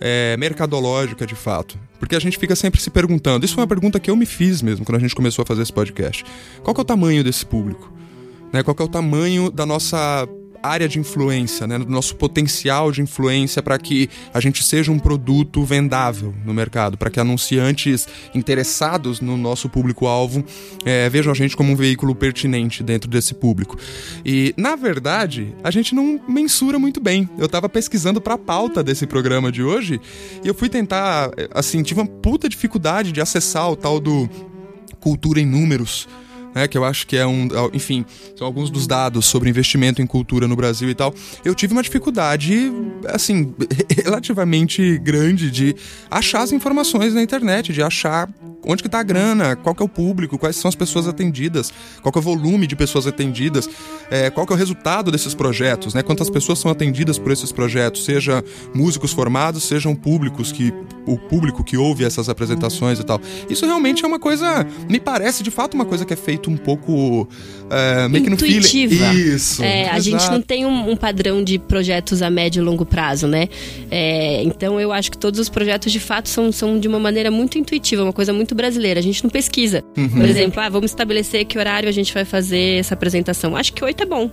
é, 0.00 0.36
mercadológica 0.36 1.26
de 1.26 1.34
fato. 1.34 1.78
Porque 1.98 2.16
a 2.16 2.20
gente 2.20 2.38
fica 2.38 2.54
sempre 2.54 2.80
se 2.80 2.90
perguntando. 2.90 3.44
Isso 3.44 3.54
foi 3.54 3.62
uma 3.62 3.68
pergunta 3.68 3.98
que 3.98 4.10
eu 4.10 4.16
me 4.16 4.26
fiz 4.26 4.60
mesmo 4.60 4.84
quando 4.84 4.96
a 4.96 5.00
gente 5.00 5.14
começou 5.14 5.42
a 5.42 5.46
fazer 5.46 5.62
esse 5.62 5.72
podcast. 5.72 6.24
Qual 6.62 6.76
é 6.76 6.80
o 6.80 6.84
tamanho 6.84 7.24
desse 7.24 7.46
público? 7.46 7.94
né? 8.54 8.62
Qual 8.62 8.76
é 8.78 8.82
o 8.84 8.88
tamanho 8.88 9.50
da 9.50 9.66
nossa 9.66 10.28
área 10.64 10.88
de 10.88 10.98
influência, 10.98 11.66
né? 11.66 11.78
do 11.78 11.86
nosso 11.86 12.16
potencial 12.16 12.90
de 12.90 13.02
influência 13.02 13.62
para 13.62 13.78
que 13.78 14.08
a 14.32 14.40
gente 14.40 14.62
seja 14.64 14.90
um 14.90 14.98
produto 14.98 15.62
vendável 15.64 16.34
no 16.44 16.54
mercado, 16.54 16.96
para 16.96 17.10
que 17.10 17.20
anunciantes 17.20 18.08
interessados 18.34 19.20
no 19.20 19.36
nosso 19.36 19.68
público-alvo 19.68 20.44
eh, 20.84 21.08
vejam 21.10 21.30
a 21.30 21.34
gente 21.34 21.56
como 21.56 21.72
um 21.72 21.76
veículo 21.76 22.14
pertinente 22.14 22.82
dentro 22.82 23.10
desse 23.10 23.34
público. 23.34 23.76
E, 24.24 24.54
na 24.56 24.74
verdade, 24.74 25.54
a 25.62 25.70
gente 25.70 25.94
não 25.94 26.20
mensura 26.26 26.78
muito 26.78 27.00
bem. 27.00 27.28
Eu 27.38 27.48
tava 27.48 27.68
pesquisando 27.68 28.20
para 28.20 28.34
a 28.34 28.38
pauta 28.38 28.82
desse 28.82 29.06
programa 29.06 29.52
de 29.52 29.62
hoje 29.62 30.00
e 30.42 30.48
eu 30.48 30.54
fui 30.54 30.68
tentar, 30.68 31.30
eh, 31.36 31.48
assim, 31.52 31.82
tive 31.82 32.00
uma 32.00 32.06
puta 32.06 32.48
dificuldade 32.48 33.12
de 33.12 33.20
acessar 33.20 33.70
o 33.70 33.76
tal 33.76 34.00
do 34.00 34.28
cultura 34.98 35.38
em 35.38 35.46
números 35.46 36.08
né, 36.54 36.68
que 36.68 36.78
eu 36.78 36.84
acho 36.84 37.06
que 37.06 37.16
é 37.16 37.26
um. 37.26 37.48
Enfim, 37.72 38.04
são 38.36 38.46
alguns 38.46 38.70
dos 38.70 38.86
dados 38.86 39.26
sobre 39.26 39.50
investimento 39.50 40.00
em 40.00 40.06
cultura 40.06 40.46
no 40.46 40.56
Brasil 40.56 40.88
e 40.88 40.94
tal. 40.94 41.14
Eu 41.44 41.54
tive 41.54 41.72
uma 41.72 41.82
dificuldade, 41.82 42.72
assim, 43.08 43.54
relativamente 44.04 44.98
grande 44.98 45.50
de 45.50 45.74
achar 46.10 46.42
as 46.42 46.52
informações 46.52 47.14
na 47.14 47.22
internet, 47.22 47.72
de 47.72 47.82
achar 47.82 48.28
onde 48.66 48.82
que 48.82 48.88
tá 48.88 49.00
a 49.00 49.02
grana, 49.02 49.56
qual 49.56 49.74
que 49.74 49.82
é 49.82 49.86
o 49.86 49.88
público, 49.88 50.38
quais 50.38 50.56
são 50.56 50.68
as 50.68 50.74
pessoas 50.74 51.06
atendidas, 51.06 51.72
qual 52.02 52.12
que 52.12 52.18
é 52.18 52.20
o 52.20 52.22
volume 52.22 52.66
de 52.66 52.76
pessoas 52.76 53.06
atendidas, 53.06 53.68
é, 54.10 54.30
qual 54.30 54.46
que 54.46 54.52
é 54.52 54.56
o 54.56 54.58
resultado 54.58 55.10
desses 55.10 55.34
projetos, 55.34 55.94
né? 55.94 56.02
Quantas 56.02 56.30
pessoas 56.30 56.58
são 56.58 56.70
atendidas 56.70 57.18
por 57.18 57.32
esses 57.32 57.52
projetos, 57.52 58.04
seja 58.04 58.44
músicos 58.74 59.12
formados, 59.12 59.64
sejam 59.64 59.94
públicos 59.94 60.52
que 60.52 60.72
o 61.06 61.18
público 61.18 61.62
que 61.62 61.76
ouve 61.76 62.04
essas 62.04 62.28
apresentações 62.28 62.98
e 62.98 63.04
tal. 63.04 63.20
Isso 63.48 63.66
realmente 63.66 64.04
é 64.04 64.08
uma 64.08 64.18
coisa, 64.18 64.66
me 64.88 64.98
parece 64.98 65.42
de 65.42 65.50
fato 65.50 65.74
uma 65.74 65.84
coisa 65.84 66.04
que 66.04 66.12
é 66.12 66.16
feito 66.16 66.50
um 66.50 66.56
pouco 66.56 67.28
é, 67.70 68.08
meio 68.08 68.24
que 68.24 68.30
no 68.30 68.36
feeling. 68.36 68.58
Intuitiva. 68.58 69.14
Isso. 69.14 69.62
É, 69.62 69.90
a 69.90 69.98
gente 69.98 70.30
não 70.30 70.40
tem 70.40 70.64
um, 70.64 70.90
um 70.90 70.96
padrão 70.96 71.42
de 71.42 71.58
projetos 71.58 72.22
a 72.22 72.30
médio 72.30 72.60
e 72.60 72.64
longo 72.64 72.86
prazo, 72.86 73.26
né? 73.26 73.48
É, 73.90 74.42
então 74.42 74.80
eu 74.80 74.92
acho 74.92 75.10
que 75.10 75.18
todos 75.18 75.38
os 75.40 75.48
projetos 75.48 75.92
de 75.92 76.00
fato 76.00 76.28
são, 76.28 76.50
são 76.50 76.78
de 76.78 76.88
uma 76.88 76.98
maneira 76.98 77.30
muito 77.30 77.58
intuitiva, 77.58 78.02
uma 78.02 78.12
coisa 78.12 78.32
muito 78.32 78.53
brasileira. 78.54 79.00
A 79.00 79.02
gente 79.02 79.22
não 79.22 79.30
pesquisa. 79.30 79.82
Uhum. 79.96 80.08
Por 80.08 80.24
exemplo, 80.24 80.60
ah, 80.60 80.68
vamos 80.68 80.90
estabelecer 80.90 81.44
que 81.44 81.58
horário 81.58 81.88
a 81.88 81.92
gente 81.92 82.12
vai 82.12 82.24
fazer 82.24 82.78
essa 82.78 82.94
apresentação. 82.94 83.56
Acho 83.56 83.72
que 83.72 83.84
oito 83.84 84.02
é 84.02 84.06
bom. 84.06 84.30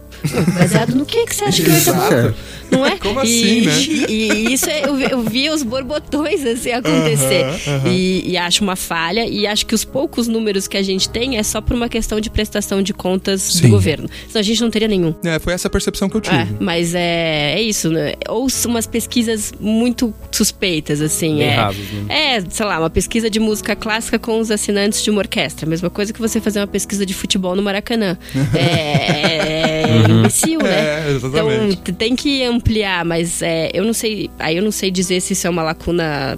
Baseado 0.57 0.95
no 0.95 1.05
que, 1.05 1.25
que 1.25 1.35
você 1.35 1.45
acha 1.45 1.63
que 1.63 1.69
oito 1.69 1.89
é 1.89 1.93
bom? 1.93 2.33
Não 2.71 2.85
é? 2.85 2.97
Como 2.97 3.21
e, 3.23 3.67
assim, 3.67 4.01
né? 4.01 4.05
E, 4.11 4.53
isso 4.53 4.69
é, 4.69 4.87
eu, 4.87 4.95
vi- 4.95 5.11
eu 5.11 5.21
vi 5.21 5.49
os 5.49 5.63
borbotões 5.63 6.45
assim 6.45 6.71
acontecer. 6.71 7.45
E, 7.87 8.23
e 8.31 8.37
acho 8.37 8.63
uma 8.63 8.75
falha. 8.75 9.27
E 9.27 9.45
acho 9.45 9.65
que 9.65 9.75
os 9.75 9.83
poucos 9.83 10.27
números 10.27 10.67
que 10.67 10.77
a 10.77 10.81
gente 10.83 11.09
tem 11.09 11.37
é 11.37 11.43
só 11.43 11.59
por 11.61 11.75
uma 11.75 11.89
questão 11.89 12.19
de 12.19 12.29
prestação 12.29 12.81
de 12.81 12.93
contas 12.93 13.41
Sim. 13.41 13.63
do 13.63 13.69
governo. 13.69 14.09
Senão 14.27 14.39
a 14.39 14.43
gente 14.43 14.61
não 14.61 14.69
teria 14.69 14.87
nenhum. 14.87 15.13
É, 15.23 15.39
foi 15.39 15.53
essa 15.53 15.69
percepção 15.69 16.09
que 16.09 16.15
eu 16.17 16.21
tive. 16.21 16.35
É, 16.35 16.47
mas 16.59 16.93
é, 16.95 17.55
é 17.55 17.61
isso, 17.61 17.89
né? 17.89 18.13
Ou 18.29 18.47
umas 18.65 18.87
pesquisas 18.87 19.53
muito 19.59 20.13
suspeitas, 20.31 21.01
assim. 21.01 21.37
Bem 21.37 21.49
é, 21.49 21.57
né? 21.57 22.35
é, 22.37 22.41
sei 22.49 22.65
lá, 22.65 22.79
uma 22.79 22.89
pesquisa 22.89 23.29
de 23.29 23.39
música 23.39 23.75
clássica 23.75 24.10
com 24.19 24.39
os 24.39 24.49
assinantes 24.51 25.01
de 25.03 25.09
uma 25.09 25.19
orquestra. 25.19 25.67
Mesma 25.67 25.89
coisa 25.89 26.11
que 26.13 26.19
você 26.19 26.39
fazer 26.41 26.59
uma 26.59 26.67
pesquisa 26.67 27.05
de 27.05 27.13
futebol 27.13 27.55
no 27.55 27.61
Maracanã. 27.61 28.17
É, 28.53 29.81
é 29.83 30.09
imbecil, 30.09 30.59
né? 30.59 31.07
É, 31.09 31.11
exatamente. 31.11 31.79
Então, 31.81 31.95
tem 31.95 32.15
que 32.15 32.43
ampliar, 32.43 33.03
mas 33.05 33.41
é, 33.41 33.69
eu 33.73 33.83
não 33.83 33.93
sei. 33.93 34.29
Aí 34.39 34.57
eu 34.57 34.63
não 34.63 34.71
sei 34.71 34.91
dizer 34.91 35.19
se 35.21 35.33
isso 35.33 35.47
é 35.47 35.49
uma 35.49 35.63
lacuna 35.63 36.37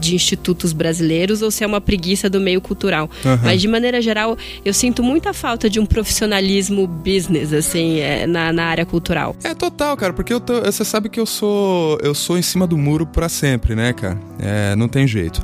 de 0.00 0.14
institutos 0.14 0.72
brasileiros 0.72 1.42
ou 1.42 1.50
se 1.50 1.64
é 1.64 1.66
uma 1.66 1.80
preguiça 1.80 2.28
do 2.30 2.40
meio 2.40 2.60
cultural. 2.60 3.10
Aham. 3.24 3.40
Mas 3.44 3.60
de 3.60 3.68
maneira 3.68 4.00
geral, 4.00 4.36
eu 4.64 4.72
sinto 4.74 5.02
muita 5.02 5.32
falta 5.32 5.68
de 5.68 5.80
um 5.80 5.86
profissionalismo 5.86 6.86
business, 6.86 7.52
assim, 7.52 8.00
é, 8.00 8.26
na, 8.26 8.52
na 8.52 8.64
área 8.64 8.86
cultural. 8.86 9.34
É 9.44 9.54
total, 9.54 9.96
cara, 9.96 10.12
porque 10.12 10.32
eu 10.32 10.40
tô- 10.40 10.60
você 10.60 10.84
sabe 10.84 11.08
que 11.08 11.18
eu 11.20 11.26
sou 11.26 11.98
eu 12.02 12.14
sou 12.14 12.38
em 12.38 12.42
cima 12.42 12.66
do 12.66 12.76
muro 12.76 13.06
pra 13.06 13.28
sempre, 13.28 13.74
né, 13.74 13.92
cara? 13.92 14.18
É, 14.38 14.74
não 14.76 14.88
tem 14.88 15.06
jeito. 15.06 15.42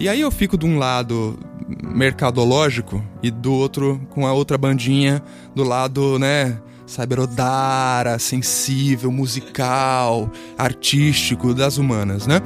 E 0.00 0.08
aí 0.08 0.22
eu 0.22 0.30
fico 0.30 0.56
de 0.56 0.64
um 0.64 0.78
lado 0.78 1.38
mercadológico 1.82 3.04
e 3.22 3.30
do 3.30 3.52
outro 3.52 4.00
com 4.08 4.26
a 4.26 4.32
outra 4.32 4.56
bandinha 4.56 5.22
do 5.54 5.62
lado, 5.62 6.18
né, 6.18 6.58
cyberodara, 6.86 8.18
sensível, 8.18 9.12
musical, 9.12 10.30
artístico 10.56 11.52
das 11.52 11.76
humanas, 11.76 12.26
né? 12.26 12.40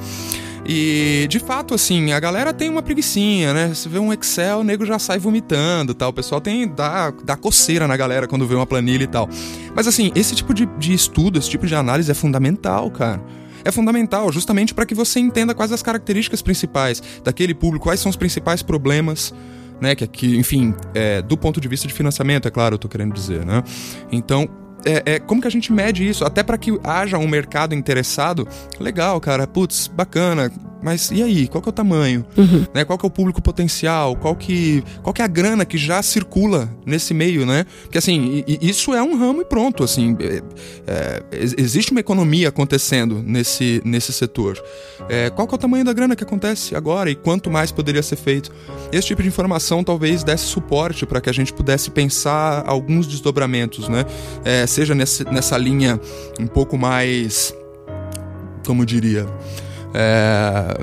E, 0.67 1.27
de 1.29 1.39
fato, 1.39 1.75
assim, 1.75 2.11
a 2.11 2.19
galera 2.19 2.51
tem 2.51 2.69
uma 2.69 2.81
preguiçinha, 2.81 3.53
né? 3.53 3.69
Você 3.69 3.87
vê 3.87 3.99
um 3.99 4.11
Excel, 4.11 4.59
o 4.59 4.63
nego 4.63 4.85
já 4.85 4.99
sai 4.99 5.19
vomitando 5.19 5.93
tal. 5.93 6.09
O 6.09 6.13
pessoal 6.13 6.41
tem. 6.41 6.67
dá, 6.67 7.13
dá 7.23 7.37
coceira 7.37 7.87
na 7.87 7.95
galera 7.95 8.27
quando 8.27 8.47
vê 8.47 8.55
uma 8.55 8.65
planilha 8.65 9.03
e 9.03 9.07
tal. 9.07 9.29
Mas, 9.75 9.87
assim, 9.87 10.11
esse 10.15 10.33
tipo 10.33 10.55
de, 10.55 10.65
de 10.79 10.91
estudo, 10.91 11.37
esse 11.37 11.51
tipo 11.51 11.67
de 11.67 11.75
análise 11.75 12.09
é 12.09 12.15
fundamental, 12.15 12.89
cara 12.89 13.21
é 13.65 13.71
fundamental, 13.71 14.31
justamente 14.31 14.73
para 14.73 14.85
que 14.85 14.95
você 14.95 15.19
entenda 15.19 15.53
quais 15.53 15.71
as 15.71 15.81
características 15.81 16.41
principais 16.41 17.01
daquele 17.23 17.53
público, 17.53 17.85
quais 17.85 17.99
são 17.99 18.09
os 18.09 18.15
principais 18.15 18.61
problemas. 18.61 19.33
Né, 19.81 19.93
que, 19.93 20.07
que 20.07 20.37
enfim, 20.37 20.73
é, 20.93 21.21
do 21.21 21.35
ponto 21.35 21.59
de 21.59 21.67
vista 21.67 21.85
de 21.85 21.93
financiamento, 21.93 22.47
é 22.47 22.51
claro, 22.51 22.75
eu 22.75 22.79
tô 22.79 22.87
querendo 22.87 23.13
dizer, 23.13 23.45
né? 23.45 23.61
Então, 24.09 24.47
é, 24.85 25.15
é, 25.15 25.19
como 25.19 25.41
que 25.41 25.47
a 25.47 25.51
gente 25.51 25.73
mede 25.73 26.07
isso? 26.07 26.23
Até 26.23 26.43
para 26.43 26.57
que 26.57 26.79
haja 26.81 27.17
um 27.17 27.27
mercado 27.27 27.75
interessado, 27.75 28.47
legal, 28.79 29.19
cara, 29.19 29.45
putz, 29.45 29.87
bacana, 29.87 30.49
mas 30.85 31.09
e 31.09 31.23
aí? 31.23 31.47
Qual 31.47 31.63
que 31.63 31.67
é 31.67 31.71
o 31.71 31.73
tamanho? 31.73 32.23
Uhum. 32.37 32.63
Né? 32.71 32.85
Qual 32.85 32.95
que 32.95 33.03
é 33.03 33.07
o 33.07 33.09
público 33.09 33.41
potencial? 33.41 34.15
Qual 34.15 34.35
que, 34.35 34.83
qual 35.01 35.11
que 35.11 35.19
é 35.19 35.25
a 35.25 35.27
grana 35.27 35.65
que 35.65 35.79
já 35.79 35.99
circula 36.03 36.71
nesse 36.85 37.11
meio, 37.11 37.43
né? 37.43 37.65
Porque 37.81 37.97
assim, 37.97 38.43
isso 38.61 38.93
é 38.93 39.01
um 39.01 39.17
ramo 39.17 39.41
e 39.41 39.45
pronto, 39.45 39.83
assim, 39.83 40.15
é, 40.19 40.43
é, 40.85 41.23
existe 41.57 41.91
uma 41.91 41.99
economia 41.99 42.49
acontecendo 42.49 43.23
nesse, 43.25 43.81
nesse 43.83 44.13
setor. 44.13 44.63
É, 45.09 45.31
qual 45.31 45.47
que 45.47 45.55
é 45.55 45.57
o 45.57 45.57
tamanho 45.57 45.83
da 45.83 45.91
grana 45.91 46.15
que 46.15 46.23
acontece 46.23 46.75
agora 46.75 47.09
e 47.09 47.15
quanto 47.15 47.49
mais 47.49 47.71
poderia 47.71 48.03
ser 48.03 48.17
feito? 48.17 48.51
Esse 48.91 49.07
tipo 49.07 49.23
de 49.23 49.27
informação 49.27 49.83
talvez 49.83 50.23
desse 50.23 50.45
suporte 50.45 51.03
para 51.03 51.19
que 51.19 51.31
a 51.31 51.33
gente 51.33 51.51
pudesse 51.51 51.89
pensar 51.89 52.63
alguns 52.67 53.07
desdobramentos, 53.07 53.89
né? 53.89 54.05
É, 54.43 54.67
seja 54.67 54.93
nessa, 54.93 55.23
nessa 55.23 55.57
linha 55.57 55.99
um 56.39 56.45
pouco 56.45 56.77
mais, 56.77 57.55
como 58.63 58.85
diria, 58.85 59.25
é, 59.97 60.77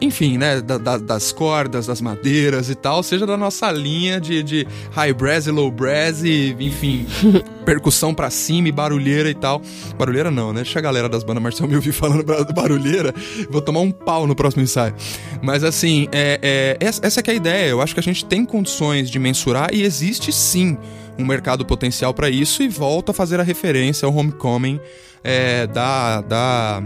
enfim, 0.00 0.38
né, 0.38 0.60
da, 0.60 0.78
da, 0.78 0.96
das 0.96 1.32
cordas, 1.32 1.86
das 1.86 2.00
madeiras 2.00 2.70
e 2.70 2.76
tal, 2.76 3.02
seja 3.02 3.26
da 3.26 3.36
nossa 3.36 3.72
linha 3.72 4.20
de, 4.20 4.40
de 4.40 4.68
high 4.92 5.12
brass 5.12 5.48
e 5.48 5.50
low 5.50 5.68
brass 5.68 6.22
e, 6.22 6.56
enfim, 6.60 7.04
percussão 7.66 8.14
pra 8.14 8.30
cima 8.30 8.68
e 8.68 8.72
barulheira 8.72 9.28
e 9.28 9.34
tal. 9.34 9.60
Barulheira 9.98 10.30
não, 10.30 10.52
né? 10.52 10.62
Deixa 10.62 10.78
a 10.78 10.82
galera 10.82 11.08
das 11.08 11.24
bandas 11.24 11.42
Marcel 11.42 11.66
me 11.66 11.74
ouvir 11.74 11.90
falando 11.90 12.24
barulheira, 12.54 13.12
vou 13.50 13.60
tomar 13.60 13.80
um 13.80 13.90
pau 13.90 14.28
no 14.28 14.36
próximo 14.36 14.62
ensaio. 14.62 14.94
Mas 15.42 15.64
assim, 15.64 16.06
é, 16.12 16.38
é, 16.40 16.76
essa 16.80 17.18
é 17.18 17.22
que 17.22 17.30
é 17.30 17.34
a 17.34 17.36
ideia. 17.36 17.68
Eu 17.68 17.82
acho 17.82 17.94
que 17.94 18.00
a 18.00 18.02
gente 18.02 18.24
tem 18.24 18.44
condições 18.44 19.10
de 19.10 19.18
mensurar 19.18 19.74
e 19.74 19.82
existe 19.82 20.32
sim 20.32 20.78
um 21.18 21.26
mercado 21.26 21.64
potencial 21.66 22.14
para 22.14 22.30
isso 22.30 22.62
e 22.62 22.68
volta 22.68 23.10
a 23.10 23.14
fazer 23.14 23.40
a 23.40 23.42
referência 23.42 24.06
ao 24.06 24.14
Homecoming 24.14 24.78
é, 25.24 25.66
da... 25.66 26.20
da 26.20 26.82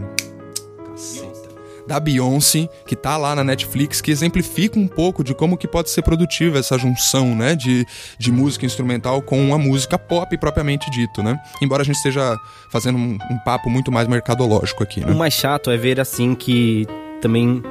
da 1.86 2.00
Beyoncé, 2.00 2.68
que 2.86 2.96
tá 2.96 3.16
lá 3.16 3.34
na 3.34 3.44
Netflix, 3.44 4.00
que 4.00 4.10
exemplifica 4.10 4.78
um 4.78 4.88
pouco 4.88 5.22
de 5.22 5.34
como 5.34 5.56
que 5.56 5.68
pode 5.68 5.90
ser 5.90 6.02
produtiva 6.02 6.58
essa 6.58 6.78
junção, 6.78 7.34
né, 7.34 7.54
de, 7.54 7.86
de 8.18 8.32
música 8.32 8.66
instrumental 8.66 9.22
com 9.22 9.54
a 9.54 9.58
música 9.58 9.98
pop 9.98 10.36
propriamente 10.38 10.90
dito, 10.90 11.22
né? 11.22 11.38
Embora 11.62 11.82
a 11.82 11.84
gente 11.84 11.96
esteja 11.96 12.36
fazendo 12.70 12.98
um, 12.98 13.18
um 13.30 13.38
papo 13.44 13.70
muito 13.70 13.92
mais 13.92 14.08
mercadológico 14.08 14.82
aqui, 14.82 15.00
né? 15.00 15.12
O 15.12 15.16
mais 15.16 15.34
chato 15.34 15.70
é 15.70 15.76
ver, 15.76 16.00
assim, 16.00 16.34
que 16.34 16.86
também 17.20 17.62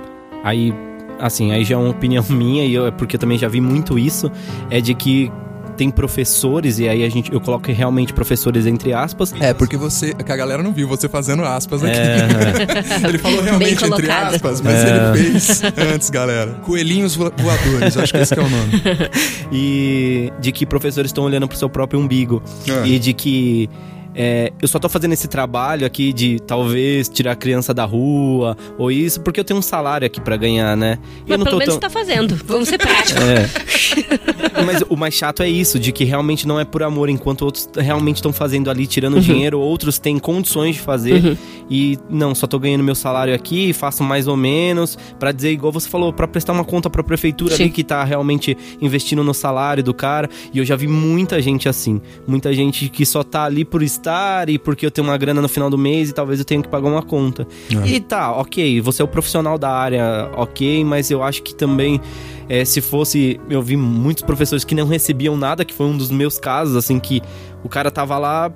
aí 0.43 0.73
assim, 1.19 1.51
aí 1.51 1.63
já 1.63 1.75
é 1.75 1.77
uma 1.77 1.89
opinião 1.89 2.23
minha 2.29 2.65
e 2.65 2.73
eu, 2.73 2.87
é 2.87 2.91
porque 2.91 3.15
eu 3.15 3.19
também 3.19 3.37
já 3.37 3.47
vi 3.47 3.61
muito 3.61 3.97
isso, 3.97 4.31
é 4.69 4.81
de 4.81 4.93
que 4.93 5.31
tem 5.75 5.89
professores, 5.89 6.79
e 6.79 6.87
aí 6.87 7.03
a 7.03 7.09
gente, 7.09 7.31
eu 7.31 7.41
coloco 7.41 7.71
realmente 7.71 8.13
professores 8.13 8.65
entre 8.65 8.93
aspas. 8.93 9.33
É, 9.39 9.53
porque 9.53 9.77
você, 9.77 10.13
que 10.13 10.31
a 10.31 10.35
galera 10.35 10.63
não 10.63 10.73
viu 10.73 10.87
você 10.87 11.07
fazendo 11.07 11.43
aspas 11.43 11.83
aqui. 11.83 11.95
É. 11.95 13.07
ele 13.07 13.17
falou 13.17 13.41
realmente 13.41 13.85
entre 13.85 14.09
aspas, 14.09 14.61
mas 14.61 14.73
é. 14.73 15.11
ele 15.15 15.39
fez 15.39 15.61
antes, 15.93 16.09
galera. 16.09 16.51
Coelhinhos 16.63 17.15
voadores, 17.15 17.97
acho 17.97 18.13
que 18.13 18.19
esse 18.19 18.33
que 18.33 18.39
é 18.39 18.43
o 18.43 18.49
nome. 18.49 18.71
e 19.51 20.31
de 20.39 20.51
que 20.51 20.65
professores 20.65 21.09
estão 21.09 21.23
olhando 21.23 21.47
pro 21.47 21.57
seu 21.57 21.69
próprio 21.69 21.99
umbigo. 21.99 22.41
É. 22.67 22.87
E 22.87 22.99
de 22.99 23.13
que 23.13 23.69
é, 24.15 24.53
eu 24.61 24.67
só 24.67 24.79
tô 24.79 24.87
fazendo 24.87 25.11
esse 25.11 25.27
trabalho 25.27 25.85
aqui 25.85 26.13
de 26.13 26.39
talvez 26.39 27.09
tirar 27.09 27.33
a 27.33 27.35
criança 27.35 27.73
da 27.73 27.83
rua 27.83 28.55
ou 28.77 28.89
isso, 28.89 29.19
porque 29.19 29.39
eu 29.39 29.43
tenho 29.43 29.59
um 29.59 29.61
salário 29.61 30.05
aqui 30.05 30.21
para 30.21 30.37
ganhar, 30.37 30.77
né? 30.77 30.97
E 31.27 31.31
Mas 31.31 31.43
pelo 31.43 31.57
menos 31.57 31.73
tão... 31.73 31.81
tá 31.81 31.89
fazendo. 31.89 32.35
Vamos 32.45 32.69
ser 32.69 32.77
práticos. 32.77 33.21
É. 33.21 34.63
Mas 34.65 34.81
o 34.87 34.95
mais 34.95 35.13
chato 35.13 35.43
é 35.43 35.49
isso, 35.49 35.77
de 35.77 35.91
que 35.91 36.05
realmente 36.05 36.47
não 36.47 36.57
é 36.57 36.63
por 36.63 36.81
amor, 36.81 37.09
enquanto 37.09 37.41
outros 37.41 37.69
realmente 37.75 38.17
estão 38.17 38.31
fazendo 38.31 38.69
ali, 38.69 38.87
tirando 38.87 39.15
uhum. 39.15 39.19
dinheiro, 39.19 39.59
outros 39.59 39.99
têm 39.99 40.17
condições 40.17 40.75
de 40.75 40.81
fazer. 40.81 41.23
Uhum. 41.23 41.37
E 41.69 41.99
não, 42.09 42.33
só 42.33 42.47
tô 42.47 42.57
ganhando 42.57 42.83
meu 42.83 42.95
salário 42.95 43.33
aqui, 43.33 43.73
faço 43.73 44.03
mais 44.03 44.27
ou 44.27 44.37
menos, 44.37 44.97
para 45.19 45.31
dizer, 45.31 45.51
igual 45.51 45.73
você 45.73 45.89
falou, 45.89 46.13
para 46.13 46.27
prestar 46.27 46.53
uma 46.53 46.63
conta 46.63 46.89
pra 46.89 47.03
prefeitura 47.03 47.55
Sim. 47.55 47.63
ali 47.63 47.71
que 47.71 47.83
tá 47.83 48.03
realmente 48.03 48.57
investindo 48.81 49.23
no 49.23 49.33
salário 49.33 49.83
do 49.83 49.93
cara. 49.93 50.29
E 50.53 50.59
eu 50.59 50.65
já 50.65 50.75
vi 50.75 50.87
muita 50.87 51.41
gente 51.41 51.67
assim. 51.67 52.01
Muita 52.25 52.53
gente 52.53 52.87
que 52.87 53.05
só 53.05 53.23
tá 53.23 53.43
ali 53.43 53.65
por 53.65 53.83
estar 53.83 54.04
e 54.47 54.57
porque 54.57 54.85
eu 54.85 54.91
tenho 54.91 55.07
uma 55.07 55.17
grana 55.17 55.41
no 55.41 55.49
final 55.49 55.69
do 55.69 55.77
mês 55.77 56.09
e 56.09 56.13
talvez 56.13 56.39
eu 56.39 56.45
tenha 56.45 56.61
que 56.61 56.69
pagar 56.69 56.87
uma 56.87 57.01
conta. 57.01 57.47
É. 57.71 57.87
E 57.87 57.99
tá, 57.99 58.31
ok, 58.31 58.81
você 58.81 59.01
é 59.01 59.05
o 59.05 59.07
profissional 59.07 59.57
da 59.57 59.69
área, 59.69 60.29
ok, 60.35 60.83
mas 60.83 61.09
eu 61.11 61.23
acho 61.23 61.43
que 61.43 61.53
também 61.53 61.99
é, 62.47 62.63
se 62.65 62.81
fosse. 62.81 63.39
Eu 63.49 63.61
vi 63.61 63.75
muitos 63.77 64.23
professores 64.23 64.63
que 64.63 64.75
não 64.75 64.87
recebiam 64.87 65.35
nada, 65.35 65.65
que 65.65 65.73
foi 65.73 65.87
um 65.87 65.97
dos 65.97 66.11
meus 66.11 66.39
casos, 66.39 66.75
assim, 66.75 66.99
que 66.99 67.21
o 67.63 67.69
cara 67.69 67.89
tava 67.89 68.17
lá 68.17 68.51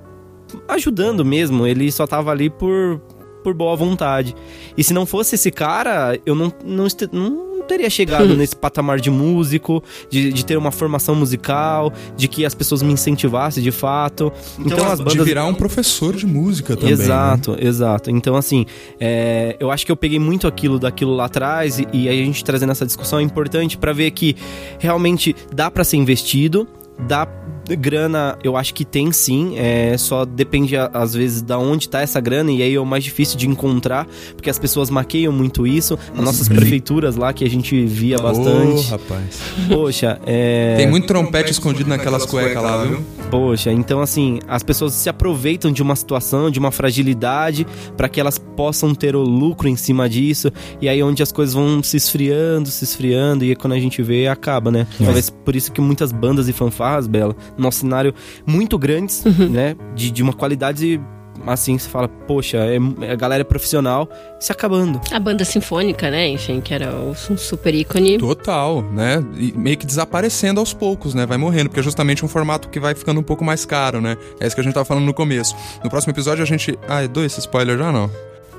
ajudando 0.67 1.23
mesmo, 1.23 1.65
ele 1.65 1.91
só 1.91 2.07
tava 2.07 2.31
ali 2.31 2.49
por, 2.49 2.99
por 3.43 3.53
boa 3.53 3.75
vontade. 3.75 4.35
E 4.77 4.83
se 4.83 4.93
não 4.93 5.05
fosse 5.05 5.35
esse 5.35 5.51
cara, 5.51 6.19
eu 6.25 6.35
não, 6.35 6.53
não, 6.63 6.87
não 7.11 7.48
teria 7.69 7.89
chegado 7.89 8.35
nesse 8.35 8.55
patamar 8.55 8.99
de 8.99 9.09
músico, 9.09 9.83
de, 10.09 10.33
de 10.33 10.45
ter 10.45 10.57
uma 10.57 10.71
formação 10.71 11.15
musical, 11.15 11.93
de 12.17 12.27
que 12.27 12.45
as 12.45 12.55
pessoas 12.55 12.81
me 12.81 12.91
incentivassem 12.91 13.63
de 13.63 13.71
fato. 13.71 14.33
Então, 14.57 14.77
então 14.77 14.91
as 14.91 14.99
bandas. 14.99 15.13
De 15.13 15.23
virar 15.23 15.45
um 15.45 15.53
professor 15.53 16.15
de 16.15 16.25
música 16.25 16.75
também. 16.75 16.91
Exato, 16.91 17.51
né? 17.51 17.59
exato. 17.61 18.09
Então, 18.09 18.35
assim, 18.35 18.65
é, 18.99 19.55
eu 19.59 19.69
acho 19.71 19.85
que 19.85 19.91
eu 19.91 19.95
peguei 19.95 20.19
muito 20.19 20.47
aquilo 20.47 20.79
daquilo 20.79 21.15
lá 21.15 21.25
atrás 21.25 21.79
e, 21.79 21.87
e 21.93 22.09
aí 22.09 22.21
a 22.21 22.25
gente 22.25 22.43
trazendo 22.43 22.71
essa 22.71 22.85
discussão 22.85 23.19
é 23.19 23.21
importante 23.21 23.77
para 23.77 23.93
ver 23.93 24.11
que 24.11 24.35
realmente 24.79 25.35
dá 25.53 25.69
para 25.69 25.83
ser 25.83 25.97
investido, 25.97 26.67
dá 27.07 27.27
grana, 27.75 28.37
eu 28.43 28.55
acho 28.57 28.73
que 28.73 28.85
tem 28.85 29.11
sim, 29.11 29.57
é, 29.57 29.97
só 29.97 30.25
depende 30.25 30.75
às 30.75 31.13
vezes 31.13 31.41
da 31.41 31.57
onde 31.57 31.87
tá 31.89 32.01
essa 32.01 32.19
grana 32.19 32.51
e 32.51 32.61
aí 32.61 32.75
é 32.75 32.79
o 32.79 32.85
mais 32.85 33.03
difícil 33.03 33.37
de 33.37 33.47
encontrar, 33.47 34.07
porque 34.35 34.49
as 34.49 34.59
pessoas 34.59 34.89
maqueiam 34.89 35.31
muito 35.31 35.65
isso, 35.65 35.97
as 36.15 36.23
nossas 36.23 36.47
prefeituras 36.47 37.15
lá 37.15 37.33
que 37.33 37.43
a 37.43 37.49
gente 37.49 37.85
via 37.85 38.17
bastante. 38.17 38.87
Oh, 38.87 38.91
rapaz. 38.91 39.41
Poxa, 39.67 40.19
é... 40.25 40.75
Tem 40.77 40.87
muito 40.87 41.07
trompete 41.07 41.51
escondido 41.51 41.89
naquelas 41.89 42.25
cuecas 42.25 42.61
lá, 42.61 42.83
viu? 42.83 43.03
Poxa, 43.29 43.71
então 43.71 44.01
assim, 44.01 44.39
as 44.47 44.63
pessoas 44.63 44.93
se 44.93 45.09
aproveitam 45.09 45.71
de 45.71 45.81
uma 45.81 45.95
situação, 45.95 46.49
de 46.49 46.59
uma 46.59 46.71
fragilidade, 46.71 47.65
para 47.95 48.09
que 48.09 48.19
elas 48.19 48.37
possam 48.37 48.95
ter 48.95 49.15
o 49.15 49.21
lucro 49.21 49.67
em 49.67 49.75
cima 49.75 50.09
disso, 50.09 50.51
e 50.81 50.89
aí 50.89 51.01
onde 51.03 51.21
as 51.21 51.31
coisas 51.31 51.53
vão 51.53 51.81
se 51.83 51.97
esfriando, 51.97 52.69
se 52.69 52.83
esfriando, 52.83 53.45
e 53.45 53.55
quando 53.55 53.73
a 53.73 53.79
gente 53.79 54.01
vê, 54.01 54.27
acaba, 54.27 54.71
né? 54.71 54.87
Talvez 54.97 55.29
por 55.29 55.55
isso 55.55 55.71
que 55.71 55.81
muitas 55.81 56.11
bandas 56.11 56.47
e 56.47 56.53
fanfarras, 56.53 57.07
Bela, 57.07 57.35
nosso 57.59 57.79
cenário 57.79 58.13
muito 58.45 58.77
grandes, 58.77 59.23
uhum. 59.25 59.49
né? 59.49 59.75
De, 59.95 60.11
de 60.11 60.23
uma 60.23 60.33
qualidade 60.33 60.99
assim, 61.47 61.77
você 61.77 61.89
fala, 61.89 62.07
poxa, 62.07 62.57
é, 62.57 62.77
a 63.11 63.15
galera 63.15 63.41
é 63.41 63.43
profissional, 63.43 64.09
se 64.39 64.51
acabando. 64.51 64.99
A 65.11 65.19
banda 65.19 65.45
sinfônica, 65.45 66.09
né, 66.09 66.27
enfim, 66.27 66.61
que 66.61 66.73
era 66.73 66.93
um 66.95 67.13
super 67.37 67.73
ícone. 67.73 68.17
Total, 68.17 68.81
né? 68.81 69.23
E 69.37 69.51
meio 69.53 69.77
que 69.77 69.85
desaparecendo 69.85 70.59
aos 70.59 70.73
poucos, 70.73 71.13
né? 71.13 71.25
Vai 71.25 71.37
morrendo, 71.37 71.69
porque 71.69 71.79
é 71.79 71.83
justamente 71.83 72.25
um 72.25 72.27
formato 72.27 72.69
que 72.69 72.79
vai 72.79 72.93
ficando 72.93 73.19
um 73.19 73.23
pouco 73.23 73.43
mais 73.43 73.65
caro, 73.65 74.01
né? 74.01 74.17
É 74.39 74.47
isso 74.47 74.55
que 74.55 74.61
a 74.61 74.63
gente 74.63 74.73
tava 74.73 74.85
falando 74.85 75.05
no 75.05 75.13
começo. 75.13 75.55
No 75.83 75.89
próximo 75.89 76.11
episódio 76.11 76.43
a 76.43 76.47
gente. 76.47 76.77
Ah, 76.87 77.05
dou 77.07 77.23
esse 77.23 77.39
spoiler 77.39 77.77
já 77.77 77.91
não? 77.91 78.09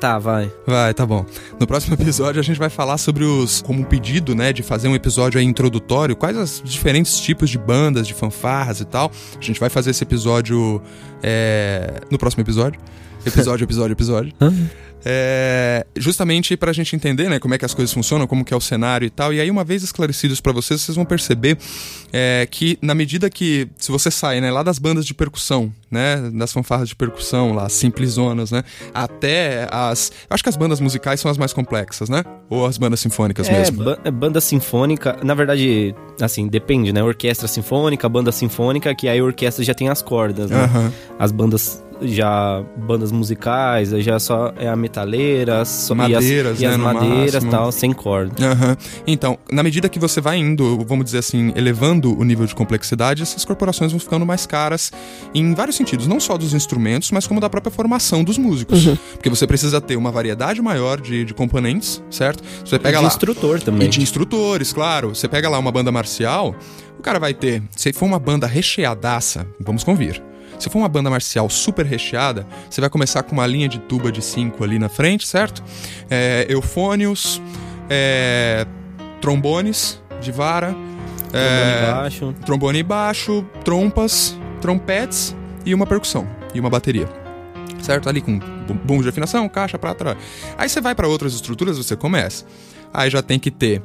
Tá, 0.01 0.19
vai. 0.19 0.51
Vai, 0.67 0.95
tá 0.95 1.05
bom. 1.05 1.27
No 1.59 1.67
próximo 1.67 1.93
episódio 1.95 2.41
a 2.41 2.43
gente 2.43 2.59
vai 2.59 2.71
falar 2.71 2.97
sobre 2.97 3.23
os. 3.23 3.61
Como 3.61 3.83
um 3.83 3.85
pedido, 3.85 4.35
né, 4.35 4.51
de 4.51 4.63
fazer 4.63 4.89
um 4.89 4.95
episódio 4.95 5.39
aí 5.39 5.45
introdutório, 5.45 6.17
quais 6.17 6.37
os 6.39 6.63
diferentes 6.65 7.21
tipos 7.21 7.51
de 7.51 7.59
bandas, 7.59 8.07
de 8.07 8.15
fanfarras 8.15 8.81
e 8.81 8.87
tal. 8.87 9.13
A 9.39 9.45
gente 9.45 9.61
vai 9.61 9.69
fazer 9.69 9.91
esse 9.91 10.03
episódio 10.03 10.81
é, 11.23 12.01
no 12.11 12.17
próximo 12.17 12.43
episódio. 12.43 12.81
Episódio, 13.25 13.65
episódio, 13.65 13.93
episódio. 13.93 14.33
É, 15.03 15.87
justamente 15.97 16.55
pra 16.59 16.75
gente 16.75 16.95
entender, 16.95 17.31
né, 17.31 17.39
como 17.39 17.55
é 17.55 17.59
que 17.59 17.65
as 17.65 17.73
coisas 17.73 17.91
funcionam, 17.93 18.27
como 18.27 18.45
que 18.45 18.53
é 18.53 18.57
o 18.57 18.61
cenário 18.61 19.07
e 19.07 19.11
tal. 19.11 19.33
E 19.33 19.41
aí, 19.41 19.51
uma 19.51 19.65
vez 19.65 19.83
esclarecidos 19.83 20.43
pra 20.43 20.53
vocês, 20.53 20.83
vocês 20.83 20.95
vão 20.95 21.07
perceber 21.07 21.57
é, 22.13 22.47
que 22.51 22.79
na 22.83 22.95
medida 22.95 23.31
que, 23.31 23.67
se 23.79 23.91
você 23.91 24.11
sai, 24.11 24.43
né, 24.43 24.51
lá 24.51 24.63
das 24.63 24.79
bandas 24.79 25.07
de 25.07 25.15
percussão, 25.15 25.73
né, 25.91 26.31
das 26.35 26.53
fanfarras 26.53 26.87
de 26.89 26.95
percussão, 26.95 27.55
lá, 27.55 27.67
simplesonas, 27.71 28.51
né, 28.51 28.63
até 28.93 29.67
as... 29.71 30.13
Eu 30.29 30.35
acho 30.35 30.43
que 30.43 30.51
as 30.51 30.57
bandas 30.57 30.81
musicais 30.81 31.19
são 31.19 31.31
as 31.31 31.39
mais 31.39 31.55
complexas, 31.55 32.11
né? 32.11 32.23
Ou 32.51 32.67
as 32.67 32.77
bandas 32.77 33.01
sinfônicas 33.01 33.49
É, 33.49 33.53
mesmo. 33.59 33.83
ba- 33.85 33.99
é, 34.05 34.11
banda 34.11 34.39
sinfônica, 34.41 35.17
na 35.23 35.33
verdade, 35.35 35.95
assim, 36.21 36.47
depende, 36.47 36.93
né? 36.93 37.03
Orquestra 37.03 37.49
sinfônica, 37.49 38.07
banda 38.09 38.31
sinfônica, 38.33 38.95
que 38.95 39.09
aí 39.09 39.19
a 39.19 39.25
orquestra 39.25 39.65
já 39.65 39.73
tem 39.73 39.89
as 39.89 40.03
cordas, 40.03 40.51
né? 40.51 40.65
Aham. 40.65 40.93
As 41.19 41.33
bandas 41.33 41.83
já 42.03 42.63
bandas 42.77 43.13
musicais, 43.13 43.91
já 43.91 44.19
só 44.19 44.53
é 44.57 44.69
a 44.69 44.77
metaleira, 44.77 45.65
só, 45.65 45.95
Madeiras, 45.95 46.21
e 46.23 46.53
as, 46.53 46.61
e 46.61 46.65
né, 46.67 46.71
as 46.71 46.77
no 46.79 46.85
madeiras 46.85 47.35
máximo. 47.35 47.51
tal, 47.51 47.73
sem 47.73 47.93
corda. 47.93 48.35
Aham. 48.45 48.77
Então, 49.07 49.39
na 49.51 49.63
medida 49.63 49.89
que 49.89 49.99
você 49.99 50.21
vai 50.21 50.39
indo, 50.39 50.85
vamos 50.87 51.05
dizer 51.05 51.19
assim, 51.19 51.53
elevando 51.55 52.19
o 52.19 52.25
nível 52.25 52.47
de 52.47 52.55
complexidade, 52.55 53.23
essas 53.23 53.45
corporações 53.45 53.93
vão 53.93 54.01
ficando 54.01 54.25
mais 54.25 54.47
caras 54.47 54.93
em 55.35 55.55
vários 55.55 55.77
sentidos, 55.77 56.07
não 56.07 56.21
só 56.21 56.37
dos 56.37 56.55
instrumentos, 56.55 57.11
mas 57.11 57.27
como 57.27 57.41
da 57.41 57.51
própria 57.51 57.71
formação 57.71 58.25
dos 58.25 58.39
músicos. 58.39 58.87
Porque 59.13 59.29
você 59.29 59.47
precisa 59.47 59.81
ter 59.81 59.97
uma 59.97 60.11
variedade 60.11 60.61
maior 60.63 61.01
de, 61.01 61.25
de 61.25 61.35
componentes, 61.35 62.03
certo? 62.11 62.43
Você 62.65 62.79
pega 62.79 62.99
de 62.99 63.05
lá. 63.05 63.09
instrutor 63.09 63.61
também. 63.61 63.87
E 63.87 63.91
de 63.91 64.01
instrutores, 64.01 64.73
claro. 64.73 65.15
Você 65.15 65.29
pega 65.29 65.49
lá 65.49 65.59
uma 65.59 65.73
banda 65.73 65.93
marcial, 65.93 66.55
o 66.99 67.03
cara 67.03 67.19
vai 67.19 67.35
ter. 67.35 67.63
Se 67.77 67.93
for 67.93 68.07
uma 68.07 68.19
banda 68.19 68.47
recheadaça, 68.47 69.47
vamos 69.59 69.85
convir. 69.85 70.23
Se 70.61 70.69
for 70.71 70.79
uma 70.79 70.89
banda 70.89 71.09
marcial 71.11 71.49
super 71.51 71.85
recheada, 71.87 72.47
você 72.69 72.81
vai 72.81 72.89
começar 72.91 73.23
com 73.25 73.33
uma 73.33 73.47
linha 73.47 73.67
de 73.69 73.79
tuba 73.81 74.13
de 74.13 74.23
5 74.23 74.63
ali 74.63 74.79
na 74.79 74.89
frente, 74.89 75.27
certo? 75.27 75.63
É, 76.11 76.47
eufônios, 76.49 77.41
é, 77.89 78.67
trombones 79.21 80.01
de 80.21 80.31
vara, 80.31 80.69
Trombone 81.31 81.33
é, 81.33 81.93
baixo. 81.93 82.35
trombone 82.45 82.83
baixo, 82.83 83.45
trompas, 83.65 84.37
trompetes 84.61 85.35
e 85.65 85.75
uma 85.75 85.87
percussão 85.87 86.27
e 86.55 86.61
uma 86.61 86.69
bateria. 86.69 87.09
Certo? 87.81 88.09
Ali 88.09 88.21
com 88.21 88.39
bum- 88.39 88.79
bumbo 88.85 89.03
de 89.03 89.09
afinação, 89.09 89.49
caixa, 89.49 89.79
prata. 89.79 90.17
Aí 90.59 90.69
você 90.69 90.81
vai 90.81 90.95
para 90.95 91.09
outras 91.09 91.33
estruturas, 91.33 91.79
você 91.79 91.97
começa. 91.97 92.45
Aí 92.93 93.09
já 93.09 93.23
tem 93.23 93.39
que 93.39 93.51
ter 93.51 93.81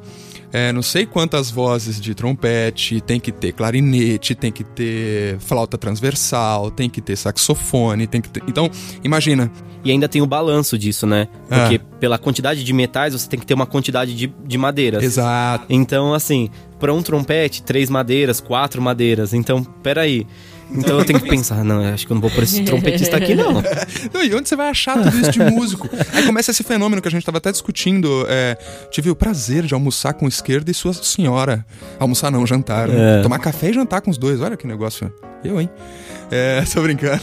é, 0.56 0.72
não 0.72 0.82
sei 0.82 1.06
quantas 1.06 1.52
vozes 1.52 2.00
de 2.00 2.16
trompete, 2.16 3.02
tem 3.02 3.20
que 3.20 3.30
ter 3.30 3.52
clarinete, 3.52 4.34
tem 4.34 4.54
que 4.54 4.64
ter 4.64 5.38
flauta 5.40 5.78
transversal, 5.78 6.72
tem 6.72 6.90
que 6.90 7.02
ter 7.02 7.18
saxofone, 7.18 8.08
tem 8.08 8.22
que 8.22 8.30
ter. 8.30 8.42
Então, 8.48 8.72
imagina. 9.04 9.52
E 9.84 9.92
ainda 9.92 10.08
tem 10.08 10.22
o 10.22 10.26
balanço 10.26 10.78
disso, 10.78 11.06
né? 11.06 11.28
Ah. 11.52 11.60
Porque 11.60 11.82
pela 12.00 12.18
quantidade 12.18 12.64
de 12.64 12.72
metais, 12.72 13.12
você 13.12 13.28
tem 13.28 13.38
que 13.38 13.46
ter 13.46 13.54
uma 13.54 13.66
quantidade 13.66 14.16
de, 14.16 14.34
de 14.46 14.58
madeiras. 14.58 15.04
Exato. 15.04 15.66
Então, 15.68 16.14
assim, 16.14 16.50
pra 16.80 16.94
um 16.94 17.04
trompete, 17.04 17.62
três 17.62 17.90
madeiras, 17.90 18.40
quatro 18.40 18.82
madeiras. 18.82 19.34
Então, 19.34 19.62
peraí. 19.62 20.26
Então 20.72 21.00
eu 21.00 21.06
tenho 21.06 21.20
que 21.20 21.30
pensar, 21.30 21.64
não, 21.64 21.84
eu 21.84 21.94
acho 21.94 22.06
que 22.06 22.12
eu 22.12 22.16
não 22.16 22.22
vou 22.22 22.32
por 22.32 22.44
esse 22.44 22.62
trompetista 22.66 23.18
aqui, 23.18 23.36
não. 23.36 23.54
Não, 24.14 24.24
e 24.24 24.34
onde 24.34 24.50
você 24.50 24.56
vai 24.56 24.70
achar 24.70 25.02
tudo 25.02 25.20
isso 25.20 25.32
de 25.32 25.40
músico? 25.40 25.90
Aí 26.14 26.26
começa 26.26 26.52
esse 26.52 26.64
fenômeno 26.64 27.02
que 27.02 27.08
a 27.08 27.12
gente 27.12 27.22
estava 27.22 27.38
até 27.38 27.52
discutindo. 27.52 28.26
É, 28.28 28.58
tive 28.90 29.10
o 29.10 29.16
prazer 29.16 29.64
de 29.64 29.74
almoçar 29.74 30.14
com 30.14 30.28
esquerda 30.28 30.72
e 30.72 30.74
sua 30.74 30.94
senhora. 30.94 31.66
Almoçar 32.00 32.32
não, 32.32 32.46
jantar. 32.46 32.88
né? 32.88 33.20
É. 33.20 33.22
Tomar 33.22 33.40
café 33.40 33.70
e 33.70 33.74
jantar 33.74 34.02
com 34.02 34.10
os 34.10 34.18
dois. 34.18 34.42
Olha 34.42 34.58
que 34.58 34.66
negócio. 34.68 35.12
Eu, 35.44 35.62
hein? 35.62 35.70
É, 36.32 36.64
tô 36.74 36.82
brincando. 36.82 37.22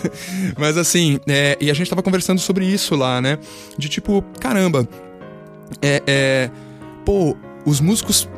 Mas 0.57 0.77
assim, 0.77 1.19
é, 1.27 1.57
e 1.61 1.71
a 1.71 1.75
gente 1.75 1.91
tava 1.91 2.03
conversando 2.03 2.41
sobre 2.41 2.65
isso 2.65 2.95
lá, 2.95 3.21
né? 3.21 3.39
De 3.77 3.89
tipo, 3.89 4.23
caramba, 4.41 4.89
é, 5.81 6.03
é, 6.07 6.51
pô, 7.05 7.37
os 7.65 7.81
músicos 7.81 8.29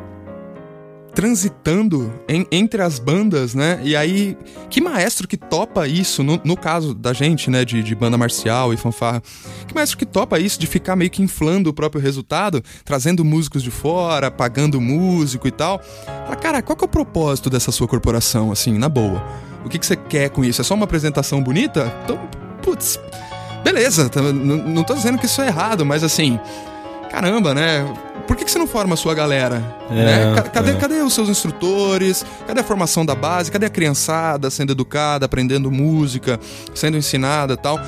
transitando 1.14 2.12
em- 2.28 2.46
entre 2.50 2.82
as 2.82 2.98
bandas, 2.98 3.54
né? 3.54 3.80
E 3.82 3.94
aí, 3.96 4.36
que 4.68 4.80
maestro 4.80 5.26
que 5.26 5.36
topa 5.36 5.86
isso, 5.88 6.22
no, 6.22 6.40
no 6.44 6.56
caso 6.56 6.92
da 6.94 7.12
gente, 7.12 7.50
né, 7.50 7.64
de, 7.64 7.82
de 7.82 7.94
banda 7.94 8.18
marcial 8.18 8.72
e 8.74 8.76
fanfarra, 8.76 9.22
que 9.66 9.74
maestro 9.74 9.96
que 9.98 10.04
topa 10.06 10.38
isso 10.38 10.58
de 10.58 10.66
ficar 10.66 10.96
meio 10.96 11.10
que 11.10 11.22
inflando 11.22 11.70
o 11.70 11.72
próprio 11.72 12.00
resultado, 12.02 12.62
trazendo 12.84 13.24
músicos 13.24 13.62
de 13.62 13.70
fora, 13.70 14.30
pagando 14.30 14.80
músico 14.80 15.46
e 15.48 15.50
tal? 15.50 15.80
Fala, 16.24 16.36
cara, 16.36 16.62
qual 16.62 16.76
que 16.76 16.84
é 16.84 16.86
o 16.86 16.88
propósito 16.88 17.48
dessa 17.48 17.70
sua 17.72 17.86
corporação, 17.88 18.50
assim, 18.52 18.76
na 18.76 18.88
boa? 18.88 19.22
O 19.64 19.68
que, 19.68 19.78
que 19.78 19.86
você 19.86 19.96
quer 19.96 20.28
com 20.30 20.44
isso? 20.44 20.60
É 20.60 20.64
só 20.64 20.74
uma 20.74 20.84
apresentação 20.84 21.42
bonita? 21.42 21.90
Então, 22.04 22.18
putz, 22.62 22.98
beleza, 23.62 24.08
tá- 24.10 24.20
n- 24.20 24.62
não 24.72 24.82
tô 24.84 24.94
dizendo 24.94 25.16
que 25.18 25.26
isso 25.26 25.40
é 25.40 25.46
errado, 25.46 25.86
mas 25.86 26.04
assim, 26.04 26.38
caramba, 27.10 27.54
né? 27.54 27.84
Por 28.26 28.36
que, 28.36 28.44
que 28.44 28.50
você 28.50 28.58
não 28.58 28.66
forma 28.66 28.94
a 28.94 28.96
sua 28.96 29.14
galera? 29.14 29.62
É, 29.90 29.94
né? 29.94 30.34
Ca- 30.34 30.42
Cadê, 30.42 30.70
é. 30.72 30.74
cadê 30.76 30.94
os 31.02 31.12
seus 31.12 31.28
instrutores? 31.28 32.24
Cadê 32.46 32.60
a 32.60 32.64
formação 32.64 33.04
da 33.04 33.14
base? 33.14 33.50
Cadê 33.50 33.66
a 33.66 33.70
criançada 33.70 34.50
sendo 34.50 34.72
educada, 34.72 35.26
aprendendo 35.26 35.70
música, 35.70 36.40
sendo 36.74 36.96
ensinada 36.96 37.54
e 37.54 37.56
tal? 37.56 37.78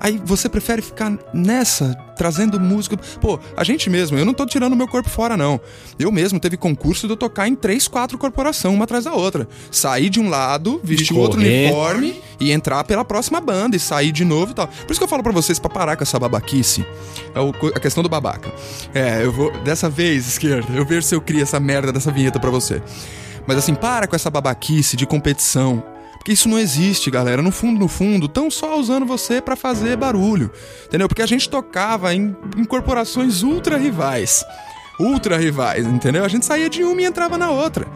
Aí 0.00 0.20
você 0.24 0.48
prefere 0.48 0.82
ficar 0.82 1.12
nessa, 1.32 1.94
trazendo 2.16 2.60
música. 2.60 2.96
Pô, 3.20 3.38
a 3.56 3.64
gente 3.64 3.88
mesmo, 3.88 4.18
eu 4.18 4.24
não 4.24 4.34
tô 4.34 4.44
tirando 4.46 4.76
meu 4.76 4.88
corpo 4.88 5.08
fora, 5.08 5.36
não. 5.36 5.60
Eu 5.98 6.12
mesmo 6.12 6.38
teve 6.38 6.56
concurso 6.56 7.06
de 7.06 7.12
eu 7.12 7.16
tocar 7.16 7.48
em 7.48 7.54
três, 7.54 7.88
quatro 7.88 8.18
corporações, 8.18 8.74
uma 8.74 8.84
atrás 8.84 9.04
da 9.04 9.12
outra. 9.12 9.48
Sair 9.70 10.10
de 10.10 10.20
um 10.20 10.28
lado, 10.28 10.80
vestir 10.82 11.16
outro 11.16 11.40
uniforme 11.40 12.20
e 12.40 12.52
entrar 12.52 12.84
pela 12.84 13.04
próxima 13.04 13.40
banda 13.40 13.76
e 13.76 13.80
sair 13.80 14.12
de 14.12 14.24
novo 14.24 14.52
e 14.52 14.54
tal. 14.54 14.66
Por 14.68 14.90
isso 14.90 15.00
que 15.00 15.04
eu 15.04 15.08
falo 15.08 15.22
pra 15.22 15.32
vocês 15.32 15.58
pra 15.58 15.70
parar 15.70 15.96
com 15.96 16.02
essa 16.02 16.18
babaquice. 16.18 16.84
É 17.34 17.40
o 17.40 17.54
a 17.74 17.80
questão 17.80 18.02
do 18.02 18.08
babaca. 18.08 18.52
É, 18.94 19.24
eu 19.24 19.32
vou. 19.32 19.50
Dessa 19.62 19.88
vez, 19.88 20.26
esquerda, 20.26 20.72
eu 20.74 20.84
vejo 20.84 21.02
se 21.02 21.14
eu 21.14 21.20
crio 21.20 21.42
essa 21.42 21.58
merda 21.58 21.92
dessa 21.92 22.10
vinheta 22.10 22.38
pra 22.38 22.50
você. 22.50 22.82
Mas 23.46 23.58
assim, 23.58 23.74
para 23.74 24.06
com 24.06 24.16
essa 24.16 24.30
babaquice 24.30 24.96
de 24.96 25.06
competição. 25.06 25.93
Porque 26.24 26.32
isso 26.32 26.48
não 26.48 26.58
existe, 26.58 27.10
galera. 27.10 27.42
No 27.42 27.52
fundo, 27.52 27.78
no 27.78 27.86
fundo, 27.86 28.26
tão 28.26 28.50
só 28.50 28.80
usando 28.80 29.04
você 29.04 29.42
pra 29.42 29.54
fazer 29.54 29.94
barulho. 29.94 30.50
Entendeu? 30.86 31.06
Porque 31.06 31.20
a 31.20 31.26
gente 31.26 31.50
tocava 31.50 32.14
em, 32.14 32.34
em 32.56 32.64
corporações 32.64 33.42
ultra 33.42 33.76
rivais. 33.76 34.42
Ultra 34.98 35.36
rivais, 35.36 35.84
entendeu? 35.84 36.24
A 36.24 36.28
gente 36.28 36.46
saía 36.46 36.70
de 36.70 36.82
uma 36.82 36.98
e 37.02 37.04
entrava 37.04 37.36
na 37.36 37.50
outra. 37.50 37.86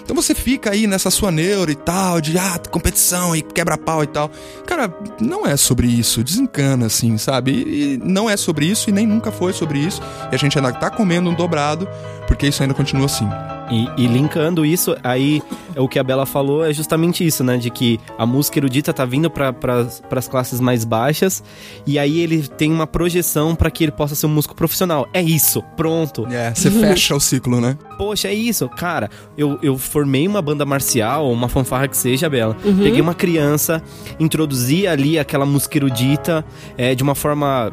Então 0.00 0.14
você 0.14 0.32
fica 0.32 0.70
aí 0.70 0.86
nessa 0.86 1.10
sua 1.10 1.32
neura 1.32 1.72
e 1.72 1.74
tal, 1.74 2.20
de 2.20 2.38
ah, 2.38 2.56
competição 2.70 3.34
e 3.34 3.42
quebra-pau 3.42 4.04
e 4.04 4.06
tal. 4.06 4.30
Cara, 4.64 4.94
não 5.20 5.44
é 5.44 5.56
sobre 5.56 5.88
isso, 5.88 6.22
desencana, 6.22 6.86
assim, 6.86 7.18
sabe? 7.18 7.50
E, 7.50 7.94
e 7.94 7.96
não 7.96 8.30
é 8.30 8.36
sobre 8.36 8.66
isso 8.66 8.90
e 8.90 8.92
nem 8.92 9.08
nunca 9.08 9.32
foi 9.32 9.52
sobre 9.52 9.80
isso. 9.80 10.00
E 10.30 10.34
a 10.36 10.38
gente 10.38 10.56
ainda 10.56 10.72
tá 10.72 10.88
comendo 10.88 11.28
um 11.30 11.34
dobrado, 11.34 11.88
porque 12.28 12.46
isso 12.46 12.62
ainda 12.62 12.74
continua 12.74 13.06
assim. 13.06 13.28
E, 13.72 14.04
e 14.04 14.06
linkando 14.06 14.64
isso, 14.64 14.94
aí 15.02 15.42
o 15.76 15.88
que 15.88 15.98
a 15.98 16.04
Bela 16.04 16.26
falou 16.26 16.64
é 16.64 16.72
justamente 16.72 17.24
isso, 17.26 17.42
né? 17.42 17.56
De 17.56 17.70
que 17.70 17.98
a 18.18 18.26
música 18.26 18.58
erudita 18.58 18.92
tá 18.92 19.04
vindo 19.04 19.30
para 19.30 19.54
as 20.10 20.28
classes 20.28 20.60
mais 20.60 20.84
baixas 20.84 21.42
e 21.86 21.98
aí 21.98 22.20
ele 22.20 22.46
tem 22.46 22.72
uma 22.72 22.86
projeção 22.86 23.54
para 23.54 23.70
que 23.70 23.84
ele 23.84 23.92
possa 23.92 24.14
ser 24.14 24.26
um 24.26 24.30
músico 24.30 24.54
profissional. 24.54 25.08
É 25.12 25.22
isso, 25.22 25.62
pronto. 25.76 26.26
É, 26.30 26.54
você 26.54 26.70
fecha 26.70 27.14
o 27.14 27.20
ciclo, 27.20 27.60
né? 27.60 27.76
Poxa, 27.98 28.28
é 28.28 28.34
isso, 28.34 28.68
cara. 28.68 29.10
Eu, 29.36 29.58
eu 29.62 29.76
formei 29.78 30.26
uma 30.26 30.42
banda 30.42 30.64
marcial, 30.64 31.30
uma 31.30 31.48
fanfarra 31.48 31.88
que 31.88 31.96
seja, 31.96 32.28
Bela. 32.28 32.56
Peguei 32.62 33.00
uma 33.00 33.14
criança, 33.14 33.82
introduzi 34.18 34.86
ali 34.86 35.18
aquela 35.18 35.46
música 35.46 35.78
erudita 35.78 36.44
é, 36.76 36.94
de 36.94 37.02
uma 37.02 37.14
forma. 37.14 37.72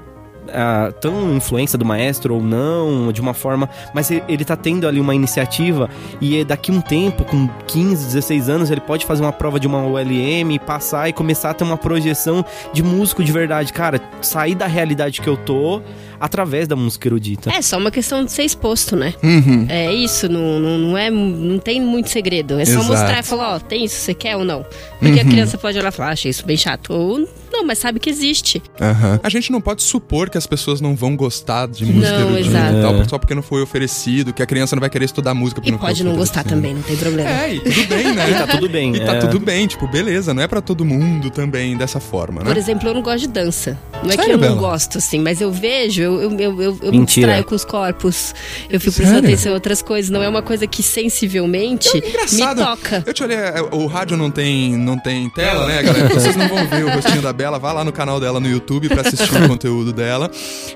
Ah, 0.53 0.91
tão 0.99 1.35
influência 1.35 1.77
do 1.77 1.85
maestro 1.85 2.35
ou 2.35 2.41
não, 2.41 3.11
de 3.11 3.21
uma 3.21 3.33
forma. 3.33 3.69
Mas 3.93 4.09
ele, 4.11 4.23
ele 4.27 4.45
tá 4.45 4.55
tendo 4.55 4.87
ali 4.87 4.99
uma 4.99 5.15
iniciativa 5.15 5.89
e 6.21 6.39
é 6.39 6.43
daqui 6.43 6.71
um 6.71 6.81
tempo, 6.81 7.23
com 7.25 7.47
15, 7.67 8.05
16 8.07 8.49
anos, 8.49 8.71
ele 8.71 8.81
pode 8.81 9.05
fazer 9.05 9.21
uma 9.23 9.31
prova 9.33 9.59
de 9.59 9.67
uma 9.67 9.83
ULM, 9.85 10.57
passar 10.65 11.09
e 11.09 11.13
começar 11.13 11.51
a 11.51 11.53
ter 11.53 11.63
uma 11.63 11.77
projeção 11.77 12.43
de 12.73 12.83
músico 12.83 13.23
de 13.23 13.31
verdade. 13.31 13.73
Cara, 13.73 14.01
sair 14.21 14.55
da 14.55 14.67
realidade 14.67 15.21
que 15.21 15.27
eu 15.27 15.37
tô 15.37 15.81
através 16.19 16.67
da 16.67 16.75
música 16.75 17.07
erudita. 17.07 17.49
É 17.51 17.61
só 17.61 17.77
uma 17.77 17.91
questão 17.91 18.25
de 18.25 18.31
ser 18.31 18.43
exposto, 18.43 18.95
né? 18.95 19.13
Uhum. 19.23 19.65
É 19.69 19.93
isso, 19.93 20.27
não, 20.27 20.59
não, 20.59 20.77
não 20.77 20.97
é, 20.97 21.09
não 21.09 21.57
tem 21.57 21.81
muito 21.81 22.09
segredo. 22.09 22.59
É 22.59 22.65
só 22.65 22.73
Exato. 22.79 22.87
mostrar 22.87 23.19
e 23.19 23.23
falar, 23.23 23.55
ó, 23.55 23.59
tem 23.59 23.85
isso, 23.85 23.95
você 23.95 24.13
quer 24.13 24.35
ou 24.35 24.43
não? 24.43 24.65
Porque 24.99 25.19
a 25.19 25.25
criança 25.25 25.57
pode 25.57 25.77
olhar 25.77 25.89
e 25.89 25.91
falar, 25.91 26.09
"Ah, 26.09 26.13
achei 26.13 26.29
isso 26.29 26.45
bem 26.45 26.57
chato. 26.57 26.91
Ou 26.93 27.27
não, 27.60 27.66
mas 27.68 27.78
sabe 27.78 27.99
que 27.99 28.10
existe. 28.10 28.62
Aham. 28.80 29.20
A 29.24 29.30
gente 29.30 29.51
não 29.51 29.60
pode 29.62 29.84
supor 29.84 30.30
que 30.30 30.38
as 30.38 30.47
pessoas 30.47 30.80
não 30.82 30.95
vão 30.95 31.16
gostar 31.16 31.68
de 31.68 31.86
música 31.86 32.12
Não, 32.20 32.30
erudita 32.32 32.49
exato. 32.57 32.78
e 32.78 32.82
tal, 32.82 32.95
É. 32.95 33.03
só 33.07 33.18
porque 33.18 33.36
não 33.36 33.41
foi 33.41 33.62
oferecido, 33.62 34.32
que 34.34 34.41
a 34.41 34.45
criança 34.45 34.76
não 34.76 34.82
vai 34.82 34.89
querer 34.89 35.05
estudar 35.05 35.34
música 35.34 35.60
porque 35.62 35.70
E 35.70 35.72
não 35.72 35.80
foi 35.80 35.88
pode 35.89 36.03
não 36.03 36.16
gostar 36.16 36.43
também, 36.43 36.74
não 36.74 36.82
tem 36.82 36.95
problema. 36.95 37.30
É, 37.30 37.55
e 37.55 37.60
tudo 37.60 37.88
bem, 37.88 38.14
né? 38.14 38.30
E 38.30 38.34
tá 38.36 38.47
tudo 38.47 38.70
bem. 38.70 38.95
E 38.95 38.99
tá 38.99 39.16
é. 39.16 39.20
tudo 39.20 39.39
bem, 39.39 39.68
tipo, 39.68 39.88
beleza, 39.88 40.34
não 40.34 40.41
é 40.43 40.47
pra 40.47 40.62
todo 40.62 40.86
mundo 40.86 41.30
também 41.30 41.76
dessa 41.78 41.99
forma, 41.99 42.41
Por 42.41 42.53
né? 42.53 42.60
exemplo, 42.60 42.88
eu 42.89 42.93
não 42.93 43.01
gosto 43.01 43.20
de 43.22 43.28
dança. 43.28 43.78
Não 44.03 44.12
é 44.12 44.18
que 44.18 44.24
eu 44.24 44.30
não 44.30 44.38
Bela? 44.39 44.55
gosto, 44.55 44.97
assim, 44.97 45.20
mas 45.20 45.41
eu 45.41 45.51
vejo, 45.51 46.01
eu, 46.01 46.22
eu, 46.22 46.39
eu, 46.39 46.62
eu, 46.62 46.80
eu 46.84 46.91
me 46.91 47.05
distraio 47.05 47.43
com 47.43 47.55
os 47.55 47.66
corpos, 47.66 48.34
eu 48.70 48.80
fico 48.80 48.95
prestando 48.95 49.20
atenção 49.28 49.51
em 49.51 49.55
outras 49.55 49.82
coisas. 49.82 50.10
Não 50.10 50.24
é 50.24 50.30
uma 50.30 50.41
coisa 50.41 50.66
que 50.68 50.82
sensivelmente 50.84 51.89
me 51.99 52.07
Engraçado. 52.07 52.64
toca. 52.64 53.03
Eu 53.05 53.14
te 53.14 53.24
olhei, 53.24 53.38
é, 53.38 53.55
o 53.72 53.86
rádio 53.88 54.16
não 54.16 54.30
tem, 54.32 54.78
não 54.78 54.97
tem 54.97 55.30
tela, 55.30 55.66
né, 55.68 55.82
galera? 55.84 56.10
Vocês 56.10 56.36
não 56.36 56.47
vão 56.47 56.66
ver 56.68 56.86
o 56.86 56.89
rostinho 56.89 57.22
da 57.22 57.34
Bela, 57.34 57.48
dela, 57.49 57.59
vá 57.59 57.73
lá 57.73 57.83
no 57.83 57.91
canal 57.91 58.19
dela 58.19 58.39
no 58.39 58.47
YouTube 58.47 58.87
pra 58.89 59.01
assistir 59.01 59.33
o 59.43 59.47
conteúdo 59.49 59.91
dela. 59.91 60.29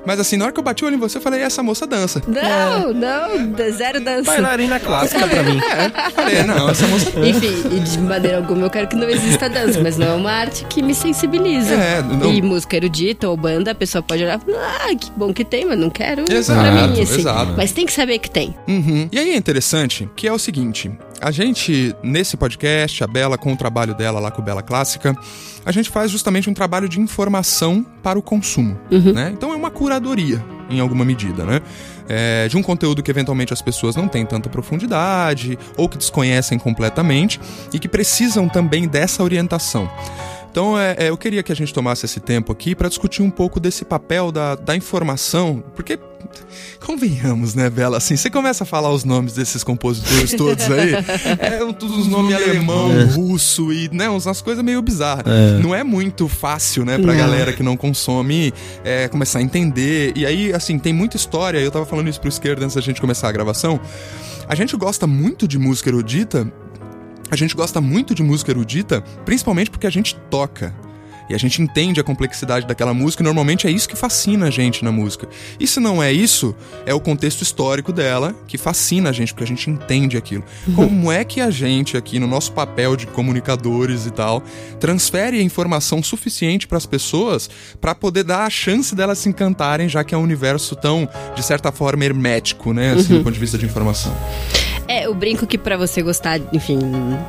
Mas 0.05 0.19
assim, 0.19 0.38
na 0.38 0.45
hora 0.45 0.53
que 0.53 0.59
eu 0.59 0.63
bati 0.63 0.84
o 0.84 0.88
olho 0.88 0.95
em 0.95 0.99
você, 0.99 1.17
eu 1.17 1.21
falei, 1.21 1.41
essa 1.41 1.61
moça 1.61 1.86
dança. 1.86 2.21
Não, 2.28 2.91
não, 2.93 3.55
zero 3.71 4.03
dança. 4.03 4.24
Bailarina 4.24 4.80
clássica 4.80 5.28
pra 5.28 5.43
mim. 5.43 5.53
É, 5.74 6.09
falei, 6.11 6.43
não, 6.43 6.69
essa 6.69 6.88
moça 6.88 7.09
dança. 7.11 7.28
Enfim, 7.28 7.63
e 7.76 7.80
de 7.80 7.97
maneira 7.99 8.38
alguma 8.38 8.65
eu 8.65 8.69
quero 8.69 8.88
que 8.88 8.95
não 8.95 9.07
exista 9.09 9.49
dança, 9.49 9.80
mas 9.82 9.97
não 9.97 10.07
é 10.07 10.13
uma 10.13 10.32
arte 10.32 10.65
que 10.65 10.82
me 10.82 10.93
sensibiliza. 10.93 11.74
É, 11.74 12.01
não- 12.01 12.34
E 12.34 12.41
música 12.41 12.76
erudita 12.76 13.28
ou 13.30 13.38
banda, 13.38 13.71
a 13.71 13.76
pessoa 13.76 14.01
pode 14.01 14.24
olhar 14.24 14.39
e 14.39 14.51
falar, 14.51 14.78
ah, 14.89 14.95
que 14.95 15.11
bom 15.15 15.34
que 15.34 15.43
tem, 15.45 15.65
mas 15.65 15.78
não 15.80 15.89
quero 15.89 16.26
Exato, 16.32 16.59
pra 16.61 16.88
mim, 16.88 17.01
assim. 17.01 17.19
exato. 17.19 17.53
Mas 17.55 17.71
tem 17.71 17.86
que 17.86 17.93
saber 17.93 18.19
que 18.19 18.30
tem. 18.30 18.55
Uhum. 18.67 19.07
E 19.11 19.19
aí 19.19 19.30
é 19.32 19.36
interessante 19.36 20.09
que 20.15 20.28
é 20.28 20.34
o 20.34 20.39
seguinte: 20.39 20.91
a 21.21 21.32
gente, 21.32 21.95
nesse 22.03 22.36
podcast, 22.38 23.03
a 23.03 23.07
Bela, 23.07 23.38
com 23.38 23.53
o 23.53 23.57
trabalho 23.57 23.93
dela 23.95 24.19
lá 24.19 24.32
com 24.32 24.41
o 24.41 24.45
Bela 24.45 24.61
Clássica, 24.61 25.15
a 25.66 25.72
gente 25.72 25.89
faz 25.89 26.11
justamente 26.11 26.49
um 26.49 26.53
trabalho 26.53 26.88
de 26.89 26.99
informação 26.99 27.86
para 28.01 28.18
o 28.18 28.22
consumo. 28.22 28.78
Né? 29.14 29.32
Então 29.34 29.53
é 29.53 29.55
uma 29.55 29.72
curadoria, 29.72 30.43
em 30.70 30.80
alguma 30.80 31.05
medida, 31.05 31.45
né? 31.45 31.61
É, 32.07 32.47
de 32.49 32.57
um 32.57 32.61
conteúdo 32.61 33.01
que 33.01 33.09
eventualmente 33.09 33.53
as 33.53 33.61
pessoas 33.61 33.95
não 33.95 34.09
têm 34.09 34.26
tanta 34.26 34.49
profundidade 34.49 35.57
ou 35.78 35.88
que 35.88 35.97
desconhecem 35.97 36.59
completamente 36.59 37.39
e 37.74 37.80
que 37.80 37.88
precisam 37.88 38.49
também 38.49 38.88
dessa 38.88 39.24
orientação. 39.24 39.89
Então, 40.54 40.78
é, 40.78 40.95
é, 40.99 41.10
eu 41.10 41.18
queria 41.18 41.41
que 41.41 41.51
a 41.51 41.56
gente 41.56 41.74
tomasse 41.74 42.06
esse 42.06 42.20
tempo 42.20 42.51
aqui 42.51 42.76
para 42.76 42.88
discutir 42.88 43.24
um 43.24 43.32
pouco 43.32 43.60
desse 43.60 43.84
papel 43.84 44.32
da, 44.32 44.54
da 44.54 44.76
informação, 44.76 45.64
porque, 45.76 45.97
convenhamos, 46.80 47.56
né, 47.56 47.72
Bela? 47.72 47.97
Assim, 47.97 48.16
você 48.16 48.30
começa 48.30 48.64
a 48.64 48.68
falar 48.68 48.91
os 48.91 49.04
nomes 49.04 49.34
desses 49.34 49.64
compositores 49.64 50.32
todos 50.38 50.64
aí, 50.70 50.93
é 51.39 51.64
um- 51.64 51.74
todos 51.74 51.97
os 51.97 52.08
nomes 52.08 52.36
alemão, 52.36 52.91
russo 53.16 53.74
e, 53.74 53.89
né, 53.91 54.08
umas 54.08 54.41
coisas 54.41 54.64
meio 54.64 54.80
bizarras. 54.84 55.26
Não 55.60 55.74
é 55.74 55.84
muito 55.84 56.28
fácil, 56.28 56.86
né, 56.86 56.99
pra 56.99 57.16
galera 57.16 57.51
que 57.51 57.64
não 57.64 57.76
consome 57.76 58.54
é, 58.84 59.08
começar 59.08 59.39
a 59.39 59.41
entender. 59.41 60.14
E 60.16 60.24
aí, 60.24 60.54
assim, 60.54 60.78
tem 60.78 60.93
muita 60.93 61.18
história, 61.18 61.58
eu 61.58 61.72
tava 61.72 61.86
falando 61.88 62.10
isso 62.10 62.20
pro 62.20 62.30
esquerdo 62.30 62.62
antes 62.62 62.76
da 62.76 62.82
gente 62.82 63.01
começar 63.01 63.28
a 63.28 63.32
gravação. 63.32 63.80
A 64.47 64.54
gente 64.54 64.76
gosta 64.78 65.08
muito 65.08 65.47
de 65.47 65.58
música 65.58 65.89
erudita 65.89 66.51
a 67.34 67.36
gente 67.36 67.56
gosta 67.56 67.82
muito 67.82 68.14
de 68.14 68.22
música 68.22 68.52
erudita, 68.52 69.02
principalmente 69.26 69.72
porque 69.72 69.88
a 69.88 69.90
gente 69.90 70.16
toca. 70.30 70.72
E 71.28 71.34
a 71.34 71.38
gente 71.38 71.62
entende 71.64 72.00
a 72.00 72.04
complexidade 72.04 72.68
daquela 72.68 72.94
música 72.94 73.24
e 73.24 73.26
normalmente 73.26 73.66
é 73.66 73.72
isso 73.72 73.90
que 73.90 73.96
fascina 73.96 74.48
a 74.48 74.50
gente 74.52 74.84
na 74.84 74.92
música. 74.92 75.28
E 75.60 75.66
se 75.66 75.80
não 75.80 76.04
é 76.04 76.12
isso, 76.12 76.56
é 76.86 76.94
o 76.94 77.00
contexto 77.00 77.42
histórico 77.42 77.92
dela 77.92 78.36
que 78.46 78.56
fascina 78.56 79.10
a 79.10 79.12
gente, 79.12 79.34
porque 79.34 79.46
a 79.46 79.48
gente 79.48 79.68
entende 79.68 80.16
aquilo. 80.16 80.44
Como 80.76 81.12
é 81.12 81.24
que 81.24 81.42
a 81.42 81.50
gente, 81.50 81.98
aqui 81.98 82.20
no 82.20 82.28
nosso 82.28 82.52
papel 82.52 82.96
de 82.96 83.08
comunicadores 83.08 84.06
e 84.06 84.12
tal, 84.12 84.44
transfere 84.80 85.40
a 85.40 85.42
informação 85.42 86.04
suficiente 86.04 86.68
para 86.68 86.78
as 86.78 86.86
pessoas 86.86 87.50
para 87.82 87.96
poder 87.96 88.26
dar 88.26 88.44
a 88.44 88.50
chance 88.50 88.94
delas 88.94 89.18
se 89.18 89.28
encantarem, 89.28 89.90
já 89.90 90.04
que 90.04 90.14
é 90.14 90.18
um 90.18 90.24
universo 90.24 90.76
tão, 90.76 91.10
de 91.34 91.42
certa 91.42 91.72
forma, 91.72 92.06
hermético, 92.06 92.74
né? 92.74 92.94
Assim, 92.94 93.18
do 93.18 93.24
ponto 93.24 93.34
de 93.34 93.40
vista 93.40 93.58
de 93.58 93.66
informação. 93.66 94.16
É, 94.88 95.06
eu 95.06 95.14
brinco 95.14 95.48
que 95.48 95.58
pra 95.58 95.78
você 95.78 96.02
gostar, 96.02 96.40
enfim, 96.52 96.80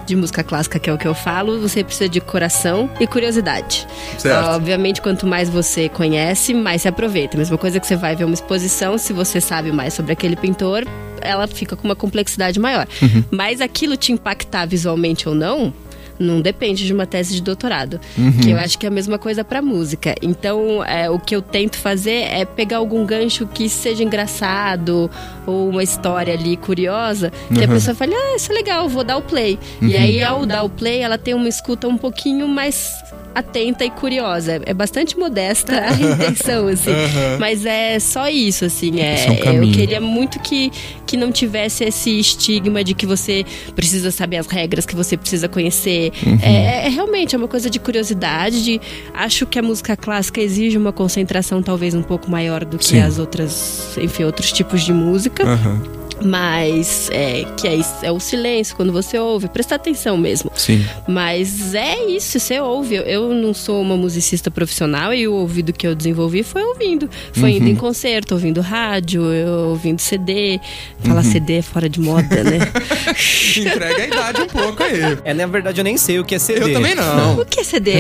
de 0.07 0.17
música 0.17 0.43
clássica, 0.43 0.79
que 0.79 0.91
é 0.91 0.93
o 0.93 0.99
que 0.99 1.07
eu 1.07 1.15
falo, 1.15 1.61
você 1.61 1.85
precisa 1.85 2.09
de 2.09 2.21
coração 2.21 2.91
e 3.01 3.07
curiosidade. 3.07 3.87
Certo. 4.19 4.51
Obviamente, 4.51 5.01
quanto 5.01 5.27
mais 5.27 5.49
você 5.49 5.89
conhece, 5.89 6.53
mais 6.53 6.83
se 6.83 6.89
aproveita. 6.89 7.37
A 7.37 7.39
mesma 7.39 7.57
coisa 7.57 7.79
que 7.79 7.87
você 7.87 7.97
vai 7.97 8.17
ver 8.17 8.25
uma 8.25 8.35
exposição, 8.35 8.99
se 8.99 9.13
você 9.13 9.41
sabe 9.41 9.71
mais 9.73 9.95
sobre 9.95 10.13
aquele 10.13 10.37
pintor, 10.37 10.85
ela 11.21 11.47
fica 11.47 11.77
com 11.77 11.85
uma 11.85 11.97
complexidade 11.97 12.59
maior. 12.61 12.87
Mas 13.31 13.61
aquilo 13.61 13.97
te 13.97 14.13
impactar 14.13 14.67
visualmente 14.67 15.29
ou 15.29 15.35
não, 15.35 15.73
não 16.19 16.41
depende 16.41 16.87
de 16.87 16.93
uma 16.93 17.07
tese 17.07 17.35
de 17.35 17.43
doutorado. 17.43 18.01
Que 18.43 18.51
eu 18.51 18.59
acho 18.59 18.79
que 18.79 18.87
é 18.87 18.89
a 18.89 18.93
mesma 18.93 19.19
coisa 19.19 19.45
pra 19.45 19.61
música. 19.61 20.15
Então, 20.23 20.85
é, 20.85 21.11
o 21.11 21.19
que 21.19 21.35
eu 21.35 21.43
tento 21.43 21.77
fazer 21.77 22.23
é 22.31 22.45
pegar 22.45 22.79
algum 22.79 23.05
gancho 23.05 23.47
que 23.47 23.69
seja 23.69 24.03
engraçado 24.03 25.11
ou 25.47 25.69
uma 25.69 25.83
história 25.83 26.35
ali 26.35 26.57
curiosa, 26.57 27.33
que 27.53 27.65
a 27.65 27.69
pessoa 27.69 27.95
fale, 27.95 28.15
ah, 28.15 28.37
isso 28.37 28.51
é 28.51 28.55
legal, 28.55 28.89
vou 28.89 29.05
dar 29.05 29.17
o 29.17 29.23
play. 29.23 29.59
E 29.81 29.97
aí, 29.97 30.23
ao 30.23 30.47
dar 30.47 30.63
o 30.63 30.71
play, 30.71 31.01
ela 31.01 31.19
tem 31.19 31.35
uma 31.35 31.49
escuta 31.49 31.89
um 31.89 31.97
pouquinho 31.97 32.49
mais 32.49 32.95
atenta 33.35 33.85
e 33.85 33.91
curiosa. 33.91 34.61
É 34.65 34.73
bastante 34.73 35.19
modesta 35.19 35.73
a 35.73 35.93
intenção, 35.99 36.69
assim. 36.69 36.93
Mas 37.39 37.67
é 37.67 37.99
só 37.99 38.29
isso, 38.29 38.65
assim. 38.65 39.01
É, 39.01 39.27
é 39.45 39.51
um 39.51 39.65
eu 39.65 39.73
queria 39.73 40.01
muito 40.01 40.39
que, 40.39 40.71
que 41.07 41.17
não 41.17 41.33
tivesse 41.33 41.85
esse 41.85 42.19
estigma 42.19 42.85
de 42.85 42.95
que 42.95 43.05
você 43.05 43.45
precisa 43.75 44.11
saber 44.11 44.37
as 44.37 44.47
regras, 44.47 44.87
que 44.87 44.95
você 44.95 45.17
precisa 45.17 45.49
conhecer. 45.49 46.04
Uhum. 46.27 46.39
É, 46.43 46.87
é 46.87 46.89
realmente 46.89 47.35
é 47.35 47.39
uma 47.39 47.49
coisa 47.49 47.69
de 47.71 47.79
curiosidade. 47.79 48.65
De, 48.65 48.81
acho 49.13 49.47
que 49.47 49.59
a 49.59 49.63
música 49.63 49.97
clássica 49.97 50.41
exige 50.41 50.77
uma 50.77 50.93
concentração 50.93 51.63
talvez 51.63 51.95
um 51.95 52.03
pouco 52.03 52.31
maior 52.31 52.65
do 52.65 52.79
que 52.79 52.87
Sim. 52.87 53.01
as 53.01 53.19
outras, 53.19 53.97
enfim, 53.99 54.25
outros 54.25 54.53
tipos 54.53 54.83
de 54.83 54.93
música. 54.93 55.45
Aham. 55.45 56.04
Mas 56.23 57.09
é 57.11 57.45
que 57.57 57.67
é, 57.67 57.79
é 58.03 58.13
o 58.13 58.21
silêncio 58.21 58.77
quando 58.77 58.93
você 58.93 59.19
ouve, 59.19 59.49
prestar 59.49 59.77
atenção 59.77 60.17
mesmo. 60.17 60.51
Sim. 60.55 60.85
Mas 61.09 61.75
é 61.75 62.05
isso, 62.07 62.39
você 62.39 62.61
ouve. 62.61 62.97
Eu, 62.97 63.03
eu 63.03 63.35
não 63.35 63.53
sou 63.53 63.81
uma 63.81 63.97
musicista 63.97 64.51
profissional 64.51 65.13
e 65.13 65.27
o 65.27 65.35
ouvido 65.35 65.73
que 65.73 65.87
eu 65.87 65.95
desenvolvi 65.95 66.43
foi 66.43 66.63
ouvindo. 66.63 67.09
Foi 67.33 67.53
indo 67.53 67.69
em 67.69 67.75
concerto, 67.75 68.35
ouvindo 68.35 68.61
rádio, 68.61 69.23
eu 69.33 69.71
ouvindo 69.71 70.01
CD. 70.01 70.61
Falar 71.01 71.23
CD 71.23 71.59
é 71.59 71.63
fora 71.63 71.89
de 71.89 72.01
moda, 72.01 72.43
né? 72.45 72.59
Entrega 73.57 74.03
a 74.03 74.07
idade 74.07 74.43
um 74.43 74.47
pouco 74.47 74.83
aí. 74.83 75.19
É, 75.25 75.35
na 75.35 75.47
verdade, 75.47 75.81
eu 75.81 75.85
nem 75.85 75.97
sei 75.97 76.19
o 76.19 76.25
que 76.25 76.35
é 76.35 76.39
CD. 76.39 76.71
Eu 76.71 76.73
também 76.75 76.95
não. 76.95 77.41
O 77.41 77.45
que 77.45 77.61
é 77.61 77.65
CD? 77.65 77.93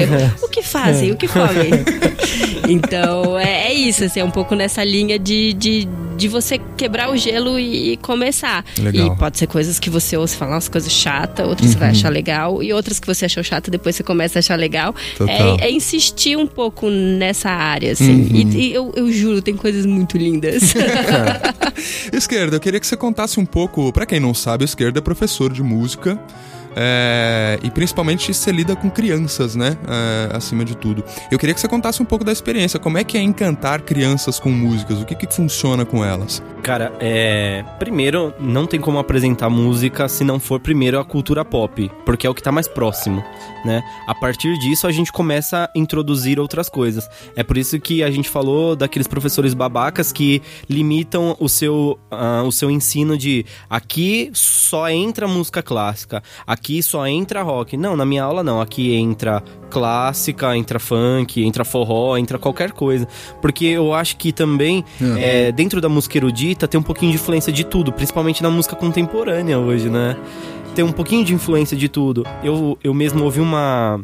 O 0.42 0.48
que 0.48 0.62
fazem? 0.62 1.10
O 1.12 1.16
que 1.16 1.28
comem? 1.28 1.70
Então, 2.68 3.38
é, 3.38 3.68
é 3.68 3.74
isso, 3.74 4.04
assim, 4.04 4.20
é 4.20 4.24
um 4.24 4.30
pouco 4.30 4.54
nessa 4.54 4.82
linha 4.82 5.18
de, 5.18 5.52
de, 5.52 5.88
de 6.16 6.28
você 6.28 6.58
quebrar 6.76 7.10
o 7.10 7.16
gelo 7.16 7.58
e 7.58 7.96
começar. 8.04 8.64
Legal. 8.78 9.14
E 9.14 9.18
pode 9.18 9.38
ser 9.38 9.46
coisas 9.46 9.80
que 9.80 9.88
você 9.88 10.16
ouça 10.16 10.36
falar 10.36 10.52
umas 10.52 10.68
coisas 10.68 10.92
chatas, 10.92 11.46
outras 11.46 11.70
você 11.70 11.78
vai 11.78 11.90
achar 11.90 12.10
legal, 12.10 12.62
e 12.62 12.72
outras 12.72 13.00
que 13.00 13.06
você 13.06 13.24
achou 13.24 13.42
chata, 13.42 13.70
depois 13.70 13.96
você 13.96 14.02
começa 14.02 14.38
a 14.38 14.40
achar 14.40 14.58
legal. 14.58 14.94
É, 15.26 15.66
é 15.66 15.70
insistir 15.70 16.36
um 16.36 16.46
pouco 16.46 16.90
nessa 16.90 17.48
área, 17.48 17.92
assim. 17.92 18.28
E, 18.30 18.68
e 18.68 18.74
eu, 18.74 18.92
eu 18.94 19.10
juro, 19.10 19.40
tem 19.40 19.56
coisas 19.56 19.86
muito 19.86 20.18
lindas. 20.18 20.74
Esquerda, 22.12 22.56
eu 22.56 22.60
queria 22.60 22.78
que 22.78 22.86
você 22.86 22.96
contasse 22.96 23.40
um 23.40 23.46
pouco, 23.46 23.90
pra 23.92 24.04
quem 24.04 24.20
não 24.20 24.34
sabe, 24.34 24.64
o 24.64 24.66
Esquerda 24.66 24.98
é 24.98 25.02
professor 25.02 25.50
de 25.50 25.62
música. 25.62 26.20
É, 26.76 27.58
e 27.62 27.70
principalmente 27.70 28.32
você 28.32 28.50
lida 28.50 28.74
com 28.74 28.90
crianças, 28.90 29.54
né? 29.54 29.76
é, 29.88 30.36
acima 30.36 30.64
de 30.64 30.76
tudo. 30.76 31.04
Eu 31.30 31.38
queria 31.38 31.54
que 31.54 31.60
você 31.60 31.68
contasse 31.68 32.02
um 32.02 32.04
pouco 32.04 32.24
da 32.24 32.32
experiência. 32.32 32.78
Como 32.78 32.98
é 32.98 33.04
que 33.04 33.16
é 33.16 33.20
encantar 33.20 33.82
crianças 33.82 34.38
com 34.38 34.50
músicas? 34.50 35.00
O 35.00 35.04
que, 35.04 35.14
que 35.14 35.32
funciona 35.32 35.84
com 35.84 36.04
elas? 36.04 36.42
Cara, 36.62 36.92
é. 36.98 37.64
Primeiro, 37.78 38.32
não 38.40 38.66
tem 38.66 38.80
como 38.80 38.98
apresentar 38.98 39.50
música 39.50 40.08
se 40.08 40.24
não 40.24 40.40
for 40.40 40.60
primeiro 40.60 40.98
a 40.98 41.04
cultura 41.04 41.44
pop, 41.44 41.90
porque 42.06 42.26
é 42.26 42.30
o 42.30 42.34
que 42.34 42.42
tá 42.42 42.50
mais 42.50 42.66
próximo, 42.66 43.22
né? 43.64 43.82
A 44.06 44.14
partir 44.14 44.58
disso, 44.58 44.86
a 44.86 44.92
gente 44.92 45.12
começa 45.12 45.64
a 45.64 45.78
introduzir 45.78 46.40
outras 46.40 46.68
coisas. 46.68 47.08
É 47.36 47.42
por 47.42 47.58
isso 47.58 47.78
que 47.78 48.02
a 48.02 48.10
gente 48.10 48.28
falou 48.28 48.74
daqueles 48.74 49.06
professores 49.06 49.52
babacas 49.52 50.10
que 50.10 50.40
limitam 50.68 51.36
o 51.38 51.48
seu, 51.48 51.98
ah, 52.10 52.42
o 52.44 52.50
seu 52.50 52.70
ensino 52.70 53.18
de 53.18 53.44
aqui 53.68 54.30
só 54.32 54.88
entra 54.88 55.28
música 55.28 55.62
clássica, 55.62 56.22
aqui 56.46 56.63
só 56.82 57.06
entra 57.06 57.42
rock. 57.42 57.76
Não, 57.76 57.96
na 57.96 58.04
minha 58.04 58.22
aula 58.22 58.42
não. 58.42 58.60
Aqui 58.60 58.94
entra 58.94 59.42
clássica, 59.70 60.56
entra 60.56 60.78
funk, 60.78 61.42
entra 61.42 61.64
forró, 61.64 62.16
entra 62.16 62.38
qualquer 62.38 62.72
coisa. 62.72 63.06
Porque 63.40 63.64
eu 63.66 63.92
acho 63.92 64.16
que 64.16 64.32
também, 64.32 64.84
é, 65.18 65.50
dentro 65.52 65.80
da 65.80 65.88
música 65.88 66.16
erudita, 66.16 66.68
tem 66.68 66.78
um 66.78 66.82
pouquinho 66.82 67.10
de 67.10 67.16
influência 67.16 67.52
de 67.52 67.64
tudo, 67.64 67.92
principalmente 67.92 68.42
na 68.42 68.50
música 68.50 68.76
contemporânea 68.76 69.58
hoje, 69.58 69.88
né? 69.88 70.16
Tem 70.74 70.84
um 70.84 70.92
pouquinho 70.92 71.24
de 71.24 71.32
influência 71.34 71.76
de 71.76 71.88
tudo. 71.88 72.26
Eu, 72.42 72.78
eu 72.82 72.92
mesmo 72.92 73.24
ouvi 73.24 73.40
uma. 73.40 74.00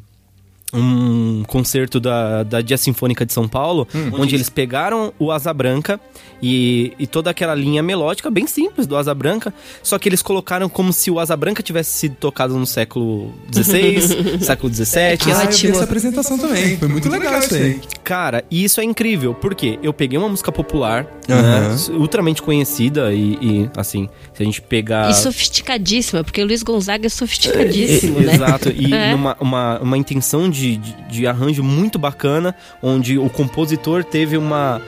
Um 0.73 1.43
concerto 1.47 1.99
da, 1.99 2.43
da 2.43 2.61
Dia 2.61 2.77
Sinfônica 2.77 3.27
de 3.27 3.33
São 3.33 3.49
Paulo, 3.49 3.87
onde 4.13 4.35
eles 4.35 4.49
pegaram 4.49 5.13
o 5.19 5.31
Asa 5.33 5.53
Branca 5.53 5.99
e, 6.43 6.93
e 6.99 7.07
toda 7.07 7.31
aquela 7.31 7.55
linha 7.55 7.83
melódica 7.83 8.31
bem 8.31 8.47
simples 8.47 8.87
do 8.87 8.97
Asa 8.97 9.13
Branca, 9.15 9.53
só 9.83 9.99
que 9.99 10.09
eles 10.09 10.23
colocaram 10.23 10.69
como 10.69 10.93
se 10.93 11.11
o 11.11 11.19
Asa 11.19 11.37
Branca 11.37 11.63
tivesse 11.63 11.91
sido 11.99 12.15
tocado 12.17 12.57
no 12.57 12.67
século 12.67 13.33
XVI, 13.53 14.39
século 14.45 14.73
XVII. 14.73 15.33
Ah, 15.35 15.45
eu 15.45 15.51
vi 15.51 15.69
essa 15.69 15.85
apresentação 15.85 16.39
também. 16.39 16.77
Foi 16.77 16.89
muito 16.89 17.09
legal 17.09 17.39
isso 17.39 17.55
aí. 17.55 17.81
Cara, 18.05 18.45
e 18.51 18.65
isso 18.65 18.81
é 18.81 18.85
incrível, 18.85 19.35
porque 19.35 19.79
eu 19.83 19.93
peguei 19.93 20.19
uma 20.19 20.29
música 20.29 20.51
popular, 20.53 21.05
né, 21.29 21.77
ultramente 21.99 22.43
conhecida 22.43 23.13
e, 23.13 23.39
e, 23.41 23.71
assim, 23.77 24.09
se 24.35 24.43
a 24.43 24.47
gente 24.47 24.63
pegar... 24.63 25.11
e 25.11 25.15
sofisticadíssima, 25.15 26.23
porque 26.25 26.43
o 26.43 26.47
Luiz 26.47 26.63
Gonzaga 26.63 27.07
é 27.07 27.09
sofisticadíssimo, 27.11 28.21
E- 28.21 28.25
né? 28.27 28.35
Exato, 28.35 28.69
e 28.71 28.91
É. 29.01 29.13
numa 29.13 29.37
uma, 29.41 29.79
uma 29.81 29.97
intenção 29.99 30.49
de, 30.51 30.60
de, 30.61 30.95
de 31.09 31.27
arranjo 31.27 31.63
muito 31.63 31.99
bacana, 31.99 32.55
onde 32.83 33.19
o 33.19 33.29
compositor 33.31 34.05
teve 34.05 34.37
uma, 34.37 34.81